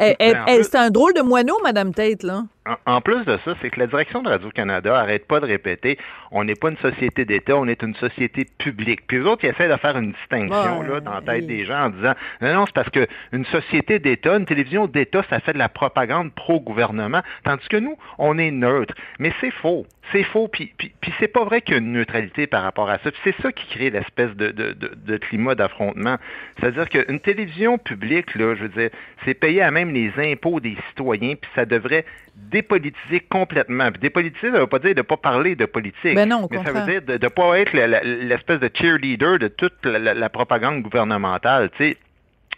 c'est 0.00 0.74
un 0.76 0.90
drôle 0.90 1.14
de 1.14 1.22
moineau, 1.22 1.56
Madame 1.62 1.92
Tate, 1.92 2.22
là. 2.22 2.44
En, 2.86 3.00
plus 3.00 3.24
de 3.24 3.38
ça, 3.44 3.54
c'est 3.60 3.70
que 3.70 3.80
la 3.80 3.86
direction 3.86 4.22
de 4.22 4.28
Radio-Canada 4.28 4.96
arrête 4.96 5.26
pas 5.26 5.40
de 5.40 5.46
répéter 5.46 5.98
on 6.32 6.44
n'est 6.44 6.54
pas 6.54 6.70
une 6.70 6.76
société 6.78 7.24
d'État, 7.24 7.56
on 7.56 7.66
est 7.66 7.82
une 7.82 7.94
société 7.96 8.46
publique. 8.58 9.06
Puis 9.06 9.18
eux 9.18 9.26
autres, 9.26 9.44
ils 9.44 9.50
essaient 9.50 9.68
de 9.68 9.76
faire 9.76 9.96
une 9.96 10.12
distinction 10.12 10.82
là, 10.82 11.00
dans 11.00 11.14
la 11.14 11.20
tête 11.22 11.46
des 11.46 11.64
gens 11.64 11.86
en 11.86 11.90
disant 11.90 12.14
non, 12.40 12.54
non, 12.54 12.66
c'est 12.66 12.74
parce 12.74 12.90
qu'une 12.90 13.44
société 13.46 13.98
d'État, 13.98 14.36
une 14.36 14.46
télévision 14.46 14.86
d'État, 14.86 15.22
ça 15.28 15.40
fait 15.40 15.52
de 15.52 15.58
la 15.58 15.68
propagande 15.68 16.32
pro-gouvernement, 16.32 17.22
tandis 17.44 17.68
que 17.68 17.76
nous, 17.76 17.96
on 18.18 18.38
est 18.38 18.50
neutre. 18.50 18.94
Mais 19.18 19.32
c'est 19.40 19.50
faux. 19.50 19.86
C'est 20.12 20.24
faux, 20.24 20.48
puis, 20.48 20.72
puis, 20.76 20.92
puis 21.00 21.12
c'est 21.20 21.28
pas 21.28 21.44
vrai 21.44 21.60
qu'il 21.60 21.74
y 21.74 21.78
a 21.78 21.80
une 21.80 21.92
neutralité 21.92 22.48
par 22.48 22.64
rapport 22.64 22.90
à 22.90 22.98
ça. 22.98 23.10
c'est 23.22 23.34
ça 23.42 23.52
qui 23.52 23.64
crée 23.66 23.90
l'espèce 23.90 24.34
de, 24.34 24.50
de, 24.50 24.72
de, 24.72 25.16
climat 25.18 25.54
d'affrontement. 25.54 26.16
C'est-à-dire 26.58 26.88
qu'une 26.88 27.20
télévision 27.20 27.78
publique, 27.78 28.34
là, 28.34 28.56
je 28.56 28.62
veux 28.62 28.68
dire, 28.70 28.90
c'est 29.24 29.34
payé 29.34 29.62
à 29.62 29.70
même 29.70 29.89
les 29.90 30.12
impôts 30.32 30.60
des 30.60 30.76
citoyens, 30.88 31.34
puis 31.34 31.50
ça 31.54 31.64
devrait 31.64 32.04
dépolitiser 32.34 33.20
complètement. 33.20 33.90
Puis 33.90 34.00
dépolitiser, 34.00 34.48
ça 34.48 34.56
ne 34.56 34.60
veut 34.60 34.66
pas 34.66 34.78
dire 34.78 34.94
de 34.94 35.00
ne 35.00 35.02
pas 35.02 35.16
parler 35.16 35.56
de 35.56 35.66
politique. 35.66 36.14
Ben 36.14 36.28
non, 36.28 36.48
mais 36.50 36.62
ça 36.62 36.72
veut 36.72 36.90
dire 36.90 37.02
de 37.02 37.12
ne 37.22 37.28
pas 37.28 37.58
être 37.58 37.72
l'espèce 37.74 38.60
de 38.60 38.70
cheerleader 38.72 39.38
de 39.38 39.48
toute 39.48 39.84
la, 39.84 40.14
la 40.14 40.28
propagande 40.28 40.82
gouvernementale. 40.82 41.70
Tu 41.76 41.90
sais, 41.90 41.96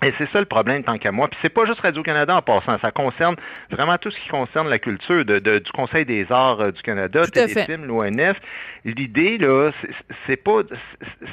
et 0.03 0.13
c'est 0.19 0.29
ça 0.31 0.41
le 0.41 0.47
problème 0.47 0.83
tant 0.83 0.99
qu'à 0.99 1.13
moi. 1.13 1.29
Puis 1.29 1.39
c'est 1.43 1.49
pas 1.49 1.65
juste 1.65 1.81
Radio-Canada 1.81 2.37
en 2.37 2.43
passant, 2.43 2.79
ça 2.81 2.91
concerne 2.91 3.37
vraiment 3.71 3.97
tout 3.99 4.11
ce 4.11 4.19
qui 4.19 4.29
concerne 4.29 4.69
la 4.69 4.79
culture 4.79 5.25
de, 5.25 5.39
du 5.39 5.73
Conseil 5.73 6.05
des 6.05 6.27
arts 6.31 6.61
euh, 6.61 6.71
du 6.73 6.83
Canada, 6.83 7.27
Téléfilm, 7.27 7.85
l'ONF. 7.85 8.37
L'idée, 8.85 9.39
là, 9.39 9.71
c'est 10.27 10.37
pas 10.37 10.63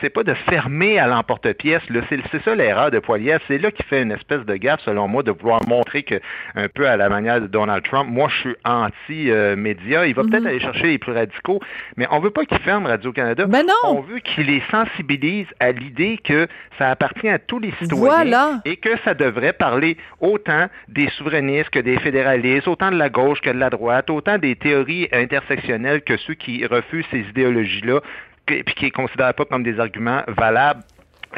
c'est 0.01 0.11
pas 0.11 0.23
de 0.23 0.33
fermer 0.33 0.99
à 0.99 1.07
l'emporte-pièce. 1.07 1.81
C'est 2.31 2.43
ça 2.43 2.53
l'erreur 2.53 2.91
de 2.91 2.99
Poilier. 2.99 3.37
C'est 3.47 3.57
là 3.57 3.71
qu'il 3.71 3.85
fait 3.85 4.03
une 4.03 4.11
espèce 4.11 4.45
de 4.45 4.55
gaffe, 4.55 4.81
selon 4.81 5.07
moi, 5.07 5.23
de 5.23 5.31
vouloir 5.31 5.67
montrer 5.67 6.03
que, 6.03 6.15
un 6.55 6.67
peu 6.67 6.87
à 6.87 6.95
la 6.95 7.09
manière 7.09 7.41
de 7.41 7.47
Donald 7.47 7.83
Trump, 7.83 8.07
moi 8.11 8.29
je 8.29 8.49
suis 8.49 8.55
anti-média. 8.65 10.05
Il 10.05 10.13
va 10.13 10.23
peut-être 10.23 10.41
mhm. 10.41 10.47
aller 10.47 10.59
chercher 10.59 10.87
les 10.87 10.97
plus 10.99 11.11
radicaux, 11.11 11.59
mais 11.97 12.05
on 12.11 12.19
veut 12.19 12.29
pas 12.29 12.45
qu'il 12.45 12.59
ferme 12.59 12.85
Radio-Canada. 12.85 13.45
Ben 13.47 13.65
non. 13.65 13.97
On 13.97 14.01
veut 14.01 14.19
qu'il 14.19 14.45
les 14.45 14.61
sensibilise 14.69 15.47
à 15.59 15.71
l'idée 15.71 16.19
que 16.23 16.47
ça 16.77 16.89
appartient 16.89 17.29
à 17.29 17.39
tous 17.39 17.59
les 17.59 17.71
citoyens. 17.79 17.97
Voilà 17.97 18.58
et 18.65 18.77
que 18.77 18.97
ça 19.03 19.13
devrait 19.13 19.53
parler 19.53 19.97
autant 20.19 20.67
des 20.87 21.09
souverainistes 21.09 21.69
que 21.69 21.79
des 21.79 21.97
fédéralistes, 21.99 22.67
autant 22.67 22.91
de 22.91 22.97
la 22.97 23.09
gauche 23.09 23.41
que 23.41 23.49
de 23.49 23.59
la 23.59 23.69
droite, 23.69 24.09
autant 24.09 24.37
des 24.37 24.55
théories 24.55 25.07
intersectionnelles 25.11 26.01
que 26.01 26.17
ceux 26.17 26.33
qui 26.33 26.65
refusent 26.65 27.05
ces 27.11 27.21
idéologies-là, 27.21 28.01
puis 28.45 28.63
qui 28.75 28.85
ne 28.85 28.91
considèrent 28.91 29.33
pas 29.33 29.45
comme 29.45 29.63
des 29.63 29.79
arguments 29.79 30.23
valables 30.27 30.83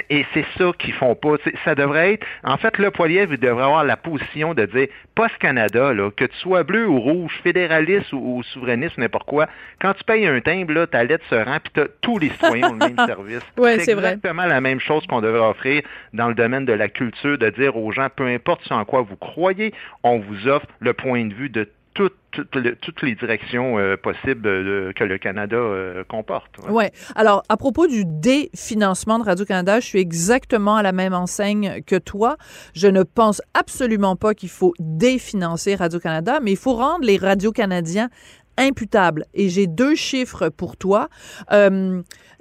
et 0.10 0.26
c'est 0.34 0.46
ça 0.58 0.72
qu'ils 0.78 0.94
font 0.94 1.16
pas. 1.16 1.36
ça 1.66 1.76
devrait 1.76 2.14
être. 2.14 2.26
En 2.44 2.58
fait, 2.58 2.78
le 2.78 2.92
Poiliev, 2.92 3.30
il 3.32 3.40
devrait 3.40 3.64
avoir 3.64 3.84
la 3.84 3.98
position 3.98 4.54
de 4.54 4.66
dire 4.66 4.88
Post 5.16 5.38
Canada, 5.40 5.94
là, 5.94 6.12
que 6.12 6.26
tu 6.26 6.38
sois 6.38 6.64
bleu 6.64 6.88
ou 6.88 7.00
rouge, 7.00 7.32
fédéraliste 7.44 8.14
ou, 8.14 8.42
souverainiste, 8.44 8.98
n'importe 8.98 9.28
quoi, 9.28 9.48
quand 9.82 9.94
tu 9.94 10.04
payes 10.04 10.28
un 10.28 10.40
timbre, 10.40 10.74
là, 10.74 10.88
ta 10.88 11.04
lettre 11.04 11.26
se 11.30 11.36
rend, 11.36 11.58
puis 11.60 11.84
tous 12.02 12.18
les 12.20 12.30
citoyens 12.30 12.70
ont 12.70 12.74
le 12.74 12.80
même 12.80 12.96
service. 13.06 13.42
c'est 13.58 13.92
exactement 13.92 14.46
la 14.46 14.62
même 14.62 14.80
chose 14.80 15.06
qu'on 15.08 15.22
devrait 15.22 15.48
offrir 15.48 15.82
dans 16.14 16.30
le 16.30 16.36
domaine 16.36 16.66
de 16.66 16.74
la 16.74 16.88
culture, 16.88 17.38
de 17.38 17.50
dire 17.50 17.76
aux 17.76 17.92
gens, 17.92 18.08
peu 18.16 18.28
importe 18.28 18.72
en 18.72 18.86
quoi 18.86 19.02
vous 19.02 19.18
croyez, 19.18 19.74
on 20.04 20.20
vous 20.20 20.48
offre 20.48 20.68
le 20.80 20.94
point 20.94 21.26
de 21.26 21.34
vue 21.34 21.50
de 21.50 21.68
toutes, 21.94 23.02
les 23.02 23.16
directions 23.16 23.78
euh, 23.78 23.98
possibles 23.98 24.48
euh, 24.48 24.94
que 24.94 25.04
le 25.04 25.18
Canada 25.18 25.58
euh, 25.58 26.04
comporte. 26.04 26.56
Oui. 26.70 26.86
Alors, 27.16 27.44
à 27.50 27.58
propos 27.58 27.88
du 27.88 28.06
définancement 28.06 29.20
de 29.20 29.26
Radio-Canada, 29.26 29.80
je 29.80 29.86
suis 29.86 30.00
exactement 30.00 30.76
à 30.76 30.84
la 30.84 30.92
même 30.92 31.14
enseigne 31.14 31.82
que 31.86 31.98
toi. 31.98 32.38
Je 32.74 32.88
ne 32.88 33.04
pense 33.04 33.42
absolument 33.54 34.16
pas 34.16 34.34
qu'il 34.34 34.50
faut 34.50 34.74
définancer 34.80 35.76
Radio-Canada, 35.76 36.40
mais 36.42 36.52
il 36.52 36.58
faut 36.58 36.76
rendre 36.76 37.06
les 37.06 37.18
radios-canadiens 37.18 38.10
imputables. 38.58 39.26
Et 39.34 39.50
j'ai 39.50 39.68
deux 39.68 39.96
chiffres 39.96 40.50
pour 40.50 40.78
toi. 40.78 41.10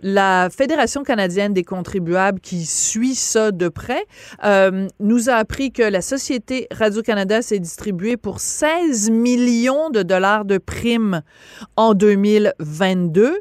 La 0.03 0.49
Fédération 0.51 1.03
canadienne 1.03 1.53
des 1.53 1.65
contribuables, 1.65 2.41
qui 2.41 2.65
suit 2.65 3.15
ça 3.15 3.51
de 3.51 3.69
près, 3.69 4.05
euh, 4.45 4.89
nous 4.99 5.29
a 5.29 5.35
appris 5.35 5.73
que 5.73 5.83
la 5.83 6.01
société 6.01 6.67
Radio-Canada 6.71 7.43
s'est 7.43 7.59
distribuée 7.59 8.17
pour 8.17 8.41
16 8.41 9.11
millions 9.11 9.91
de 9.91 10.03
dollars 10.03 10.45
de 10.45 10.59
primes 10.59 11.23
en 11.77 11.95
2022. 11.95 13.41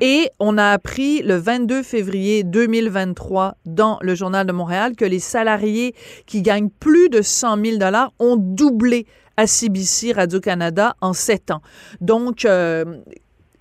Et 0.00 0.30
on 0.40 0.58
a 0.58 0.70
appris 0.70 1.22
le 1.22 1.36
22 1.36 1.82
février 1.82 2.42
2023 2.44 3.56
dans 3.66 3.98
le 4.00 4.14
Journal 4.14 4.46
de 4.46 4.52
Montréal 4.52 4.96
que 4.96 5.04
les 5.04 5.20
salariés 5.20 5.94
qui 6.26 6.42
gagnent 6.42 6.70
plus 6.70 7.08
de 7.08 7.22
100 7.22 7.64
000 7.64 7.76
dollars 7.78 8.12
ont 8.18 8.36
doublé 8.36 9.06
à 9.36 9.46
CBC 9.46 10.12
Radio-Canada 10.12 10.96
en 11.00 11.12
sept 11.12 11.50
ans. 11.52 11.62
Donc, 12.00 12.44
euh, 12.44 12.84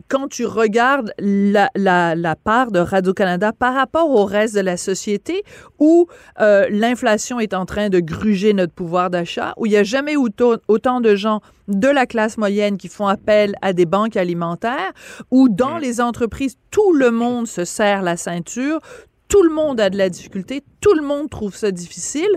quand 0.08 0.28
tu 0.28 0.46
regardes 0.46 1.12
la, 1.20 1.70
la, 1.76 2.36
part 2.36 2.72
de 2.72 2.80
Radio-Canada 2.80 3.52
par 3.52 3.74
rapport 3.74 4.10
au 4.10 4.26
reste 4.26 4.56
de 4.56 4.62
la 4.62 4.78
société, 4.78 5.44
où 5.80 6.08
euh, 6.40 6.68
l'inflation 6.70 7.40
est 7.40 7.54
en 7.54 7.66
train 7.66 7.90
de 7.90 8.00
gruger 8.00 8.54
notre 8.54 8.74
pouvoir 8.74 9.10
d'achat, 9.10 9.54
où 9.58 9.66
il 9.66 9.70
n'y 9.70 9.78
a 9.78 9.84
jamais 9.84 10.16
autant 10.16 11.02
de 11.02 11.16
gens 11.16 11.42
de 11.68 11.88
la 11.88 12.06
classe 12.06 12.38
moyenne 12.38 12.78
qui 12.78 12.88
font 12.88 13.08
appel 13.08 13.56
à 13.62 13.74
des 13.74 13.86
banques 13.86 14.16
alimentaires, 14.16 14.94
où 15.32 15.50
dans 15.50 15.78
mm. 15.78 15.82
les 15.82 16.02
entreprises, 16.02 16.56
tout 16.72 16.94
le 16.94 17.12
monde 17.12 17.48
se 17.48 17.66
serre 17.66 18.02
la 18.02 18.18
ceinture, 18.18 18.80
tout 19.28 19.44
le 19.44 19.54
monde 19.54 19.80
a 19.80 19.90
de 19.90 19.98
la 19.98 20.10
difficulté, 20.10 20.64
tout 20.80 20.94
le 20.94 21.02
monde 21.02 21.30
trouve 21.30 21.56
ça 21.56 21.72
difficile. 21.72 22.30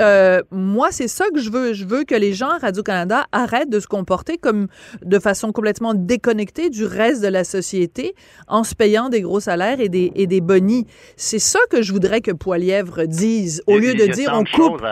Euh, 0.00 0.40
moi, 0.50 0.88
c'est 0.90 1.08
ça 1.08 1.26
que 1.34 1.40
je 1.40 1.50
veux. 1.50 1.72
Je 1.72 1.84
veux 1.84 2.04
que 2.04 2.14
les 2.14 2.32
gens 2.32 2.48
à 2.48 2.58
Radio-Canada 2.58 3.26
arrêtent 3.32 3.70
de 3.70 3.80
se 3.80 3.86
comporter 3.86 4.38
comme 4.38 4.68
de 5.02 5.18
façon 5.18 5.52
complètement 5.52 5.92
déconnectée 5.94 6.70
du 6.70 6.84
reste 6.84 7.22
de 7.22 7.28
la 7.28 7.44
société 7.44 8.14
en 8.48 8.64
se 8.64 8.74
payant 8.74 9.08
des 9.08 9.20
gros 9.20 9.40
salaires 9.40 9.80
et 9.80 9.88
des, 9.88 10.12
et 10.14 10.26
des 10.26 10.40
bonis. 10.40 10.86
C'est 11.16 11.38
ça 11.38 11.58
que 11.70 11.82
je 11.82 11.92
voudrais 11.92 12.20
que 12.20 12.30
Poilièvre 12.30 13.04
dise, 13.04 13.62
au 13.66 13.78
lieu 13.78 13.94
de 13.94 14.06
dire 14.06 14.30
on 14.32 14.44
coupe. 14.44 14.82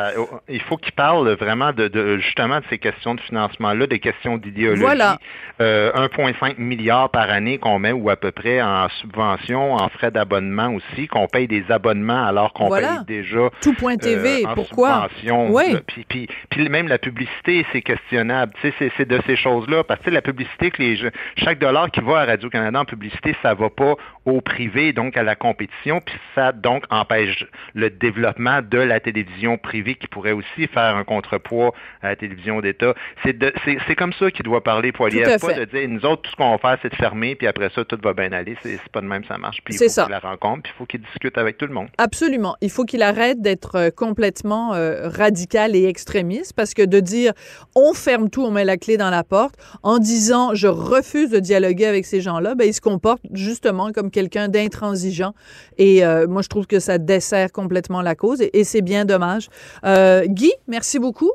il 0.49 0.61
faut 0.63 0.77
qu'il 0.77 0.93
parle 0.93 1.31
vraiment 1.37 1.73
de, 1.73 2.19
justement 2.19 2.59
de 2.59 2.65
ces 2.69 2.79
questions 2.79 3.15
de 3.15 3.21
financement-là, 3.21 3.87
des 3.87 4.01
questions 4.01 4.37
d'idéologie. 4.37 4.83
Voilà. 4.83 5.19
1,5 5.61 5.63
euh, 5.63 6.55
milliard 6.59 7.11
par 7.11 7.31
année 7.31 7.59
qu'on 7.59 7.79
met 7.79 7.93
ou 7.93 8.11
à 8.11 8.17
peu 8.17 8.33
près 8.33 8.63
en 8.63 8.89
subvention, 9.01 9.75
en 9.75 9.89
frais 9.91 10.11
d'abonnement 10.11 10.75
aussi, 10.75 11.07
qu'on 11.07 11.27
paye 11.31 11.47
des 11.47 11.65
abonnements 11.71 12.25
alors 12.27 12.53
qu'on 12.53 12.71
paye 12.71 13.05
déjà 13.07 13.51
tout 13.63 13.75
point 13.75 13.97
TV. 13.97 14.45
Euh, 14.45 14.55
pourquoi? 14.55 15.09
Oui. 15.51 15.77
Puis, 15.87 16.05
puis, 16.09 16.29
puis, 16.49 16.69
même 16.69 16.89
la 16.89 16.99
publicité, 16.99 17.65
c'est 17.73 17.83
questionnable. 17.83 18.53
Tu 18.61 18.73
sais, 18.79 18.93
c'est 18.97 19.09
de 19.09 19.21
ces 19.27 19.37
choses-là 19.37 19.85
parce 19.85 20.01
que 20.01 20.11
la 20.11 20.23
publicité 20.23 20.71
que 20.71 20.83
les 20.83 20.91
chaque 21.37 21.59
dollar 21.59 21.91
qui 21.91 22.01
va 22.01 22.21
à 22.21 22.25
Radio 22.25 22.51
Canada 22.51 22.81
en 22.81 22.85
publicité, 22.85 23.35
ça 23.43 23.55
va 23.55 23.71
pas 23.71 23.95
au 24.27 24.41
privé, 24.41 24.93
donc 24.93 25.17
à 25.17 25.23
la 25.23 25.35
compétition, 25.35 26.01
puis 26.01 26.15
ça 26.35 26.53
donc 26.53 26.85
empêche 26.91 27.47
le 27.75 27.91
développement 27.91 28.61
de 28.63 28.79
la 28.79 29.01
télévision 29.01 29.57
privée 29.57 29.95
qui 29.95 30.07
pourrait 30.07 30.33
aussi 30.33 30.67
faire 30.69 30.97
un 30.97 31.05
contrepoids 31.05 31.73
à 32.03 32.09
la 32.09 32.17
télévision 32.17 32.61
d'État. 32.61 32.95
C'est 33.25 33.97
comme 33.97 34.13
ça 34.13 34.31
qu'il 34.31 34.45
doit 34.45 34.63
parler 34.63 34.93
Poilier, 34.93 35.23
pas 35.41 35.55
de 35.55 35.65
dire 35.65 35.89
nous 35.89 36.05
autres 36.05 36.23
tout 36.23 36.31
ce 36.31 36.37
qu'on 36.37 36.51
va 36.51 36.59
faire 36.59 36.79
c'est 36.83 36.91
de 36.91 36.97
fermer 36.97 37.35
puis 37.35 37.47
après 37.47 37.71
ça 37.71 37.85
tout 37.85 37.99
va 38.03 38.13
bien 38.13 38.33
aller. 38.33 38.57
C'est 38.63 38.81
pas 38.93 39.01
de 39.01 39.07
même 39.07 39.25
ça 39.25 39.39
marche. 39.39 39.61
Puis 39.65 39.75
il 39.75 39.91
faut 39.91 40.03
qu'il 40.03 40.11
la 40.11 40.19
rencontre, 40.19 40.63
puis 40.63 40.73
il 40.75 40.79
faut 40.79 40.87
qu'il 40.87 41.01
discute 41.01 41.20
avec 41.37 41.59
tout 41.59 41.67
le 41.67 41.75
monde. 41.75 41.89
Absolument. 41.99 42.57
Il 42.61 42.71
faut 42.71 42.85
qu'il 42.85 43.03
arrête 43.03 43.41
d'être 43.41 43.77
euh, 43.77 43.91
complètement 43.91 44.75
euh, 44.75 45.09
radical 45.09 45.77
et 45.77 45.85
extrémiste 45.85 46.53
parce 46.55 46.75
que 46.75 46.83
de 46.83 47.01
dire 47.01 47.33
on 47.75 47.93
ferme 47.93 48.31
tout, 48.31 48.43
on 48.43 48.51
met 48.51 48.65
la 48.65 48.77
clé 48.77 48.97
dans 48.97 49.11
la 49.11 49.25
porte, 49.25 49.55
en 49.83 49.99
disant 49.99 50.55
je 50.55 50.67
refuse 50.67 51.31
de 51.31 51.39
dialoguer 51.39 51.87
avec 51.87 52.07
ces 52.07 52.21
gens-là, 52.21 52.55
ben, 52.55 52.67
il 52.67 52.75
se 52.75 52.81
comporte 52.81 53.23
justement 53.33 53.93
comme 53.93 54.11
quelqu'un 54.11 54.49
d'intransigeant. 54.49 55.35
Et 55.79 56.05
euh, 56.05 56.27
moi, 56.27 56.43
je 56.43 56.49
trouve 56.49 56.67
que 56.67 56.81
ça 56.81 56.99
dessert 56.99 57.53
complètement 57.53 58.03
la 58.03 58.15
cause 58.15 58.41
et, 58.41 58.59
et 58.59 58.65
c'est 58.65 58.83
bien 58.83 59.05
dommage. 59.05 59.49
Euh, 59.85 60.25
Guy, 60.27 60.53
merci 60.67 60.99
beaucoup. 60.99 61.33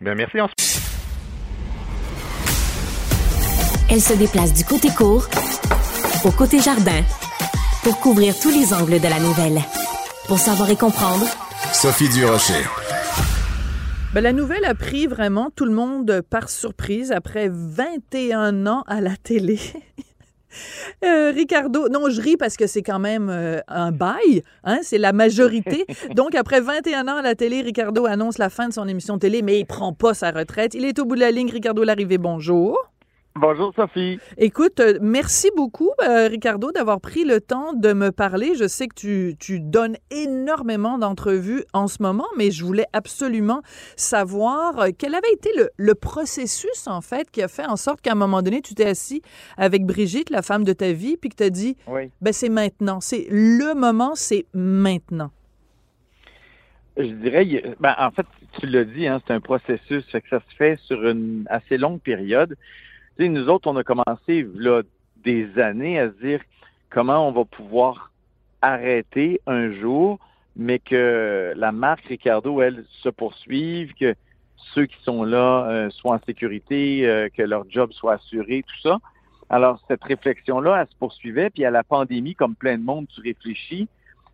Bien, 0.00 0.14
merci. 0.14 0.40
On 0.40 0.48
Elle 3.90 4.00
se 4.00 4.14
déplace 4.14 4.52
du 4.52 4.64
côté 4.64 4.88
court 4.88 5.26
au 6.24 6.30
côté 6.30 6.58
jardin 6.58 7.02
pour 7.84 8.00
couvrir 8.00 8.34
tous 8.40 8.50
les 8.50 8.72
angles 8.72 8.98
de 8.98 9.08
la 9.08 9.20
nouvelle. 9.20 9.60
Pour 10.26 10.38
savoir 10.38 10.70
et 10.70 10.76
comprendre, 10.76 11.26
Sophie 11.70 12.08
Durocher. 12.08 12.64
Ben, 14.14 14.22
la 14.22 14.32
nouvelle 14.32 14.64
a 14.64 14.74
pris 14.74 15.06
vraiment 15.06 15.50
tout 15.54 15.66
le 15.66 15.72
monde 15.72 16.22
par 16.30 16.48
surprise 16.48 17.12
après 17.12 17.50
21 17.52 18.66
ans 18.66 18.84
à 18.86 19.00
la 19.00 19.16
télé. 19.16 19.60
Euh, 21.04 21.32
Ricardo, 21.34 21.88
non, 21.88 22.08
je 22.10 22.20
ris 22.20 22.36
parce 22.36 22.56
que 22.56 22.68
c'est 22.68 22.82
quand 22.82 23.00
même 23.00 23.28
euh, 23.28 23.58
un 23.66 23.90
bail, 23.90 24.44
hein, 24.62 24.78
c'est 24.82 24.98
la 24.98 25.12
majorité. 25.12 25.84
Donc, 26.14 26.36
après 26.36 26.60
21 26.60 27.08
ans 27.08 27.16
à 27.16 27.22
la 27.22 27.34
télé, 27.34 27.60
Ricardo 27.60 28.06
annonce 28.06 28.38
la 28.38 28.50
fin 28.50 28.68
de 28.68 28.72
son 28.72 28.86
émission 28.86 29.18
télé, 29.18 29.42
mais 29.42 29.58
il 29.58 29.64
prend 29.64 29.92
pas 29.92 30.14
sa 30.14 30.30
retraite. 30.30 30.74
Il 30.74 30.84
est 30.84 30.96
au 31.00 31.06
bout 31.06 31.16
de 31.16 31.20
la 31.20 31.32
ligne. 31.32 31.50
Ricardo 31.50 31.82
Larrivée, 31.82 32.18
bonjour. 32.18 32.78
Bonjour 33.40 33.72
Sophie. 33.74 34.20
Écoute, 34.38 34.78
euh, 34.78 34.96
merci 35.02 35.50
beaucoup, 35.56 35.90
euh, 36.06 36.28
Ricardo, 36.28 36.70
d'avoir 36.70 37.00
pris 37.00 37.24
le 37.24 37.40
temps 37.40 37.72
de 37.72 37.92
me 37.92 38.12
parler. 38.12 38.54
Je 38.54 38.68
sais 38.68 38.86
que 38.86 38.94
tu, 38.94 39.34
tu 39.40 39.58
donnes 39.58 39.96
énormément 40.12 40.98
d'entrevues 40.98 41.64
en 41.72 41.88
ce 41.88 42.00
moment, 42.00 42.28
mais 42.36 42.52
je 42.52 42.64
voulais 42.64 42.86
absolument 42.92 43.60
savoir 43.96 44.78
euh, 44.78 44.88
quel 44.96 45.16
avait 45.16 45.32
été 45.32 45.50
le, 45.56 45.70
le 45.76 45.96
processus, 45.96 46.86
en 46.86 47.00
fait, 47.00 47.28
qui 47.32 47.42
a 47.42 47.48
fait 47.48 47.66
en 47.66 47.74
sorte 47.74 48.02
qu'à 48.02 48.12
un 48.12 48.14
moment 48.14 48.40
donné, 48.40 48.60
tu 48.60 48.76
t'es 48.76 48.86
assis 48.86 49.20
avec 49.56 49.84
Brigitte, 49.84 50.30
la 50.30 50.42
femme 50.42 50.62
de 50.62 50.72
ta 50.72 50.92
vie, 50.92 51.16
puis 51.16 51.28
que 51.28 51.34
tu 51.36 51.42
as 51.42 51.50
dit, 51.50 51.76
Oui. 51.88 52.12
ben 52.20 52.32
c'est 52.32 52.48
maintenant, 52.48 53.00
c'est 53.00 53.26
le 53.30 53.74
moment, 53.74 54.12
c'est 54.14 54.46
maintenant. 54.54 55.32
Je 56.96 57.02
dirais, 57.10 57.74
ben, 57.80 57.96
en 57.98 58.12
fait, 58.12 58.26
tu 58.60 58.66
l'as 58.68 58.84
dit, 58.84 59.08
hein, 59.08 59.20
c'est 59.26 59.34
un 59.34 59.40
processus, 59.40 60.04
fait 60.12 60.20
que 60.20 60.28
ça 60.28 60.38
se 60.48 60.54
fait 60.54 60.78
sur 60.84 61.04
une 61.04 61.48
assez 61.50 61.78
longue 61.78 62.00
période. 62.00 62.54
Tu 63.16 63.24
sais, 63.24 63.28
nous 63.28 63.48
autres, 63.48 63.70
on 63.70 63.76
a 63.76 63.84
commencé 63.84 64.46
là, 64.54 64.82
des 65.22 65.58
années 65.58 65.98
à 65.98 66.10
se 66.10 66.16
dire 66.24 66.40
comment 66.90 67.28
on 67.28 67.32
va 67.32 67.44
pouvoir 67.44 68.10
arrêter 68.62 69.40
un 69.46 69.72
jour, 69.72 70.18
mais 70.56 70.78
que 70.78 71.52
la 71.56 71.72
marque 71.72 72.04
Ricardo, 72.06 72.60
elle, 72.60 72.84
se 73.02 73.08
poursuive, 73.08 73.92
que 73.94 74.14
ceux 74.74 74.86
qui 74.86 74.96
sont 75.02 75.24
là 75.24 75.66
euh, 75.68 75.90
soient 75.90 76.14
en 76.14 76.20
sécurité, 76.24 77.06
euh, 77.06 77.28
que 77.28 77.42
leur 77.42 77.68
job 77.70 77.92
soit 77.92 78.14
assuré, 78.14 78.64
tout 78.66 78.80
ça. 78.88 78.98
Alors, 79.50 79.80
cette 79.88 80.02
réflexion-là, 80.02 80.80
elle 80.80 80.88
se 80.88 80.96
poursuivait, 80.96 81.50
puis 81.50 81.64
à 81.64 81.70
la 81.70 81.84
pandémie, 81.84 82.34
comme 82.34 82.54
plein 82.54 82.78
de 82.78 82.82
monde, 82.82 83.06
tu 83.14 83.20
réfléchis, 83.20 83.88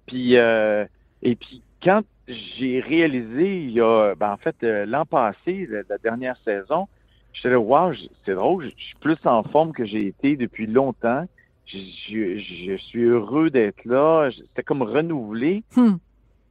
puis 0.07 0.37
euh, 0.37 0.85
et 1.23 1.37
puis 1.37 1.63
quand 1.83 2.03
j'ai 2.29 2.81
réalisé, 2.81 3.63
il 3.65 3.71
y 3.71 3.81
a, 3.81 4.15
ben, 4.15 4.33
en 4.33 4.37
fait, 4.37 4.57
euh, 4.63 4.87
l'an 4.87 5.05
passé, 5.05 5.67
la, 5.69 5.83
la 5.89 5.99
dernière 5.99 6.37
saison, 6.45 6.89
j'étais 7.33 7.51
là, 7.51 7.59
wow, 7.61 7.93
c'est 8.25 8.35
drôle, 8.35 8.71
je 8.77 8.85
suis 8.85 8.97
plus 9.01 9.17
en 9.25 9.43
forme 9.43 9.73
que 9.73 9.85
j'ai 9.85 10.07
été 10.07 10.37
depuis 10.37 10.67
longtemps. 10.67 11.27
Je, 11.67 11.79
je- 11.79 12.39
je 12.39 12.77
suis 12.79 13.05
heureux 13.05 13.51
d'être 13.51 13.85
là. 13.85 14.29
C'était 14.37 14.65
comme 14.65 14.83
renouvelé. 14.83 15.63
Hmm. 15.77 15.97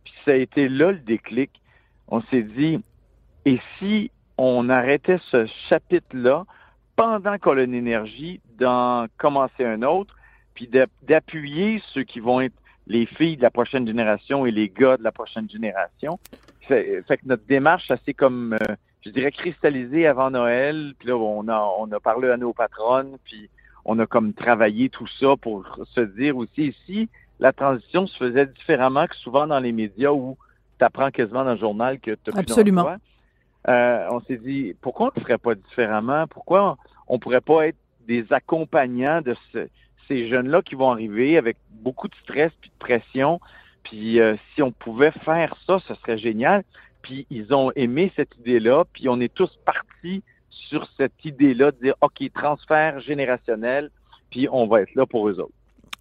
Puis 0.06 0.14
ça 0.24 0.32
a 0.32 0.36
été 0.36 0.70
là 0.70 0.92
le 0.94 1.00
déclic. 1.00 1.52
On 2.08 2.22
s'est 2.24 2.44
dit, 2.44 2.80
et 3.46 3.60
si 3.78 4.12
on 4.38 4.70
arrêtait 4.70 5.20
ce 5.30 5.46
chapitre-là 5.68 6.46
pendant 6.96 7.38
qu'on 7.38 7.52
a 7.58 7.66
l'énergie 7.66 8.40
d'en 8.58 9.08
commencer 9.18 9.66
un 9.66 9.82
autre, 9.84 10.16
puis 10.54 10.68
d'a- 10.68 10.88
d'appuyer 11.04 11.82
ceux 11.94 12.04
qui 12.04 12.20
vont 12.22 12.40
être 12.42 12.56
les 12.88 13.06
filles 13.06 13.38
de 13.38 13.42
la 13.44 13.52
prochaine 13.52 13.86
génération 13.86 14.46
et 14.46 14.52
les 14.52 14.70
gars 14.70 14.98
de 14.98 15.04
la 15.04 15.12
prochaine 15.12 15.50
génération? 15.50 16.18
Fait, 16.62 17.02
fait 17.08 17.18
que 17.18 17.26
notre 17.26 17.46
démarche, 17.46 17.88
ça 17.88 17.98
s'est 18.06 18.14
comme, 18.14 18.54
euh, 18.54 18.76
je 19.02 19.10
dirais, 19.12 19.32
cristallisé 19.32 20.08
avant 20.08 20.30
Noël. 20.32 20.94
Puis 21.00 21.08
là, 21.08 21.16
on 21.18 21.48
a, 21.48 21.74
on 21.80 21.92
a 21.92 22.00
parlé 22.00 22.30
à 22.30 22.38
nos 22.38 22.54
patronnes, 22.54 23.18
puis 23.26 23.50
on 23.86 23.98
a 24.00 24.06
comme 24.06 24.34
travaillé 24.34 24.90
tout 24.90 25.08
ça 25.08 25.36
pour 25.42 25.66
se 25.96 26.02
dire 26.02 26.36
aussi 26.38 26.76
si 26.86 27.10
la 27.40 27.54
transition 27.54 28.06
se 28.08 28.18
faisait 28.18 28.46
différemment 28.46 29.08
que 29.08 29.16
souvent 29.16 29.48
dans 29.48 29.60
les 29.60 29.72
médias 29.72 30.12
où 30.12 30.38
tu 30.78 30.86
apprends 30.86 31.10
quasiment 31.12 31.46
dans 31.46 31.54
le 31.54 31.60
journal 31.60 32.00
que 32.00 32.12
tu 32.12 32.32
Absolument. 32.36 32.98
euh, 33.68 34.08
on 34.12 34.22
s'est 34.22 34.38
dit, 34.38 34.76
pourquoi 34.82 35.08
on 35.08 35.10
ne 35.10 35.16
le 35.16 35.22
ferait 35.22 35.38
pas 35.38 35.56
différemment? 35.56 36.28
Pourquoi 36.28 36.78
on 37.08 37.16
ne 37.16 37.20
pourrait 37.20 37.42
pas 37.42 37.68
être 37.68 37.78
des 38.08 38.26
accompagnants 38.32 39.22
de 39.22 39.36
ce- 39.54 39.68
ces 40.08 40.28
jeunes-là 40.28 40.62
qui 40.62 40.76
vont 40.76 40.92
arriver 40.92 41.38
avec 41.38 41.58
beaucoup 41.70 42.08
de 42.08 42.16
stress 42.24 42.52
puis 42.62 42.70
de 42.70 42.76
pression? 42.80 43.40
Puis 43.84 44.20
euh, 44.20 44.36
si 44.54 44.62
on 44.62 44.72
pouvait 44.72 45.12
faire 45.12 45.56
ça, 45.66 45.80
ce 45.88 45.94
serait 45.96 46.18
génial. 46.18 46.64
Puis 47.02 47.26
ils 47.30 47.54
ont 47.54 47.72
aimé 47.76 48.12
cette 48.16 48.36
idée-là, 48.40 48.84
puis 48.94 49.08
on 49.10 49.20
est 49.20 49.34
tous 49.34 49.50
partis 49.66 50.22
sur 50.50 50.88
cette 50.98 51.14
idée-là 51.24 51.72
de 51.72 51.78
dire, 51.82 51.96
OK, 52.02 52.22
transfert 52.34 53.00
générationnel, 53.00 53.90
puis 54.30 54.48
on 54.52 54.68
va 54.68 54.82
être 54.82 54.94
là 54.96 55.06
pour 55.06 55.30
eux 55.30 55.40
autres. 55.40 55.54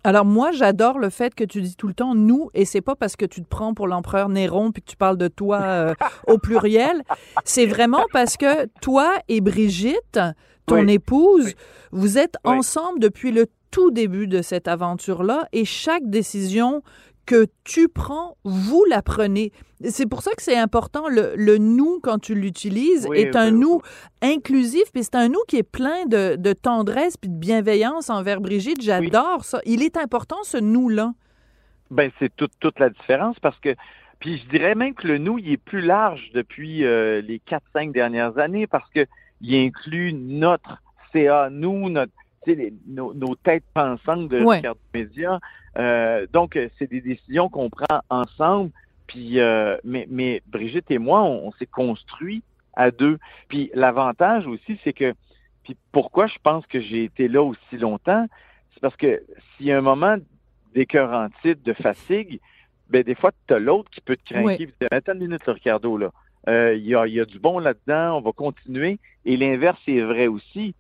Alors 0.05 0.25
moi, 0.25 0.53
j'adore 0.53 0.99
le 0.99 1.11
fait 1.11 1.35
que 1.35 1.45
tu 1.45 1.61
dis 1.61 1.75
tout 1.77 1.89
le 1.89 1.95
temps 1.95 2.15
nous, 2.15 2.51
et 2.55 2.65
c'est 2.65 2.81
pas 2.81 2.95
parce 2.95 3.17
que 3.17 3.27
tu 3.27 3.43
te 3.43 3.49
prends 3.49 3.75
pour 3.75 3.87
l'empereur 3.89 4.29
Néron 4.29 4.71
puis 4.73 4.81
que 4.83 4.91
tu 4.91 4.97
parles 4.97 5.19
de 5.19 5.29
toi 5.29 5.61
euh, 5.63 5.95
au 6.29 6.39
pluriel. 6.39 7.03
C'est 7.45 7.67
vraiment 7.67 8.05
parce 8.13 8.37
que 8.37 8.67
toi 8.81 9.13
et 9.29 9.41
Brigitte, 9.41 10.21
ton 10.67 10.85
Oui. 10.85 10.93
épouse, 10.95 11.53
vous 11.91 12.17
êtes 12.17 12.37
Oui. 12.45 12.57
ensemble 12.59 13.01
depuis 13.01 13.33
le 13.33 13.47
tout 13.71 13.91
début 13.91 14.29
de 14.29 14.41
cette 14.41 14.67
aventure-là, 14.69 15.47
et 15.53 15.65
chaque 15.65 16.09
décision 16.09 16.83
que 17.29 17.47
tu 17.65 17.89
prends, 17.89 18.37
vous 18.45 18.85
la 18.89 19.03
prenez. 19.03 19.53
C'est 19.85 20.09
pour 20.09 20.23
ça 20.23 20.31
que 20.35 20.43
c'est 20.43 20.57
important, 20.57 21.09
le, 21.09 21.35
le 21.37 21.59
nous, 21.59 22.01
quand 22.03 22.19
tu 22.19 22.35
l'utilises, 22.35 23.07
Oui, 23.09 23.19
est 23.19 23.37
un 23.37 23.53
oui, 23.53 23.61
nous 23.61 23.81
inclusif, 24.23 24.85
puis 24.93 25.05
c'est 25.05 25.15
un 25.15 25.29
nous 25.29 25.43
qui 25.47 25.57
est 25.59 25.63
plein 25.63 26.07
de, 26.07 26.37
de 26.37 26.53
tendresse 26.55 27.17
puis 27.19 27.29
de 27.31 27.37
bienveillance 27.37 28.09
envers 28.09 28.41
Brigitte. 28.41 28.81
J'adore 28.83 29.45
ça. 29.45 29.61
Il 29.67 29.83
est 29.83 29.97
important, 29.97 30.39
ce 30.43 30.57
nous-là. 30.57 31.13
Ben, 31.91 32.11
c'est 32.19 32.35
toute, 32.35 32.53
toute 32.61 32.79
la 32.81 32.91
différence 32.91 33.39
parce 33.41 33.59
que, 33.61 33.75
puis 34.21 34.39
je 34.39 34.49
dirais 34.49 34.75
même 34.75 34.95
que 34.95 35.07
le 35.07 35.19
nous, 35.19 35.39
il 35.39 35.53
est 35.53 35.57
plus 35.59 35.81
large 35.83 36.31
depuis 36.35 36.85
euh, 36.85 37.21
les 37.21 37.41
4-5 37.77 37.93
dernières 37.93 38.39
années 38.39 38.67
parce 38.67 38.89
que 38.95 39.07
il 39.41 39.55
inclut 39.55 40.13
notre 40.15 40.83
CA, 41.13 41.49
nous, 41.51 41.89
notre, 41.91 42.13
tu 42.45 42.51
sais, 42.53 42.57
les- 42.57 42.75
nos, 42.87 43.15
nos 43.15 43.35
têtes 43.37 43.65
pensantes 43.75 44.29
de 44.29 44.43
Ouais. 44.43 44.57
Ricardo 44.57 44.81
Média. 44.93 45.39
Euh, 45.79 46.27
donc, 46.33 46.59
c'est 46.79 46.91
des 46.91 47.01
décisions 47.01 47.49
qu'on 47.49 47.71
prend 47.71 48.01
ensemble. 48.11 48.71
Puis, 49.07 49.41
euh, 49.41 49.77
mais, 49.85 50.07
mais 50.11 50.43
Brigitte 50.47 50.91
et 50.91 50.99
moi, 50.99 51.23
on, 51.23 51.47
on 51.47 51.53
s'est 51.53 51.67
construit 51.67 52.43
à 52.75 52.91
deux. 52.91 53.19
Puis 53.49 53.71
l'avantage 53.75 54.47
aussi, 54.47 54.79
c'est 54.85 54.93
que, 54.93 55.15
puis 55.65 55.77
pourquoi 55.93 56.27
je 56.27 56.37
pense 56.43 56.67
que 56.67 56.81
j'ai 56.81 57.05
été 57.05 57.27
là 57.29 57.43
aussi 57.43 57.79
longtemps, 57.79 58.27
c'est 58.73 58.81
parce 58.81 58.97
que 58.97 59.23
s'il 59.57 59.67
y 59.67 59.73
a 59.73 59.79
un 59.79 59.83
moment 59.83 60.17
d'écœurantite, 60.75 61.63
de 61.63 61.73
fatigue, 61.73 62.41
ben 62.91 63.03
des 63.03 63.15
fois, 63.15 63.33
tu 63.47 63.55
as 63.55 63.59
l'autre 63.59 63.91
qui 63.91 64.01
peut 64.01 64.17
te 64.17 64.25
craquer. 64.25 64.69
Oui. 64.81 64.87
Attends 64.91 65.15
une 65.15 65.21
minute, 65.21 65.43
Ricardo, 65.47 65.97
là. 65.97 66.11
Euh, 66.49 66.75
Il 66.75 66.87
y, 66.87 66.95
a, 66.95 67.07
il 67.07 67.15
y 67.15 67.21
a 67.21 67.25
du 67.25 67.39
bon 67.39 67.59
là-dedans, 67.59 68.19
on 68.19 68.21
va 68.21 68.33
continuer. 68.33 68.99
Et 69.25 69.37
l'inverse 69.37 69.81
est 69.87 70.01
vrai 70.01 70.27
aussi. 70.27 70.75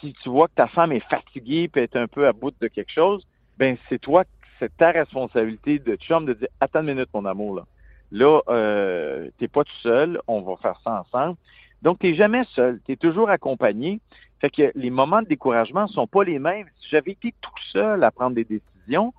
Si 0.00 0.12
tu 0.14 0.28
vois 0.28 0.48
que 0.48 0.54
ta 0.54 0.66
femme 0.66 0.92
est 0.92 1.08
fatiguée 1.08 1.70
et 1.74 1.80
est 1.80 1.96
un 1.96 2.08
peu 2.08 2.26
à 2.26 2.32
bout 2.32 2.52
de 2.60 2.68
quelque 2.68 2.90
chose, 2.90 3.26
ben 3.58 3.76
c'est 3.88 4.00
toi, 4.00 4.24
c'est 4.58 4.76
ta 4.76 4.90
responsabilité 4.90 5.78
de 5.78 5.96
chum 5.96 6.26
de 6.26 6.34
dire 6.34 6.48
Attends 6.60 6.80
une 6.80 6.94
minute, 6.94 7.08
mon 7.14 7.24
amour, 7.24 7.56
là. 7.56 7.64
Là, 8.12 8.40
euh, 8.48 9.28
t'es 9.38 9.48
pas 9.48 9.64
tout 9.64 9.76
seul, 9.82 10.20
on 10.28 10.42
va 10.42 10.56
faire 10.56 10.78
ça 10.84 11.04
ensemble. 11.04 11.36
Donc, 11.82 11.98
tu 11.98 12.06
n'es 12.06 12.14
jamais 12.14 12.44
seul, 12.54 12.80
tu 12.86 12.92
es 12.92 12.96
toujours 12.96 13.28
accompagné. 13.28 14.00
Fait 14.40 14.50
que 14.50 14.72
les 14.74 14.90
moments 14.90 15.22
de 15.22 15.26
découragement 15.26 15.86
sont 15.86 16.06
pas 16.06 16.22
les 16.22 16.38
mêmes. 16.38 16.66
Si 16.78 16.88
j'avais 16.90 17.12
été 17.12 17.34
tout 17.40 17.50
seul 17.72 18.04
à 18.04 18.10
prendre 18.10 18.36
des 18.36 18.44
décisions, 18.44 19.12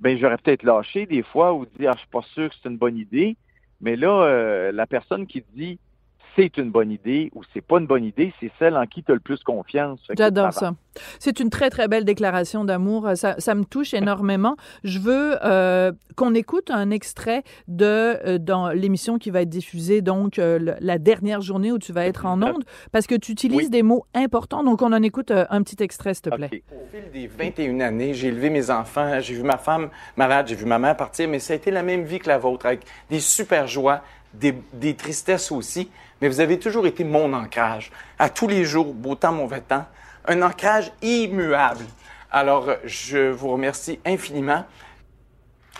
ben 0.00 0.16
j'aurais 0.18 0.36
peut-être 0.36 0.62
lâché 0.62 1.06
des 1.06 1.22
fois 1.22 1.52
ou 1.52 1.66
dit 1.66 1.86
ah, 1.86 1.92
je 1.94 2.00
suis 2.00 2.08
pas 2.08 2.22
sûr 2.34 2.48
que 2.48 2.54
c'est 2.62 2.68
une 2.68 2.76
bonne 2.76 2.96
idée. 2.96 3.36
Mais 3.80 3.96
là, 3.96 4.24
euh, 4.24 4.72
la 4.72 4.86
personne 4.86 5.26
qui 5.26 5.44
dit 5.54 5.78
c'est 6.38 6.56
une 6.56 6.70
bonne 6.70 6.92
idée 6.92 7.30
ou 7.34 7.42
c'est 7.52 7.60
pas 7.60 7.78
une 7.78 7.86
bonne 7.86 8.04
idée, 8.04 8.32
c'est 8.40 8.50
celle 8.58 8.76
en 8.76 8.86
qui 8.86 9.02
tu 9.02 9.10
as 9.10 9.14
le 9.14 9.20
plus 9.20 9.42
confiance. 9.42 9.98
J'adore 10.16 10.52
ça. 10.52 10.74
C'est 11.18 11.40
une 11.40 11.50
très, 11.50 11.70
très 11.70 11.88
belle 11.88 12.04
déclaration 12.04 12.64
d'amour. 12.64 13.10
Ça, 13.14 13.36
ça, 13.38 13.54
me 13.54 13.64
touche 13.64 13.94
énormément. 13.94 14.56
Je 14.84 14.98
veux 14.98 15.36
euh, 15.44 15.92
qu'on 16.16 16.34
écoute 16.34 16.70
un 16.70 16.90
extrait 16.90 17.42
de 17.66 17.84
euh, 17.84 18.38
dans 18.38 18.70
l'émission 18.70 19.18
qui 19.18 19.30
va 19.30 19.42
être 19.42 19.48
diffusée, 19.48 20.00
donc 20.00 20.38
euh, 20.38 20.74
la 20.80 20.98
dernière 20.98 21.40
journée 21.40 21.72
où 21.72 21.78
tu 21.78 21.92
vas 21.92 22.06
être 22.06 22.26
en 22.26 22.42
onde, 22.42 22.64
parce 22.92 23.06
que 23.06 23.14
tu 23.14 23.32
utilises 23.32 23.70
des 23.70 23.82
mots 23.82 24.06
importants. 24.14 24.62
Donc, 24.62 24.82
on 24.82 24.92
en 24.92 25.02
écoute 25.02 25.30
un 25.32 25.62
petit 25.62 25.82
extrait, 25.82 26.14
s'il 26.14 26.22
te 26.22 26.30
plaît. 26.30 26.62
Au 26.72 26.86
fil 26.90 27.10
des 27.12 27.26
21 27.26 27.80
années, 27.80 28.14
j'ai 28.14 28.28
élevé 28.28 28.50
mes 28.50 28.70
enfants, 28.70 29.20
j'ai 29.20 29.34
vu 29.34 29.42
ma 29.42 29.58
femme 29.58 29.90
malade, 30.16 30.46
j'ai 30.48 30.54
vu 30.54 30.66
ma 30.66 30.78
mère 30.78 30.96
partir, 30.96 31.28
mais 31.28 31.38
ça 31.38 31.52
a 31.52 31.56
été 31.56 31.70
la 31.70 31.82
même 31.82 32.04
vie 32.04 32.18
que 32.18 32.28
la 32.28 32.38
vôtre, 32.38 32.66
avec 32.66 32.80
des 33.10 33.20
super 33.20 33.66
joies, 33.66 34.02
des, 34.34 34.54
des 34.74 34.94
tristesses 34.94 35.50
aussi 35.50 35.88
mais 36.20 36.28
vous 36.28 36.40
avez 36.40 36.58
toujours 36.58 36.86
été 36.86 37.04
mon 37.04 37.32
ancrage. 37.32 37.90
À 38.18 38.28
tous 38.28 38.48
les 38.48 38.64
jours, 38.64 38.92
beau 38.94 39.14
temps, 39.14 39.32
mauvais 39.32 39.60
temps, 39.60 39.86
un 40.26 40.42
ancrage 40.42 40.92
immuable. 41.02 41.84
Alors, 42.30 42.68
je 42.84 43.30
vous 43.30 43.48
remercie 43.48 44.00
infiniment. 44.04 44.64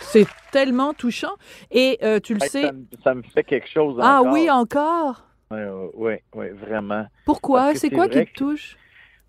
C'est 0.01 0.27
tellement 0.53 0.95
touchant. 0.95 1.33
Et 1.71 1.99
euh, 2.03 2.21
tu 2.21 2.35
le 2.35 2.41
sais. 2.41 2.71
Ça, 3.03 3.15
me 3.15 3.23
fait 3.23 3.45
quelque 3.45 3.69
chose. 3.69 3.99
Ah 4.01 4.23
oui, 4.25 4.49
encore? 4.51 5.25
Oui, 5.51 5.61
oui, 5.95 6.15
oui, 6.35 6.47
vraiment. 6.51 7.07
Pourquoi? 7.25 7.75
C'est 7.75 7.91
quoi 7.91 8.09
qui 8.09 8.25
te 8.25 8.33
touche? 8.33 8.77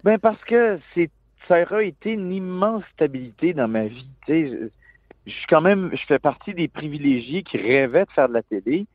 Ben 0.03 0.17
parce 0.17 0.41
que 0.45 0.79
c'est 0.93 1.09
ça 1.47 1.61
aurait 1.63 1.87
été 1.87 2.11
une 2.11 2.31
immense 2.31 2.83
stabilité 2.93 3.53
dans 3.53 3.67
ma 3.67 3.85
vie. 3.85 4.05
je, 4.27 4.69
je 5.25 5.31
suis 5.31 5.47
quand 5.47 5.61
même, 5.61 5.89
je 5.93 6.05
fais 6.05 6.19
partie 6.19 6.53
des 6.53 6.67
privilégiés 6.67 7.43
qui 7.43 7.57
rêvaient 7.57 8.05
de 8.05 8.11
faire 8.11 8.29
de 8.29 8.33
la 8.33 8.43
télé 8.43 8.85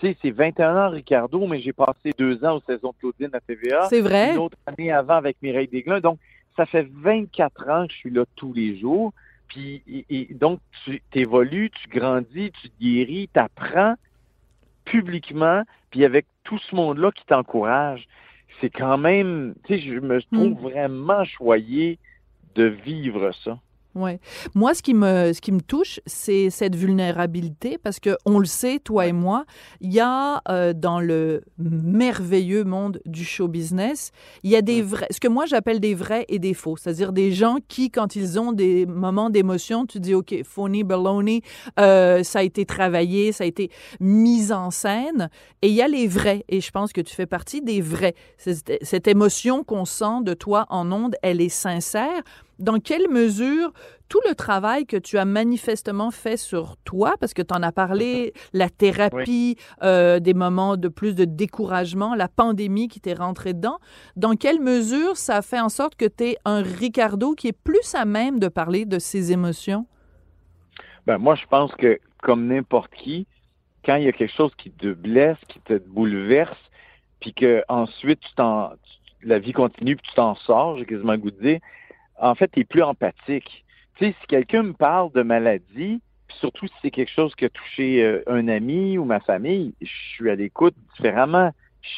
tu 0.00 0.08
sais, 0.08 0.16
c'est 0.22 0.30
21 0.30 0.76
ans, 0.76 0.90
Ricardo, 0.90 1.46
mais 1.46 1.60
j'ai 1.60 1.72
passé 1.72 2.12
deux 2.18 2.44
ans 2.44 2.56
aux 2.56 2.62
saisons 2.66 2.90
de 2.90 2.96
Claudine 2.98 3.30
à 3.32 3.40
TVA. 3.40 3.88
C'est 3.88 4.00
vrai. 4.00 4.32
Une 4.32 4.38
autre 4.38 4.58
année 4.66 4.90
avant 4.90 5.14
avec 5.14 5.36
Mireille 5.42 5.68
Desglin. 5.68 6.00
Donc, 6.00 6.18
ça 6.56 6.66
fait 6.66 6.88
24 6.92 7.68
ans 7.68 7.86
que 7.86 7.92
je 7.92 7.98
suis 7.98 8.10
là 8.10 8.24
tous 8.36 8.52
les 8.52 8.78
jours. 8.78 9.12
Puis, 9.48 9.82
et, 10.10 10.28
donc, 10.34 10.60
tu 10.84 11.00
évolues, 11.14 11.70
tu 11.70 11.88
grandis, 11.88 12.50
tu 12.60 12.68
guéris, 12.80 13.28
tu 13.32 13.40
apprends 13.40 13.94
publiquement, 14.84 15.62
puis 15.90 16.04
avec 16.04 16.26
tout 16.44 16.58
ce 16.58 16.74
monde-là 16.74 17.10
qui 17.12 17.24
t'encourage. 17.24 18.06
C'est 18.60 18.70
quand 18.70 18.98
même, 18.98 19.54
tu 19.64 19.74
sais, 19.74 19.80
je 19.80 19.98
me 19.98 20.20
trouve 20.22 20.60
hmm. 20.60 20.62
vraiment 20.62 21.24
choyé 21.24 21.98
de 22.54 22.64
vivre 22.64 23.32
ça. 23.44 23.58
Ouais. 23.94 24.18
Moi, 24.56 24.74
ce 24.74 24.82
qui 24.82 24.92
me, 24.92 25.32
ce 25.32 25.40
qui 25.40 25.52
me 25.52 25.60
touche, 25.60 26.00
c'est 26.04 26.50
cette 26.50 26.74
vulnérabilité 26.74 27.78
parce 27.78 28.00
que 28.00 28.16
on 28.26 28.40
le 28.40 28.44
sait, 28.44 28.80
toi 28.80 29.06
et 29.06 29.12
moi, 29.12 29.44
il 29.80 29.92
y 29.92 30.00
a 30.00 30.42
euh, 30.48 30.72
dans 30.72 30.98
le 30.98 31.42
merveilleux 31.58 32.64
monde 32.64 33.00
du 33.06 33.24
show 33.24 33.46
business, 33.46 34.10
il 34.42 34.50
y 34.50 34.56
a 34.56 34.62
des 34.62 34.82
vrais, 34.82 35.06
ce 35.10 35.20
que 35.20 35.28
moi 35.28 35.46
j'appelle 35.46 35.78
des 35.78 35.94
vrais 35.94 36.24
et 36.28 36.40
des 36.40 36.54
faux, 36.54 36.76
c'est-à-dire 36.76 37.12
des 37.12 37.30
gens 37.30 37.58
qui, 37.68 37.90
quand 37.90 38.16
ils 38.16 38.40
ont 38.40 38.50
des 38.50 38.84
moments 38.84 39.30
d'émotion, 39.30 39.86
tu 39.86 40.00
dis 40.00 40.14
ok, 40.14 40.42
phony, 40.42 40.82
baloney, 40.82 41.42
euh, 41.78 42.24
ça 42.24 42.40
a 42.40 42.42
été 42.42 42.66
travaillé, 42.66 43.30
ça 43.30 43.44
a 43.44 43.46
été 43.46 43.70
mis 44.00 44.50
en 44.50 44.72
scène, 44.72 45.30
et 45.62 45.68
il 45.68 45.74
y 45.74 45.82
a 45.82 45.88
les 45.88 46.08
vrais, 46.08 46.44
et 46.48 46.60
je 46.60 46.70
pense 46.72 46.92
que 46.92 47.00
tu 47.00 47.14
fais 47.14 47.26
partie 47.26 47.62
des 47.62 47.80
vrais. 47.80 48.14
Cette, 48.38 48.76
cette 48.82 49.06
émotion 49.06 49.62
qu'on 49.62 49.84
sent 49.84 50.22
de 50.22 50.34
toi 50.34 50.66
en 50.68 50.90
onde, 50.90 51.14
elle 51.22 51.40
est 51.40 51.48
sincère 51.48 52.22
dans 52.58 52.78
quelle 52.78 53.08
mesure 53.08 53.72
tout 54.08 54.20
le 54.28 54.34
travail 54.34 54.86
que 54.86 54.96
tu 54.96 55.18
as 55.18 55.24
manifestement 55.24 56.10
fait 56.10 56.36
sur 56.36 56.76
toi, 56.84 57.14
parce 57.18 57.34
que 57.34 57.42
tu 57.42 57.54
en 57.54 57.62
as 57.62 57.72
parlé, 57.72 58.32
la 58.52 58.68
thérapie, 58.68 59.56
euh, 59.82 60.20
des 60.20 60.34
moments 60.34 60.76
de 60.76 60.88
plus 60.88 61.14
de 61.14 61.24
découragement, 61.24 62.14
la 62.14 62.28
pandémie 62.28 62.88
qui 62.88 63.00
t'est 63.00 63.14
rentrée 63.14 63.54
dedans, 63.54 63.78
dans 64.16 64.36
quelle 64.36 64.60
mesure 64.60 65.16
ça 65.16 65.42
fait 65.42 65.60
en 65.60 65.68
sorte 65.68 65.96
que 65.96 66.04
tu 66.04 66.24
es 66.24 66.36
un 66.44 66.62
Ricardo 66.62 67.34
qui 67.34 67.48
est 67.48 67.58
plus 67.58 67.94
à 67.94 68.04
même 68.04 68.38
de 68.38 68.48
parler 68.48 68.84
de 68.84 68.98
ses 68.98 69.32
émotions? 69.32 69.86
Ben, 71.06 71.18
moi, 71.18 71.34
je 71.34 71.46
pense 71.46 71.72
que, 71.72 71.98
comme 72.22 72.46
n'importe 72.46 72.92
qui, 72.94 73.26
quand 73.84 73.96
il 73.96 74.04
y 74.04 74.08
a 74.08 74.12
quelque 74.12 74.34
chose 74.34 74.52
qui 74.56 74.70
te 74.70 74.92
blesse, 74.92 75.36
qui 75.48 75.60
te 75.60 75.78
bouleverse, 75.78 76.58
puis 77.20 77.34
que 77.34 77.62
ensuite 77.68 78.20
tu 78.20 78.34
t'en, 78.34 78.70
la 79.22 79.38
vie 79.38 79.52
continue, 79.52 79.96
puis 79.96 80.06
tu 80.08 80.14
t'en 80.14 80.34
sors, 80.34 80.78
j'ai 80.78 80.86
quasiment 80.86 81.16
goût 81.16 81.30
de 81.30 81.40
dire, 81.40 81.60
en 82.20 82.34
fait, 82.34 82.48
tu 82.48 82.60
es 82.60 82.64
plus 82.64 82.82
empathique. 82.82 83.64
Tu 83.96 84.06
sais, 84.06 84.14
si 84.20 84.26
quelqu'un 84.26 84.62
me 84.62 84.72
parle 84.72 85.12
de 85.12 85.22
maladie, 85.22 86.00
surtout 86.28 86.66
si 86.66 86.74
c'est 86.82 86.90
quelque 86.90 87.12
chose 87.12 87.34
qui 87.34 87.44
a 87.44 87.50
touché 87.50 88.02
euh, 88.02 88.22
un 88.26 88.48
ami 88.48 88.98
ou 88.98 89.04
ma 89.04 89.20
famille, 89.20 89.74
je 89.80 89.92
suis 90.14 90.30
à 90.30 90.34
l'écoute 90.34 90.74
différemment. 90.96 91.50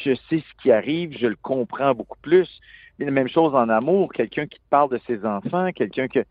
Je 0.03 0.13
sais 0.29 0.39
ce 0.39 0.61
qui 0.61 0.71
arrive, 0.71 1.17
je 1.17 1.27
le 1.27 1.37
comprends 1.41 1.93
beaucoup 1.93 2.19
plus. 2.21 2.59
Mais 2.99 3.05
la 3.05 3.11
même 3.11 3.29
chose 3.29 3.55
en 3.55 3.69
amour, 3.69 4.11
quelqu'un 4.11 4.47
qui 4.47 4.57
te 4.57 4.69
parle 4.69 4.89
de 4.89 4.99
ses 5.07 5.25
enfants, 5.25 5.71
quelqu'un 5.71 6.07
que 6.07 6.25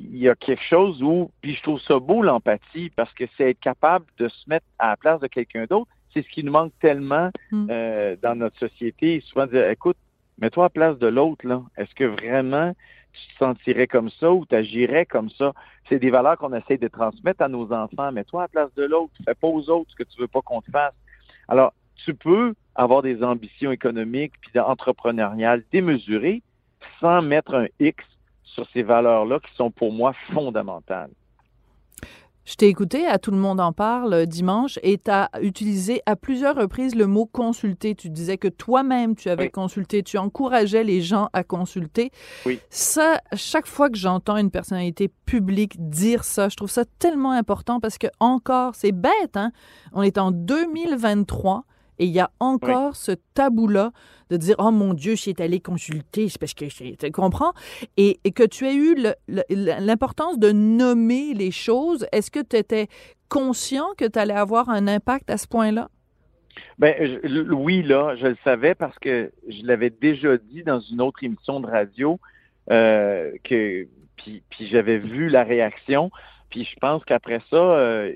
il 0.00 0.16
y 0.16 0.28
a 0.28 0.34
quelque 0.34 0.62
chose 0.62 1.02
où, 1.02 1.30
puis 1.42 1.54
je 1.54 1.62
trouve 1.62 1.80
ça 1.80 1.98
beau 1.98 2.22
l'empathie 2.22 2.90
parce 2.96 3.12
que 3.12 3.24
c'est 3.36 3.50
être 3.50 3.60
capable 3.60 4.06
de 4.18 4.28
se 4.28 4.48
mettre 4.48 4.66
à 4.78 4.88
la 4.88 4.96
place 4.96 5.20
de 5.20 5.26
quelqu'un 5.26 5.66
d'autre. 5.66 5.90
C'est 6.14 6.22
ce 6.22 6.28
qui 6.28 6.44
nous 6.44 6.52
manque 6.52 6.72
tellement 6.80 7.30
mm. 7.50 7.66
euh, 7.70 8.16
dans 8.22 8.34
notre 8.34 8.58
société. 8.58 9.20
Souvent 9.20 9.46
dire, 9.46 9.68
écoute, 9.68 9.96
mets-toi 10.38 10.64
à 10.64 10.66
la 10.66 10.70
place 10.70 10.98
de 10.98 11.06
l'autre 11.06 11.46
là. 11.46 11.62
Est-ce 11.76 11.94
que 11.94 12.04
vraiment 12.04 12.72
tu 13.12 13.34
te 13.34 13.38
sentirais 13.38 13.86
comme 13.86 14.10
ça 14.10 14.30
ou 14.32 14.46
tu 14.46 14.54
agirais 14.54 15.06
comme 15.06 15.30
ça. 15.30 15.52
C'est 15.88 15.98
des 15.98 16.10
valeurs 16.10 16.38
qu'on 16.38 16.54
essaie 16.54 16.78
de 16.78 16.88
transmettre 16.88 17.42
à 17.42 17.48
nos 17.48 17.72
enfants. 17.72 18.12
Mais 18.12 18.24
toi, 18.24 18.42
à 18.42 18.44
la 18.44 18.48
place 18.48 18.74
de 18.74 18.84
l'autre, 18.84 19.12
fais 19.24 19.34
pas 19.34 19.48
aux 19.48 19.68
autres 19.70 19.90
ce 19.90 19.96
que 19.96 20.04
tu 20.04 20.20
veux 20.20 20.28
pas 20.28 20.42
qu'on 20.42 20.62
te 20.62 20.70
fasse. 20.70 20.94
Alors, 21.48 21.72
tu 22.04 22.14
peux 22.14 22.54
avoir 22.74 23.02
des 23.02 23.22
ambitions 23.22 23.70
économiques 23.70 24.32
puis 24.40 24.58
entrepreneuriales 24.58 25.62
démesurées 25.72 26.42
sans 27.00 27.22
mettre 27.22 27.54
un 27.54 27.66
X 27.80 28.04
sur 28.44 28.66
ces 28.70 28.82
valeurs-là 28.82 29.40
qui 29.40 29.54
sont 29.54 29.70
pour 29.70 29.92
moi 29.92 30.12
fondamentales. 30.32 31.10
Je 32.44 32.56
t'ai 32.56 32.66
écouté, 32.66 33.06
à 33.06 33.18
Tout 33.18 33.30
le 33.30 33.36
monde 33.36 33.60
en 33.60 33.72
parle 33.72 34.14
euh, 34.14 34.26
dimanche, 34.26 34.78
et 34.82 34.98
tu 34.98 35.10
as 35.10 35.30
utilisé 35.40 36.02
à 36.06 36.16
plusieurs 36.16 36.56
reprises 36.56 36.96
le 36.96 37.06
mot 37.06 37.24
consulter. 37.24 37.94
Tu 37.94 38.10
disais 38.10 38.36
que 38.36 38.48
toi-même, 38.48 39.14
tu 39.14 39.28
avais 39.30 39.48
consulté, 39.48 40.02
tu 40.02 40.18
encourageais 40.18 40.82
les 40.82 41.02
gens 41.02 41.28
à 41.32 41.44
consulter. 41.44 42.10
Oui. 42.44 42.58
Ça, 42.68 43.20
chaque 43.34 43.66
fois 43.66 43.90
que 43.90 43.96
j'entends 43.96 44.36
une 44.36 44.50
personnalité 44.50 45.08
publique 45.24 45.88
dire 45.88 46.24
ça, 46.24 46.48
je 46.48 46.56
trouve 46.56 46.70
ça 46.70 46.84
tellement 46.98 47.32
important 47.32 47.78
parce 47.78 47.96
que 47.96 48.08
encore, 48.18 48.74
c'est 48.74 48.92
bête, 48.92 49.36
hein? 49.36 49.52
On 49.92 50.02
est 50.02 50.18
en 50.18 50.32
2023 50.32 51.64
et 51.98 52.06
il 52.06 52.10
y 52.10 52.20
a 52.20 52.30
encore 52.40 52.96
ce 52.96 53.12
tabou-là 53.34 53.92
de 54.30 54.36
dire 54.36 54.56
Oh 54.58 54.70
mon 54.70 54.94
Dieu, 54.94 55.14
je 55.14 55.20
suis 55.20 55.34
allé 55.38 55.60
consulter, 55.60 56.28
c'est 56.28 56.38
parce 56.38 56.54
que 56.54 56.64
tu 56.64 57.10
comprends? 57.12 57.52
Et, 57.96 58.18
que 58.34 58.44
tu 58.44 58.66
as 58.66 58.72
eu 58.72 58.96
l'importance 59.48 60.38
de 60.38 60.52
nommer 60.52 61.34
les 61.34 61.50
choses. 61.50 62.06
Est-ce 62.12 62.30
que 62.30 62.40
tu 62.40 62.56
étais 62.56 62.88
conscient 63.28 63.86
que 63.96 64.06
tu 64.06 64.18
allais 64.18 64.34
avoir 64.34 64.68
un 64.68 64.88
impact 64.88 65.30
à 65.30 65.36
ce 65.36 65.46
point-là? 65.46 65.88
Ben 66.78 67.20
oui, 67.50 67.82
là, 67.82 68.16
je 68.16 68.26
le 68.26 68.36
savais 68.44 68.74
parce 68.74 68.98
que 68.98 69.32
je 69.48 69.64
l'avais 69.64 69.90
déjà 69.90 70.36
dit 70.36 70.62
dans 70.62 70.80
une 70.80 71.00
autre 71.00 71.22
émission 71.24 71.60
de 71.60 71.66
radio 71.66 72.18
euh, 72.70 73.32
que 73.44 73.86
puis, 74.16 74.42
j'avais 74.60 74.98
vu 74.98 75.28
la 75.28 75.44
réaction. 75.44 76.10
Puis 76.50 76.64
je 76.64 76.76
pense 76.78 77.04
qu'après 77.04 77.40
ça, 77.50 77.56
euh, 77.56 78.12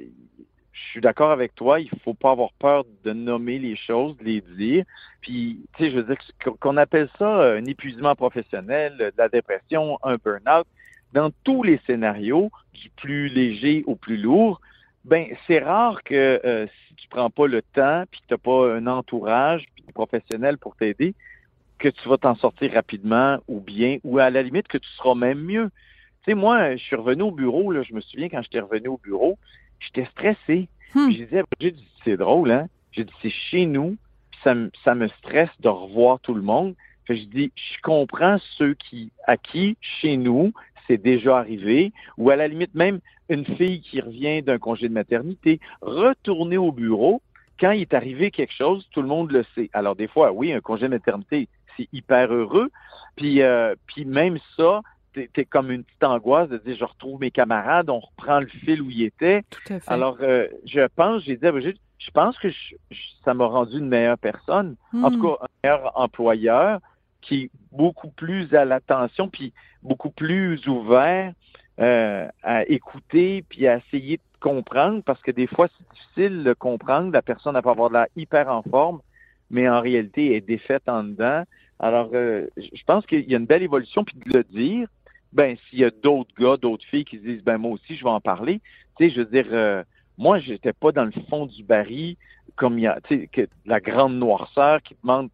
je 0.76 0.90
suis 0.90 1.00
d'accord 1.00 1.30
avec 1.30 1.54
toi, 1.54 1.80
il 1.80 1.88
faut 2.04 2.14
pas 2.14 2.32
avoir 2.32 2.52
peur 2.52 2.84
de 3.04 3.12
nommer 3.12 3.58
les 3.58 3.76
choses, 3.76 4.16
de 4.18 4.24
les 4.24 4.40
dire. 4.40 4.84
Puis, 5.22 5.60
tu 5.76 5.84
sais, 5.84 5.90
je 5.90 5.96
veux 5.96 6.02
dire 6.02 6.18
qu'on 6.60 6.76
appelle 6.76 7.08
ça 7.18 7.54
un 7.54 7.64
épuisement 7.64 8.14
professionnel, 8.14 8.96
de 8.98 9.12
la 9.16 9.28
dépression, 9.28 9.98
un 10.02 10.16
burn-out, 10.16 10.66
dans 11.12 11.30
tous 11.44 11.62
les 11.62 11.80
scénarios, 11.86 12.50
du 12.74 12.90
plus 12.90 13.28
léger 13.28 13.84
au 13.86 13.94
plus 13.94 14.18
lourd, 14.18 14.60
ben 15.04 15.26
c'est 15.46 15.60
rare 15.60 16.02
que 16.02 16.40
euh, 16.44 16.66
si 16.66 16.94
tu 16.96 17.08
prends 17.08 17.30
pas 17.30 17.46
le 17.46 17.62
temps, 17.62 18.04
puis 18.10 18.20
que 18.20 18.26
tu 18.26 18.34
n'as 18.34 18.38
pas 18.38 18.74
un 18.74 18.86
entourage 18.86 19.66
professionnel 19.94 20.58
pour 20.58 20.76
t'aider, 20.76 21.14
que 21.78 21.88
tu 21.88 22.08
vas 22.08 22.18
t'en 22.18 22.34
sortir 22.34 22.72
rapidement 22.72 23.38
ou 23.48 23.60
bien, 23.60 23.98
ou 24.04 24.18
à 24.18 24.28
la 24.30 24.42
limite 24.42 24.68
que 24.68 24.78
tu 24.78 24.88
seras 24.90 25.14
même 25.14 25.40
mieux. 25.40 25.70
Tu 26.24 26.32
sais, 26.32 26.34
moi, 26.34 26.76
je 26.76 26.82
suis 26.82 26.96
revenu 26.96 27.22
au 27.22 27.30
bureau, 27.30 27.70
là, 27.70 27.82
je 27.82 27.94
me 27.94 28.00
souviens 28.00 28.28
quand 28.28 28.42
j'étais 28.42 28.60
revenu 28.60 28.88
au 28.88 28.98
bureau, 28.98 29.38
j'étais 29.80 30.06
stressé. 30.06 30.68
Hmm. 30.94 31.10
J'ai 31.10 31.26
dit, 31.70 31.86
c'est 32.04 32.16
drôle, 32.16 32.50
hein? 32.50 32.68
J'ai 32.92 33.04
dit, 33.04 33.12
c'est 33.22 33.30
chez 33.30 33.66
nous, 33.66 33.96
ça, 34.42 34.54
ça 34.84 34.94
me 34.94 35.08
stresse 35.08 35.50
de 35.60 35.68
revoir 35.68 36.20
tout 36.20 36.34
le 36.34 36.42
monde. 36.42 36.74
je 37.08 37.14
dis, 37.14 37.52
je 37.54 37.80
comprends 37.82 38.38
ceux 38.56 38.74
qui, 38.74 39.10
à 39.26 39.36
qui, 39.36 39.76
chez 39.80 40.16
nous, 40.16 40.52
c'est 40.86 41.02
déjà 41.02 41.38
arrivé, 41.38 41.92
ou 42.16 42.30
à 42.30 42.36
la 42.36 42.48
limite 42.48 42.74
même 42.74 43.00
une 43.28 43.44
fille 43.44 43.80
qui 43.80 44.00
revient 44.00 44.42
d'un 44.42 44.58
congé 44.58 44.88
de 44.88 44.94
maternité, 44.94 45.60
retourner 45.80 46.58
au 46.58 46.72
bureau, 46.72 47.22
quand 47.58 47.72
il 47.72 47.82
est 47.82 47.94
arrivé 47.94 48.30
quelque 48.30 48.52
chose, 48.52 48.86
tout 48.92 49.02
le 49.02 49.08
monde 49.08 49.32
le 49.32 49.44
sait. 49.54 49.70
Alors 49.72 49.96
des 49.96 50.08
fois, 50.08 50.32
oui, 50.32 50.52
un 50.52 50.60
congé 50.60 50.82
de 50.82 50.90
maternité, 50.90 51.48
c'est 51.76 51.88
hyper 51.92 52.32
heureux. 52.32 52.70
Puis, 53.16 53.42
euh, 53.42 53.74
puis 53.86 54.04
même 54.04 54.38
ça, 54.56 54.82
c'était 55.16 55.44
comme 55.46 55.70
une 55.70 55.82
petite 55.82 56.04
angoisse 56.04 56.48
de 56.50 56.58
dire 56.58 56.76
je 56.78 56.84
retrouve 56.84 57.20
mes 57.20 57.30
camarades, 57.30 57.88
on 57.88 58.00
reprend 58.00 58.40
le 58.40 58.46
fil 58.46 58.82
où 58.82 58.90
il 58.90 59.02
était. 59.04 59.42
Tout 59.50 59.72
à 59.72 59.80
fait. 59.80 59.90
Alors, 59.90 60.18
euh, 60.20 60.46
je 60.66 60.86
pense, 60.94 61.22
j'ai 61.22 61.36
dit, 61.36 61.46
je 61.98 62.10
pense 62.10 62.38
que 62.38 62.50
je- 62.50 62.74
je- 62.90 63.00
ça 63.24 63.32
m'a 63.32 63.46
rendu 63.46 63.78
une 63.78 63.88
meilleure 63.88 64.18
personne. 64.18 64.76
En 64.92 65.10
tout 65.10 65.18
Hmm. 65.18 65.22
cas, 65.22 65.36
un 65.44 65.46
meilleur 65.64 65.98
employeur 65.98 66.80
qui 67.22 67.44
est 67.44 67.50
beaucoup 67.72 68.10
plus 68.10 68.54
à 68.54 68.64
l'attention, 68.64 69.28
puis 69.28 69.52
beaucoup 69.82 70.10
plus 70.10 70.66
ouvert 70.68 71.32
euh, 71.78 72.26
à 72.42 72.64
écouter, 72.68 73.44
puis 73.48 73.66
à 73.66 73.76
essayer 73.76 74.16
de 74.16 74.22
comprendre, 74.40 75.02
parce 75.02 75.20
que 75.20 75.30
des 75.30 75.46
fois, 75.46 75.68
c'est 75.76 75.94
difficile 75.94 76.42
de 76.44 76.54
comprendre. 76.54 77.12
La 77.12 77.20
personne 77.22 77.52
peut 77.60 77.68
avoir 77.68 77.90
de 77.90 77.94
l'air 77.94 78.06
hyper 78.16 78.48
en 78.48 78.62
forme, 78.62 79.00
mais 79.50 79.68
en 79.68 79.80
réalité, 79.82 80.28
elle 80.28 80.32
est 80.36 80.40
défaite 80.40 80.88
en 80.88 81.04
dedans. 81.04 81.44
Alors, 81.78 82.08
euh, 82.14 82.46
je 82.56 82.82
pense 82.86 83.04
qu'il 83.04 83.28
y 83.30 83.34
a 83.34 83.38
une 83.38 83.44
belle 83.44 83.62
évolution, 83.62 84.04
puis 84.04 84.16
de 84.24 84.38
le 84.38 84.44
dire, 84.44 84.88
ben, 85.36 85.56
s'il 85.68 85.80
y 85.80 85.84
a 85.84 85.90
d'autres 85.90 86.34
gars, 86.38 86.56
d'autres 86.56 86.86
filles 86.86 87.04
qui 87.04 87.18
se 87.18 87.22
disent, 87.22 87.44
ben, 87.44 87.58
moi 87.58 87.72
aussi, 87.72 87.94
je 87.94 88.02
vais 88.02 88.10
en 88.10 88.20
parler. 88.20 88.60
Tu 88.98 89.04
sais, 89.04 89.14
je 89.14 89.20
veux 89.20 89.26
dire, 89.26 89.46
euh, 89.52 89.84
moi, 90.16 90.38
j'étais 90.38 90.72
pas 90.72 90.92
dans 90.92 91.04
le 91.04 91.12
fond 91.28 91.44
du 91.44 91.62
baril, 91.62 92.16
comme 92.56 92.78
il 92.78 92.82
y 92.82 92.86
a, 92.86 92.98
tu 93.06 93.20
sais, 93.20 93.26
que 93.26 93.46
la 93.66 93.80
grande 93.80 94.14
noirceur 94.16 94.80
qui 94.82 94.96
demande, 95.02 95.28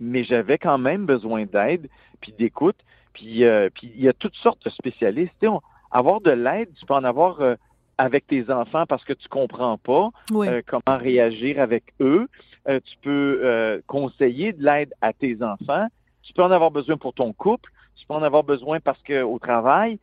mais 0.00 0.24
j'avais 0.24 0.58
quand 0.58 0.76
même 0.76 1.06
besoin 1.06 1.44
d'aide, 1.46 1.88
puis 2.20 2.32
d'écoute, 2.32 2.76
puis, 3.12 3.44
euh, 3.44 3.70
puis 3.72 3.92
il 3.94 4.02
y 4.02 4.08
a 4.08 4.12
toutes 4.12 4.34
sortes 4.34 4.64
de 4.64 4.70
spécialistes. 4.70 5.32
Tu 5.40 5.46
sais, 5.46 5.48
on- 5.48 5.60
avoir 5.92 6.20
de 6.20 6.32
l'aide, 6.32 6.70
tu 6.74 6.84
peux 6.84 6.94
en 6.94 7.04
avoir 7.04 7.40
euh, 7.40 7.54
avec 7.96 8.26
tes 8.26 8.50
enfants 8.50 8.86
parce 8.86 9.04
que 9.04 9.12
tu 9.12 9.28
comprends 9.28 9.78
pas 9.78 10.10
Oui. 10.30 10.48
euh, 10.48 10.62
comment 10.66 10.98
réagir 10.98 11.60
avec 11.60 11.84
eux. 12.00 12.26
Euh, 12.68 12.80
tu 12.84 12.96
peux 13.02 13.40
euh, 13.44 13.80
conseiller 13.86 14.52
de 14.52 14.64
l'aide 14.64 14.92
à 15.00 15.12
tes 15.12 15.40
enfants. 15.44 15.86
Tu 16.24 16.32
peux 16.32 16.42
en 16.42 16.50
avoir 16.50 16.72
besoin 16.72 16.96
pour 16.96 17.14
ton 17.14 17.32
couple. 17.32 17.70
Tu 17.96 18.06
peux 18.06 18.14
en 18.14 18.22
avoir 18.22 18.42
besoin 18.44 18.80
parce 18.80 19.00
que 19.02 19.22
au 19.22 19.38
travail, 19.38 19.98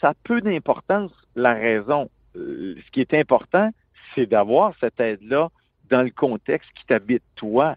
ça 0.00 0.10
a 0.10 0.14
peu 0.24 0.40
d'importance 0.40 1.10
la 1.36 1.54
raison. 1.54 2.10
Euh, 2.36 2.74
ce 2.84 2.90
qui 2.90 3.00
est 3.00 3.14
important, 3.14 3.70
c'est 4.14 4.26
d'avoir 4.26 4.74
cette 4.80 4.98
aide-là 5.00 5.50
dans 5.90 6.02
le 6.02 6.10
contexte 6.10 6.70
qui 6.74 6.84
t'habite 6.86 7.22
toi. 7.36 7.76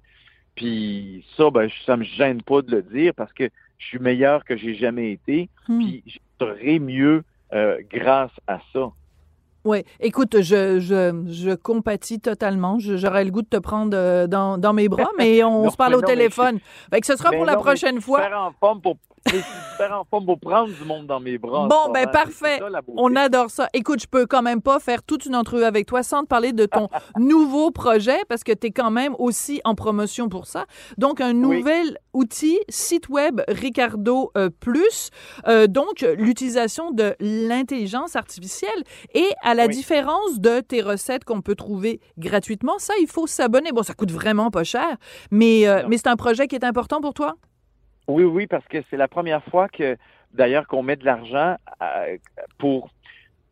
Puis 0.56 1.26
ça, 1.38 1.50
ben, 1.50 1.70
ça 1.86 1.98
me 1.98 2.04
gêne 2.04 2.42
pas 2.42 2.62
de 2.62 2.76
le 2.76 2.82
dire 2.84 3.14
parce 3.16 3.34
que 3.34 3.50
je 3.80 3.86
suis 3.88 4.00
meilleur 4.00 4.46
que 4.46 4.56
j'ai 4.56 4.76
jamais 4.76 5.12
été. 5.12 5.50
Hmm. 5.68 5.80
Puis 5.80 6.04
je 6.06 6.18
serai 6.40 6.80
mieux 6.80 7.24
euh, 7.54 7.78
grâce 7.92 8.32
à 8.48 8.60
ça. 8.72 8.92
Oui, 9.66 9.84
écoute, 10.02 10.42
je, 10.42 10.80
je, 10.80 11.24
je 11.32 11.56
compatis 11.56 12.20
totalement. 12.20 12.80
J'aurais 12.80 13.24
le 13.24 13.32
goût 13.32 13.44
de 13.44 13.48
te 13.48 13.58
prendre 13.58 13.96
euh, 13.96 14.28
dans, 14.28 14.58
dans 14.58 14.74
mes 14.74 14.90
bras, 14.90 15.10
mais 15.18 15.42
on 15.44 15.64
Non, 15.64 15.70
se 15.70 15.78
parle 15.78 15.92
mais 15.92 15.98
au 15.98 16.02
non, 16.02 16.08
téléphone. 16.08 16.60
Fait 16.92 17.00
que 17.00 17.08
ce 17.08 17.16
sera 17.16 17.30
Mais 17.32 17.38
pour 17.38 17.46
la 17.46 17.54
non, 17.56 17.62
prochaine 17.62 18.02
fois. 18.02 18.24
super 18.24 18.40
en 18.40 18.52
forme 18.60 18.82
pour, 18.82 18.98
je 19.26 19.32
suis 19.38 19.44
super 19.72 19.98
en 20.00 20.04
forme 20.04 20.26
pour 20.26 20.40
prendre 20.40 20.72
du 20.74 20.84
monde 20.86 21.08
dans 21.08 21.20
mes 21.20 21.38
bras. 21.38 21.68
Bon, 21.68 21.92
ben 21.94 22.10
parfait. 22.10 22.60
Ça. 22.60 22.82
On 22.96 23.16
adore 23.16 23.50
ça. 23.50 23.70
Écoute, 23.74 24.02
je 24.02 24.08
peux 24.08 24.26
quand 24.26 24.42
même 24.42 24.62
pas 24.62 24.80
faire 24.80 25.02
toute 25.04 25.26
une 25.26 25.36
entrevue 25.36 25.64
avec 25.64 25.86
toi 25.86 26.04
sans 26.04 26.24
te 26.24 26.28
parler 26.28 26.54
de 26.54 26.66
ton 26.66 26.90
nouveau 27.18 27.72
projet 27.72 28.18
parce 28.30 28.44
que 28.44 28.52
tu 28.52 28.68
es 28.68 28.72
quand 28.72 28.92
même 28.92 29.16
aussi 29.20 29.62
en 29.64 29.76
promotion 29.76 30.30
pour 30.30 30.46
ça. 30.46 30.66
Donc, 30.98 31.22
un 31.22 31.34
nouvel 31.34 31.98
outil, 32.14 32.60
site 32.70 33.10
web 33.10 33.42
Ricardo 33.48 34.32
euh, 34.38 34.50
Plus. 34.50 35.10
Euh, 35.48 35.68
donc, 35.68 36.06
l'utilisation 36.18 36.92
de 36.92 37.16
l'intelligence 37.20 38.16
artificielle 38.16 38.84
et 39.14 39.28
à 39.42 39.54
la 39.54 39.66
Oui. 39.66 39.74
différence 39.74 40.40
de 40.40 40.60
tes 40.60 40.82
recettes 40.82 41.24
qu'on 41.24 41.42
peut 41.42 41.56
trouver 41.56 42.02
gratuitement, 42.18 42.78
ça, 42.78 42.94
il 43.02 43.08
faut 43.08 43.28
s'abonner. 43.28 43.72
Bon, 43.72 43.84
ça 43.84 43.94
coûte 43.94 44.12
vraiment 44.12 44.52
pas 44.52 44.64
cher, 44.64 44.98
mais, 45.32 45.68
euh, 45.68 45.84
mais 45.88 45.98
c'est 45.98 46.08
un 46.08 46.16
projet 46.16 46.48
qui 46.48 46.56
est 46.56 46.66
important 46.66 47.02
pour 47.02 47.14
toi? 47.14 47.36
Oui, 48.08 48.24
oui, 48.24 48.48
parce 48.48 48.68
que 48.68 48.80
c'est 48.90 48.98
la 48.98 49.08
première 49.08 49.44
fois 49.46 49.70
que, 49.70 49.98
d'ailleurs, 50.34 50.68
qu'on 50.68 50.84
met 50.84 50.96
de 50.96 51.06
l'argent 51.06 51.56
euh, 51.82 52.18
pour 52.58 52.90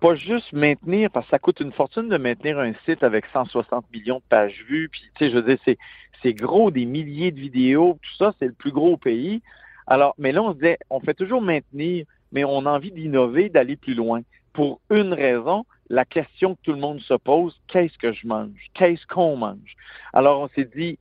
pas 0.01 0.15
juste 0.15 0.51
maintenir, 0.51 1.09
parce 1.11 1.25
que 1.27 1.31
ça 1.31 1.39
coûte 1.39 1.59
une 1.59 1.71
fortune 1.71 2.09
de 2.09 2.17
maintenir 2.17 2.59
un 2.59 2.73
site 2.85 3.03
avec 3.03 3.25
160 3.31 3.85
millions 3.93 4.17
de 4.17 4.23
pages 4.27 4.63
vues, 4.67 4.89
puis, 4.89 5.01
tu 5.15 5.25
sais, 5.25 5.31
je 5.31 5.37
veux 5.37 5.43
dire, 5.43 5.75
c'est, 6.23 6.33
gros, 6.33 6.71
des 6.71 6.85
milliers 6.85 7.31
de 7.31 7.39
vidéos, 7.39 7.97
tout 8.01 8.15
ça, 8.17 8.33
c'est 8.39 8.47
le 8.47 8.53
plus 8.53 8.71
gros 8.71 8.97
pays. 8.97 9.41
Alors, 9.87 10.13
mais 10.17 10.31
là, 10.31 10.41
on 10.43 10.51
se 10.53 10.57
disait, 10.57 10.77
on 10.89 10.99
fait 10.99 11.13
toujours 11.13 11.41
maintenir, 11.41 12.05
mais 12.31 12.43
on 12.43 12.65
a 12.65 12.71
envie 12.71 12.91
d'innover, 12.91 13.49
d'aller 13.49 13.75
plus 13.75 13.93
loin. 13.93 14.21
Pour 14.53 14.81
une 14.89 15.13
raison, 15.13 15.65
la 15.89 16.05
question 16.05 16.55
que 16.55 16.61
tout 16.63 16.73
le 16.73 16.79
monde 16.79 16.99
se 16.99 17.13
pose, 17.13 17.59
qu'est-ce 17.67 17.97
que 17.97 18.11
je 18.11 18.27
mange? 18.27 18.69
Qu'est-ce 18.73 19.05
qu'on 19.07 19.35
mange? 19.35 19.75
Alors, 20.13 20.41
on 20.41 20.47
s'est 20.49 20.69
dit, 20.75 20.99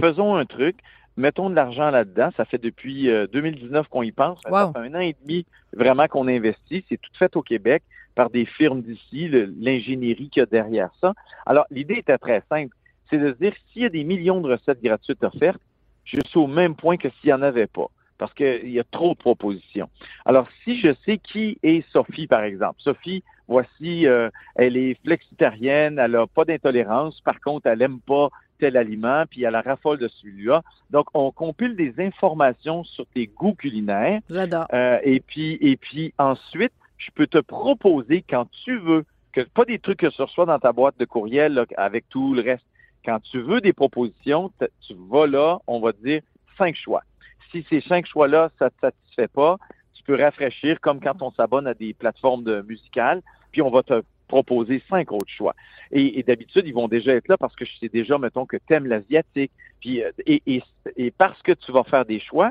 faisons 0.00 0.36
un 0.36 0.44
truc, 0.44 0.76
mettons 1.20 1.50
de 1.50 1.54
l'argent 1.54 1.90
là-dedans. 1.90 2.30
Ça 2.36 2.44
fait 2.44 2.58
depuis 2.58 3.08
euh, 3.08 3.26
2019 3.32 3.88
qu'on 3.88 4.02
y 4.02 4.12
pense. 4.12 4.40
Ça 4.42 4.72
fait 4.72 4.78
un 4.80 4.94
an 4.94 5.00
et 5.00 5.14
demi 5.22 5.46
vraiment 5.72 6.08
qu'on 6.08 6.26
investit. 6.26 6.84
C'est 6.88 7.00
tout 7.00 7.12
fait 7.18 7.36
au 7.36 7.42
Québec 7.42 7.82
par 8.14 8.30
des 8.30 8.44
firmes 8.44 8.82
d'ici, 8.82 9.28
l'ingénierie 9.28 10.28
qu'il 10.30 10.40
y 10.40 10.42
a 10.42 10.46
derrière 10.46 10.90
ça. 11.00 11.14
Alors, 11.46 11.64
l'idée 11.70 11.94
était 11.94 12.18
très 12.18 12.42
simple. 12.48 12.74
C'est 13.08 13.18
de 13.18 13.32
se 13.32 13.38
dire, 13.38 13.54
s'il 13.72 13.82
y 13.82 13.86
a 13.86 13.88
des 13.88 14.04
millions 14.04 14.40
de 14.40 14.50
recettes 14.52 14.82
gratuites 14.82 15.22
offertes, 15.22 15.60
je 16.04 16.18
suis 16.26 16.38
au 16.38 16.46
même 16.46 16.74
point 16.74 16.96
que 16.96 17.08
s'il 17.08 17.28
n'y 17.28 17.32
en 17.32 17.42
avait 17.42 17.66
pas. 17.66 17.86
Parce 18.18 18.34
qu'il 18.34 18.70
y 18.70 18.78
a 18.78 18.84
trop 18.84 19.14
de 19.14 19.18
propositions. 19.18 19.88
Alors, 20.26 20.46
si 20.64 20.78
je 20.78 20.94
sais 21.06 21.18
qui 21.18 21.58
est 21.62 21.88
Sophie, 21.90 22.26
par 22.26 22.42
exemple, 22.42 22.76
Sophie, 22.78 23.22
voici, 23.48 24.06
euh, 24.06 24.28
elle 24.56 24.76
est 24.76 24.98
flexitarienne, 25.02 25.98
elle 25.98 26.12
n'a 26.12 26.26
pas 26.26 26.44
d'intolérance, 26.44 27.20
par 27.22 27.40
contre, 27.40 27.66
elle 27.66 27.78
n'aime 27.78 28.00
pas 28.00 28.28
tel 28.60 28.76
aliment, 28.76 29.24
puis 29.28 29.42
elle 29.42 29.56
a 29.56 29.62
raffole 29.62 29.98
de 29.98 30.08
celui-là. 30.08 30.62
Donc, 30.90 31.06
on 31.14 31.32
compile 31.32 31.74
des 31.74 31.94
informations 31.98 32.84
sur 32.84 33.06
tes 33.06 33.26
goûts 33.26 33.54
culinaires. 33.54 34.20
J'adore. 34.30 34.66
Euh, 34.72 34.98
et 35.02 35.20
puis, 35.20 35.58
et 35.60 35.76
puis 35.76 36.14
ensuite, 36.18 36.72
je 36.98 37.10
peux 37.14 37.26
te 37.26 37.38
proposer 37.38 38.22
quand 38.28 38.46
tu 38.64 38.78
veux, 38.78 39.04
que 39.32 39.40
pas 39.40 39.64
des 39.64 39.78
trucs 39.78 39.98
que 39.98 40.06
tu 40.06 40.22
reçois 40.22 40.46
dans 40.46 40.58
ta 40.58 40.72
boîte 40.72 40.98
de 40.98 41.04
courriel 41.04 41.54
là, 41.54 41.64
avec 41.76 42.08
tout 42.08 42.34
le 42.34 42.42
reste. 42.42 42.64
Quand 43.04 43.20
tu 43.20 43.40
veux 43.40 43.60
des 43.60 43.72
propositions, 43.72 44.52
tu 44.86 44.94
vas 45.10 45.26
là, 45.26 45.58
on 45.66 45.80
va 45.80 45.92
te 45.92 46.02
dire 46.04 46.22
cinq 46.58 46.76
choix. 46.76 47.02
Si 47.50 47.64
ces 47.70 47.80
cinq 47.80 48.06
choix-là, 48.06 48.50
ça 48.58 48.70
te 48.70 48.78
satisfait 48.80 49.28
pas, 49.28 49.56
tu 49.94 50.02
peux 50.02 50.20
rafraîchir 50.20 50.80
comme 50.80 51.00
quand 51.00 51.22
on 51.22 51.30
s'abonne 51.32 51.66
à 51.66 51.74
des 51.74 51.94
plateformes 51.94 52.44
de 52.44 52.62
musicales, 52.62 53.22
puis 53.52 53.62
on 53.62 53.70
va 53.70 53.82
te 53.82 54.02
proposer 54.36 54.82
cinq 54.92 55.06
autres 55.12 55.34
choix. 55.40 55.54
Et, 55.90 56.06
et 56.18 56.22
d'habitude, 56.22 56.64
ils 56.70 56.74
vont 56.80 56.90
déjà 56.96 57.12
être 57.18 57.28
là 57.28 57.36
parce 57.36 57.56
que 57.56 57.64
je 57.64 57.74
sais 57.78 57.88
déjà, 57.88 58.16
mettons, 58.24 58.46
que 58.46 58.58
tu 58.64 58.74
aimes 58.74 58.86
l'asiatique. 58.86 59.52
Puis, 59.80 59.94
euh, 60.02 60.10
et, 60.32 60.40
et, 60.46 60.62
et 60.96 61.10
parce 61.10 61.40
que 61.42 61.52
tu 61.62 61.72
vas 61.72 61.84
faire 61.92 62.04
des 62.04 62.20
choix, 62.20 62.50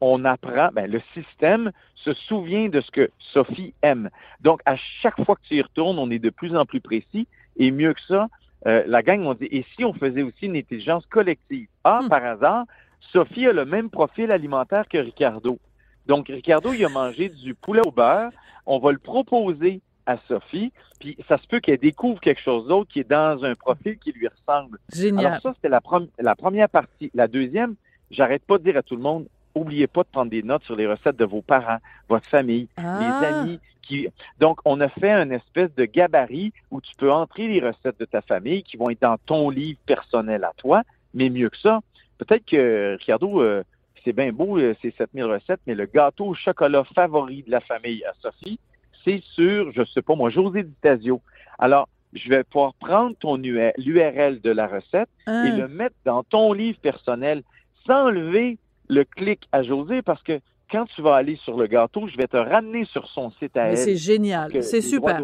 on 0.00 0.24
apprend, 0.24 0.68
ben, 0.72 0.86
le 0.88 1.00
système 1.12 1.72
se 2.04 2.12
souvient 2.28 2.68
de 2.68 2.80
ce 2.80 2.90
que 2.96 3.10
Sophie 3.32 3.74
aime. 3.82 4.10
Donc, 4.40 4.60
à 4.64 4.76
chaque 5.00 5.18
fois 5.24 5.34
que 5.36 5.46
tu 5.48 5.56
y 5.56 5.62
retournes, 5.62 5.98
on 5.98 6.10
est 6.10 6.24
de 6.28 6.30
plus 6.30 6.54
en 6.54 6.64
plus 6.64 6.80
précis. 6.80 7.26
Et 7.56 7.72
mieux 7.72 7.94
que 7.94 8.04
ça, 8.12 8.28
euh, 8.66 8.84
la 8.86 9.02
gang, 9.02 9.22
on 9.26 9.34
dit, 9.34 9.48
et 9.50 9.64
si 9.74 9.84
on 9.84 9.92
faisait 9.92 10.22
aussi 10.22 10.46
une 10.46 10.56
intelligence 10.56 11.04
collective? 11.06 11.66
Ah, 11.82 12.00
par 12.08 12.24
hasard, 12.24 12.64
Sophie 13.12 13.46
a 13.46 13.52
le 13.52 13.64
même 13.64 13.90
profil 13.90 14.30
alimentaire 14.30 14.86
que 14.92 14.98
Ricardo. 14.98 15.58
Donc, 16.06 16.28
Ricardo, 16.28 16.72
il 16.72 16.84
a 16.84 16.88
mangé 16.88 17.28
du 17.28 17.54
poulet 17.54 17.82
au 17.84 17.90
beurre. 17.90 18.30
On 18.66 18.78
va 18.78 18.92
le 18.92 19.02
proposer 19.12 19.80
à 20.08 20.16
Sophie, 20.26 20.72
puis 20.98 21.16
ça 21.28 21.36
se 21.36 21.46
peut 21.46 21.60
qu'elle 21.60 21.78
découvre 21.78 22.18
quelque 22.18 22.40
chose 22.40 22.66
d'autre 22.66 22.90
qui 22.90 23.00
est 23.00 23.08
dans 23.08 23.44
un 23.44 23.54
profil 23.54 23.98
qui 23.98 24.10
lui 24.12 24.26
ressemble. 24.26 24.78
Génial. 24.92 25.26
Alors 25.26 25.40
ça, 25.42 25.52
c'était 25.54 25.68
la, 25.68 25.80
la 26.18 26.34
première 26.34 26.68
partie. 26.70 27.10
La 27.14 27.28
deuxième, 27.28 27.74
j'arrête 28.10 28.42
pas 28.44 28.56
de 28.58 28.64
dire 28.64 28.78
à 28.78 28.82
tout 28.82 28.96
le 28.96 29.02
monde, 29.02 29.26
oubliez 29.54 29.86
pas 29.86 30.02
de 30.02 30.08
prendre 30.08 30.30
des 30.30 30.42
notes 30.42 30.64
sur 30.64 30.76
les 30.76 30.86
recettes 30.86 31.16
de 31.16 31.26
vos 31.26 31.42
parents, 31.42 31.76
votre 32.08 32.26
famille, 32.26 32.68
Ah. 32.78 32.98
les 33.20 33.26
amis. 33.26 33.60
Qui... 33.82 34.08
Donc, 34.40 34.60
on 34.64 34.80
a 34.80 34.88
fait 34.88 35.12
une 35.12 35.32
espèce 35.32 35.74
de 35.74 35.84
gabarit 35.84 36.52
où 36.70 36.80
tu 36.80 36.94
peux 36.96 37.12
entrer 37.12 37.48
les 37.48 37.60
recettes 37.60 37.98
de 38.00 38.04
ta 38.06 38.22
famille 38.22 38.62
qui 38.62 38.76
vont 38.78 38.88
être 38.90 39.00
dans 39.02 39.16
ton 39.26 39.50
livre 39.50 39.78
personnel 39.86 40.44
à 40.44 40.52
toi, 40.56 40.82
mais 41.14 41.28
mieux 41.30 41.50
que 41.50 41.58
ça, 41.58 41.80
peut-être 42.18 42.44
que, 42.46 42.96
Ricardo, 42.98 43.42
euh, 43.42 43.62
c'est 44.04 44.12
bien 44.14 44.32
beau, 44.32 44.58
euh, 44.58 44.74
ces 44.80 44.90
7000 44.96 45.24
recettes, 45.24 45.60
mais 45.66 45.74
le 45.74 45.86
gâteau 45.86 46.26
au 46.26 46.34
chocolat 46.34 46.84
favori 46.94 47.42
de 47.42 47.50
la 47.50 47.60
famille 47.60 48.04
à 48.04 48.12
Sophie, 48.22 48.58
c'est 49.04 49.22
sur, 49.34 49.72
je 49.72 49.84
sais 49.84 50.02
pas 50.02 50.14
moi, 50.14 50.30
José 50.30 50.62
Ditasio. 50.62 51.20
Alors, 51.58 51.88
je 52.14 52.28
vais 52.28 52.42
pouvoir 52.44 52.74
prendre 52.74 53.14
ton 53.16 53.36
l'URL 53.36 54.40
de 54.40 54.50
la 54.50 54.66
recette 54.66 55.08
Ah. 55.26 55.44
et 55.46 55.50
le 55.50 55.68
mettre 55.68 55.96
dans 56.04 56.22
ton 56.22 56.52
livre 56.52 56.78
personnel 56.80 57.42
sans 57.86 58.06
enlever 58.06 58.58
le 58.88 59.04
clic 59.04 59.46
à 59.52 59.62
José 59.62 60.00
parce 60.02 60.22
que 60.22 60.40
quand 60.70 60.84
tu 60.86 61.02
vas 61.02 61.16
aller 61.16 61.36
sur 61.36 61.56
le 61.56 61.66
gâteau, 61.66 62.08
je 62.08 62.16
vais 62.16 62.26
te 62.26 62.36
ramener 62.36 62.84
sur 62.86 63.06
son 63.08 63.30
site 63.32 63.56
à 63.56 63.64
Mais 63.64 63.70
elle. 63.72 63.76
c'est 63.78 63.96
génial. 63.96 64.50
C'est 64.62 64.80
super. 64.82 65.20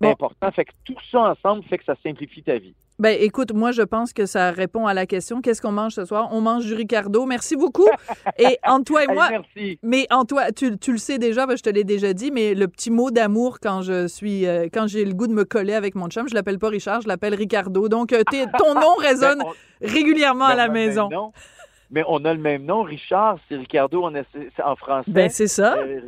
C'est 0.00 0.08
important. 0.10 0.50
Fait 0.52 0.64
que 0.64 0.72
tout 0.84 0.96
ça 1.10 1.32
ensemble 1.32 1.64
fait 1.64 1.78
que 1.78 1.84
ça 1.84 1.94
simplifie 2.02 2.42
ta 2.42 2.58
vie. 2.58 2.74
Ben, 3.00 3.16
écoute, 3.20 3.52
moi, 3.52 3.72
je 3.72 3.82
pense 3.82 4.12
que 4.12 4.24
ça 4.24 4.52
répond 4.52 4.86
à 4.86 4.94
la 4.94 5.04
question. 5.04 5.40
Qu'est-ce 5.40 5.60
qu'on 5.60 5.72
mange 5.72 5.94
ce 5.94 6.04
soir? 6.04 6.28
On 6.30 6.40
mange 6.40 6.64
du 6.64 6.74
Ricardo. 6.74 7.26
Merci 7.26 7.56
beaucoup. 7.56 7.88
Et 8.38 8.56
entre 8.64 8.84
toi 8.84 9.02
et 9.02 9.08
moi. 9.08 9.30
merci. 9.30 9.80
Mais 9.82 10.06
en 10.12 10.24
toi, 10.24 10.52
tu, 10.52 10.78
tu 10.78 10.92
le 10.92 10.98
sais 10.98 11.18
déjà, 11.18 11.44
ben, 11.46 11.56
je 11.56 11.62
te 11.64 11.70
l'ai 11.70 11.82
déjà 11.82 12.12
dit, 12.12 12.30
mais 12.30 12.54
le 12.54 12.68
petit 12.68 12.92
mot 12.92 13.10
d'amour 13.10 13.58
quand 13.60 13.82
je 13.82 14.06
suis, 14.06 14.46
euh, 14.46 14.68
quand 14.72 14.86
j'ai 14.86 15.04
le 15.04 15.12
goût 15.12 15.26
de 15.26 15.32
me 15.32 15.42
coller 15.44 15.74
avec 15.74 15.96
mon 15.96 16.08
chum, 16.08 16.28
je 16.28 16.34
l'appelle 16.34 16.60
pas 16.60 16.68
Richard, 16.68 17.00
je 17.00 17.08
l'appelle 17.08 17.34
Ricardo. 17.34 17.88
Donc, 17.88 18.12
euh, 18.12 18.22
t'es- 18.30 18.46
ton 18.58 18.74
nom 18.80 18.94
résonne 19.00 19.40
Ben, 19.40 19.44
on- 19.48 19.86
régulièrement 19.92 20.44
à 20.44 20.50
Ben, 20.50 20.56
la 20.56 20.68
maison. 20.68 21.08
nom. 21.08 21.32
Mais 21.90 22.04
on 22.06 22.24
a 22.24 22.32
le 22.32 22.40
même 22.40 22.64
nom, 22.64 22.82
Richard, 22.82 23.38
c'est 23.48 23.56
Ricardo 23.56 24.04
on 24.04 24.12
c'est- 24.14 24.50
c'est 24.56 24.62
en 24.62 24.76
français. 24.76 25.10
Ben, 25.10 25.28
c'est 25.30 25.48
ça. 25.48 25.76
Euh, 25.78 26.00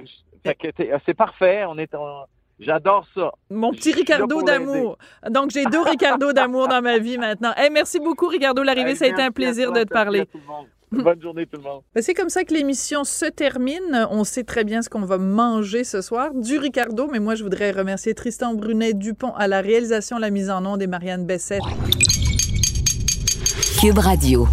t'es- 0.45 0.93
c'est 1.05 1.15
parfait, 1.15 1.65
on 1.69 1.79
est 1.79 1.93
en- 1.97 2.27
J'adore 2.59 3.07
ça. 3.15 3.33
Mon 3.51 3.71
petit 3.73 3.93
Ricardo 3.93 4.43
d'amour. 4.43 4.97
Donc, 5.31 5.51
j'ai 5.51 5.65
deux 5.67 5.83
Ricardo 5.83 6.33
d'amour 6.33 6.69
dans 6.69 6.81
ma 6.81 6.99
vie 6.99 7.19
maintenant. 7.19 7.53
Hey, 7.57 7.71
merci 7.71 7.99
beaucoup, 8.01 8.29
Ricardo 8.29 8.63
Larrivée. 8.63 8.95
ça 8.95 9.05
a 9.05 9.09
été 9.09 9.23
un 9.23 9.31
plaisir 9.31 9.73
de 9.73 9.83
te 9.83 9.93
parler. 9.93 10.27
Bonne 10.93 11.21
journée 11.21 11.47
tout 11.47 11.59
le 11.59 11.65
monde. 11.65 11.83
Ben, 11.95 12.03
c'est 12.03 12.15
comme 12.15 12.29
ça 12.29 12.45
que 12.45 12.55
l'émission 12.55 13.05
se 13.05 13.27
termine. 13.27 14.07
On 14.11 14.25
sait 14.25 14.45
très 14.45 14.65
bien 14.65 14.83
ce 14.83 14.89
qu'on 14.89 15.01
va 15.01 15.19
manger 15.19 15.85
ce 15.85 16.01
soir. 16.01 16.33
Du 16.33 16.59
Ricardo, 16.59 17.09
mais 17.11 17.19
moi, 17.19 17.35
je 17.35 17.43
voudrais 17.43 17.73
remercier 17.73 18.15
Tristan 18.15 18.55
Brunet-Dupont 18.55 19.35
à 19.35 19.49
la 19.49 19.61
réalisation, 19.61 20.19
la 20.19 20.31
mise 20.31 20.49
en 20.49 20.65
onde 20.65 20.83
et 20.83 20.87
Marianne 20.87 21.27
Bessette. 21.27 21.63
Cube 23.81 23.99
Radio. 23.99 24.47